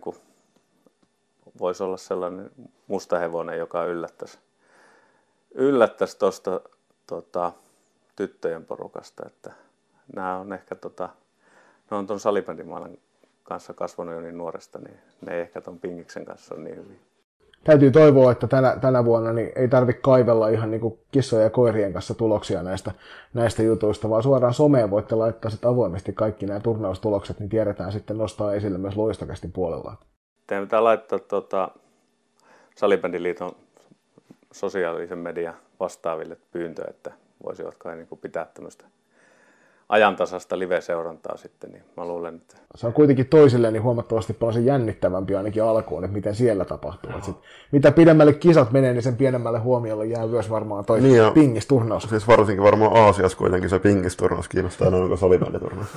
voisi 1.60 1.84
olla 1.84 1.98
sellainen 1.98 2.52
musta 2.88 3.20
hevonen, 3.20 3.58
joka 3.58 3.86
yllättäisi, 3.86 4.40
yllättäisi 5.56 6.18
tota, 7.08 7.52
tyttöjen 8.16 8.66
porukasta, 8.66 9.24
että 9.26 9.52
nämä 10.16 10.38
on 10.38 10.54
ehkä 10.54 10.76
tota, 10.76 11.10
ne 11.92 11.98
on 11.98 12.08
tuon 12.08 12.20
salibändimaailman 12.20 12.98
kanssa 13.44 13.74
kasvanut 13.74 14.14
jo 14.14 14.22
niin 14.22 14.38
nuoresta, 14.38 14.80
niin 14.80 15.00
ne 15.22 15.34
ei 15.34 15.42
ehkä 15.42 15.62
tuon 15.62 15.80
Pingiksen 15.80 16.26
kanssa 16.26 16.56
ole 16.56 16.64
niin 16.64 16.76
hyvin. 16.76 17.00
Täytyy 17.64 17.92
toivoa, 17.92 18.32
että 18.32 18.48
tänä, 18.48 18.78
tänä 18.82 19.06
vuonna 19.06 19.34
niin 19.34 19.52
ei 19.56 19.68
tarvitse 19.68 20.02
kaivella 20.02 20.50
ihan 20.50 20.72
niin 20.72 20.82
kuin 20.82 21.00
kissojen 21.12 21.44
ja 21.44 21.50
koirien 21.50 21.94
kanssa 21.94 22.14
tuloksia 22.14 22.64
näistä, 22.64 22.92
näistä 23.34 23.64
jutuista, 23.64 24.10
vaan 24.10 24.24
suoraan 24.24 24.54
someen 24.54 24.92
voitte 24.92 25.16
laittaa 25.16 25.52
sitten 25.52 25.70
avoimesti 25.70 26.14
kaikki 26.14 26.46
nämä 26.46 26.60
turnaustulokset, 26.60 27.40
niin 27.40 27.50
tiedetään 27.50 27.92
sitten 27.92 28.18
nostaa 28.18 28.54
esille 28.54 28.78
myös 28.78 28.98
loistokästi 28.98 29.48
puolella. 29.48 29.96
Teidän 30.52 30.68
pitää 30.68 30.84
laittaa 30.84 31.20
tuota, 31.20 31.72
Salibändiliiton 32.76 33.52
sosiaalisen 34.52 35.18
median 35.18 35.54
vastaaville 35.80 36.38
pyyntö, 36.52 36.84
että 36.90 37.12
voisivat 37.46 37.76
kai 37.78 37.96
niin 37.96 38.08
kuin 38.08 38.20
pitää 38.20 38.48
tämmöistä 38.54 38.86
ajantasasta 39.90 40.60
live-seurantaa 40.60 41.38
sitten, 41.38 41.72
niin 41.72 41.84
mä 41.98 42.06
luulen, 42.06 42.36
että... 42.36 42.58
Se 42.76 42.88
on 42.88 42.94
kuitenkin 42.94 43.28
toisille 43.28 43.72
niin 43.72 43.84
huomattavasti 43.84 44.34
paljon 44.34 44.54
se 44.54 44.60
jännittävämpi 44.60 45.36
ainakin 45.36 45.64
alkuun, 45.64 46.04
että 46.04 46.16
miten 46.16 46.36
siellä 46.36 46.66
tapahtuu. 46.66 47.12
Sit, 47.22 47.36
mitä 47.72 47.92
pidemmälle 47.92 48.34
kisat 48.34 48.72
menee, 48.72 48.94
niin 48.94 49.04
sen 49.04 49.18
pienemmälle 49.18 49.60
huomiolle 49.60 50.06
jää 50.06 50.28
myös 50.28 50.50
varmaan 50.50 50.86
toi 50.86 51.02
niin 51.02 51.34
pingisturnaus. 51.34 52.04
Siis 52.04 52.28
varsinkin 52.28 52.64
varmaan 52.64 53.06
Aasiassa 53.06 53.38
kuitenkin 53.38 53.70
se 53.70 53.80
pingisturnaus 53.80 54.48
kiinnostaa 54.48 54.88
enemmän 54.88 55.08
kuin 55.08 55.18
salibänditurnaus. 55.18 55.90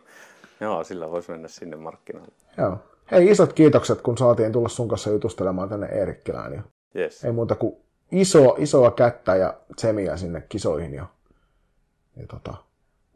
Joo, 0.60 0.84
sillä 0.84 1.10
voisi 1.10 1.30
mennä 1.30 1.48
sinne 1.48 1.76
markkinoille. 1.76 2.32
Joo. 2.58 2.78
Hei, 3.10 3.30
isot 3.30 3.52
kiitokset, 3.52 4.00
kun 4.00 4.18
saatiin 4.18 4.52
tulla 4.52 4.68
sun 4.68 4.88
kanssa 4.88 5.10
jutustelemaan 5.10 5.68
tänne 5.68 5.86
Eerikkilään. 5.86 6.52
Ja 6.52 6.62
yes. 6.96 7.24
Ei 7.24 7.32
muuta 7.32 7.54
kuin 7.54 7.76
iso, 8.12 8.54
isoa 8.58 8.90
kättä 8.90 9.36
ja 9.36 9.54
tsemiä 9.76 10.16
sinne 10.16 10.40
kisoihin. 10.48 10.94
Ja, 10.94 11.06
ja 12.16 12.26
tota, 12.26 12.54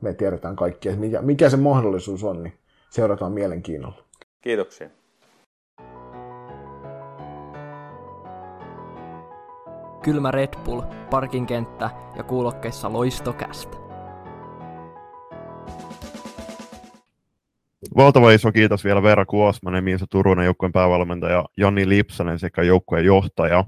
me 0.00 0.14
tiedetään 0.14 0.56
kaikki, 0.56 0.88
että 0.88 1.00
mikä, 1.00 1.22
mikä 1.22 1.50
se 1.50 1.56
mahdollisuus 1.56 2.24
on, 2.24 2.42
niin 2.42 2.58
seurataan 2.90 3.32
mielenkiinnolla. 3.32 4.04
Kiitoksia. 4.40 4.90
Kylmä 10.02 10.30
Red 10.30 10.54
Bull, 10.64 10.82
parkinkenttä 11.10 11.90
ja 12.16 12.22
kuulokkeissa 12.22 12.92
loistokästä. 12.92 13.89
Valtava 18.00 18.32
iso 18.32 18.52
kiitos 18.52 18.84
vielä 18.84 19.02
Veera 19.02 19.26
Kuosmanen, 19.26 19.84
Miisa 19.84 20.06
Turunen, 20.10 20.44
joukkueen 20.44 20.72
päävalmentaja, 20.72 21.44
Joni 21.56 21.88
Lipsanen 21.88 22.38
sekä 22.38 22.62
joukkueen 22.62 23.04
johtaja, 23.04 23.64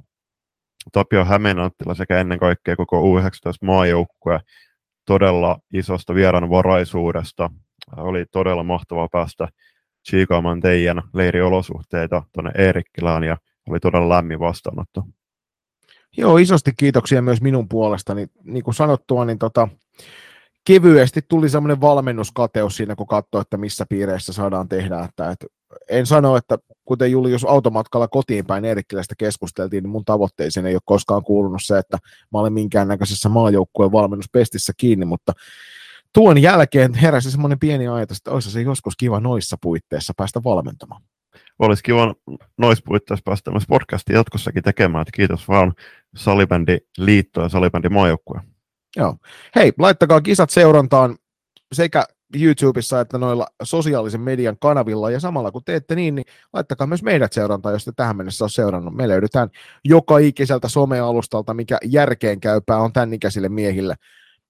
Tapio 0.92 1.24
Hämeenanttila 1.24 1.94
sekä 1.94 2.20
ennen 2.20 2.38
kaikkea 2.38 2.76
koko 2.76 3.02
U19-maajoukkue 3.02 4.40
todella 5.06 5.58
isosta 5.72 6.14
vieranvaraisuudesta. 6.14 7.50
Oli 7.96 8.24
todella 8.30 8.62
mahtavaa 8.62 9.08
päästä 9.08 9.48
tsiikaamaan 10.08 10.60
teidän 10.60 11.02
leiriolosuhteita 11.14 12.22
tuonne 12.32 12.50
Eerikkilään 12.58 13.24
ja 13.24 13.36
oli 13.68 13.80
todella 13.80 14.08
lämmin 14.08 14.40
vastaanotto. 14.40 15.02
Joo, 16.16 16.36
isosti 16.36 16.72
kiitoksia 16.76 17.22
myös 17.22 17.42
minun 17.42 17.68
puolestani. 17.68 18.26
Niin 18.44 18.64
kuin 18.64 18.74
sanottua, 18.74 19.24
niin 19.24 19.38
tota, 19.38 19.68
kevyesti 20.64 21.20
tuli 21.28 21.48
semmoinen 21.48 21.80
valmennuskateus 21.80 22.76
siinä, 22.76 22.94
kun 22.96 23.06
katsoi, 23.06 23.40
että 23.40 23.56
missä 23.56 23.86
piireissä 23.88 24.32
saadaan 24.32 24.68
tehdä. 24.68 25.00
Että, 25.00 25.30
että 25.30 25.46
en 25.88 26.06
sano, 26.06 26.36
että 26.36 26.58
kuten 26.84 27.10
Julius 27.10 27.44
automatkalla 27.44 28.08
kotiin 28.08 28.46
päin 28.46 28.64
Eerikkilästä 28.64 29.14
keskusteltiin, 29.18 29.82
niin 29.82 29.90
mun 29.90 30.04
tavoitteeseen 30.04 30.66
ei 30.66 30.74
ole 30.74 30.80
koskaan 30.84 31.24
kuulunut 31.24 31.60
se, 31.64 31.78
että 31.78 31.98
mä 32.32 32.38
olen 32.38 32.52
minkäännäköisessä 32.52 33.28
maajoukkueen 33.28 33.92
valmennuspestissä 33.92 34.72
kiinni, 34.76 35.06
mutta 35.06 35.32
tuon 36.14 36.42
jälkeen 36.42 36.94
heräsi 36.94 37.30
semmoinen 37.30 37.58
pieni 37.58 37.88
ajatus, 37.88 38.16
että 38.16 38.30
olisi 38.30 38.50
se 38.50 38.62
joskus 38.62 38.96
kiva 38.96 39.20
noissa 39.20 39.56
puitteissa 39.62 40.12
päästä 40.16 40.40
valmentamaan. 40.44 41.02
Olisi 41.58 41.82
kiva 41.82 42.14
noissa 42.58 42.84
puitteissa 42.86 43.22
päästä 43.24 43.50
myös 43.50 43.64
podcastia 43.68 44.16
jatkossakin 44.16 44.62
tekemään, 44.62 45.02
että 45.02 45.16
kiitos 45.16 45.48
vaan 45.48 45.72
Salibändi 46.16 46.78
Liitto 46.98 47.42
ja 47.42 47.48
Salibändi 47.48 47.88
maajoukkue. 47.88 48.40
Joo. 48.96 49.16
Hei, 49.56 49.72
laittakaa 49.78 50.20
kisat 50.20 50.50
seurantaan 50.50 51.16
sekä 51.72 52.04
YouTubessa 52.40 53.00
että 53.00 53.18
noilla 53.18 53.46
sosiaalisen 53.62 54.20
median 54.20 54.56
kanavilla, 54.60 55.10
ja 55.10 55.20
samalla 55.20 55.50
kun 55.50 55.64
teette 55.64 55.94
niin, 55.94 56.14
niin 56.14 56.24
laittakaa 56.52 56.86
myös 56.86 57.02
meidät 57.02 57.32
seurantaan, 57.32 57.72
jos 57.72 57.84
te 57.84 57.92
tähän 57.96 58.16
mennessä 58.16 58.44
on 58.44 58.50
seurannut. 58.50 58.94
Me 58.94 59.08
löydetään 59.08 59.48
joka 59.84 60.18
ikiseltä 60.18 60.68
somealustalta, 60.68 61.54
mikä 61.54 61.78
järkeen 61.84 62.40
käypää 62.40 62.78
on 62.78 62.92
tämän 62.92 63.14
ikäisille 63.14 63.48
miehille. 63.48 63.94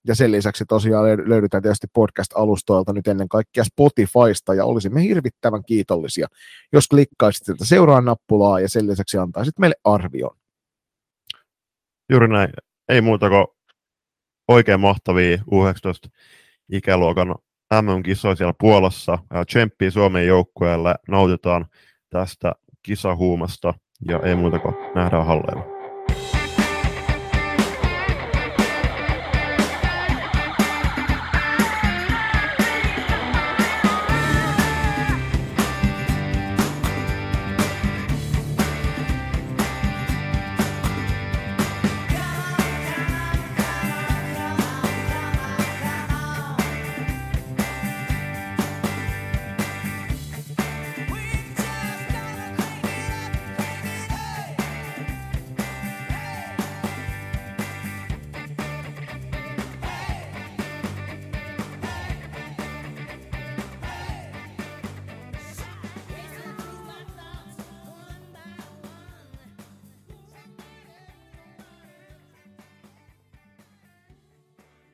Ja 0.07 0.15
sen 0.15 0.33
lisäksi 0.33 0.65
tosiaan 0.65 1.05
löydetään 1.29 1.63
tietysti 1.63 1.87
podcast-alustoilta 1.93 2.93
nyt 2.93 3.09
ennen 3.09 3.29
kaikkea 3.29 3.65
Spotifysta, 3.65 4.55
ja 4.55 4.65
olisimme 4.65 5.03
hirvittävän 5.03 5.65
kiitollisia, 5.65 6.27
jos 6.73 6.89
klikkaisit 6.89 7.45
sieltä 7.45 7.65
seuraa 7.65 8.01
nappulaa 8.01 8.61
ja 8.61 8.69
sen 8.69 8.87
lisäksi 8.87 9.19
antaisit 9.19 9.59
meille 9.59 9.77
arvion. 9.85 10.37
Juuri 12.11 12.29
näin. 12.29 12.51
Ei 12.89 13.01
muuta 13.01 13.29
kuin 13.29 13.47
oikein 14.53 14.81
mahtavia 14.81 15.37
U19-ikäluokan 15.37 17.35
MM-kisoja 17.83 18.35
siellä 18.35 18.55
Puolassa. 18.61 19.19
Tsemppii 19.47 19.91
Suomen 19.91 20.27
joukkueelle, 20.27 20.95
nautitaan 21.09 21.67
tästä 22.11 22.53
kisahuumasta 22.83 23.75
ja 24.09 24.21
ei 24.25 24.35
muuta 24.35 24.59
kuin 24.59 24.75
nähdään 24.95 25.27
halleilla. 25.27 25.82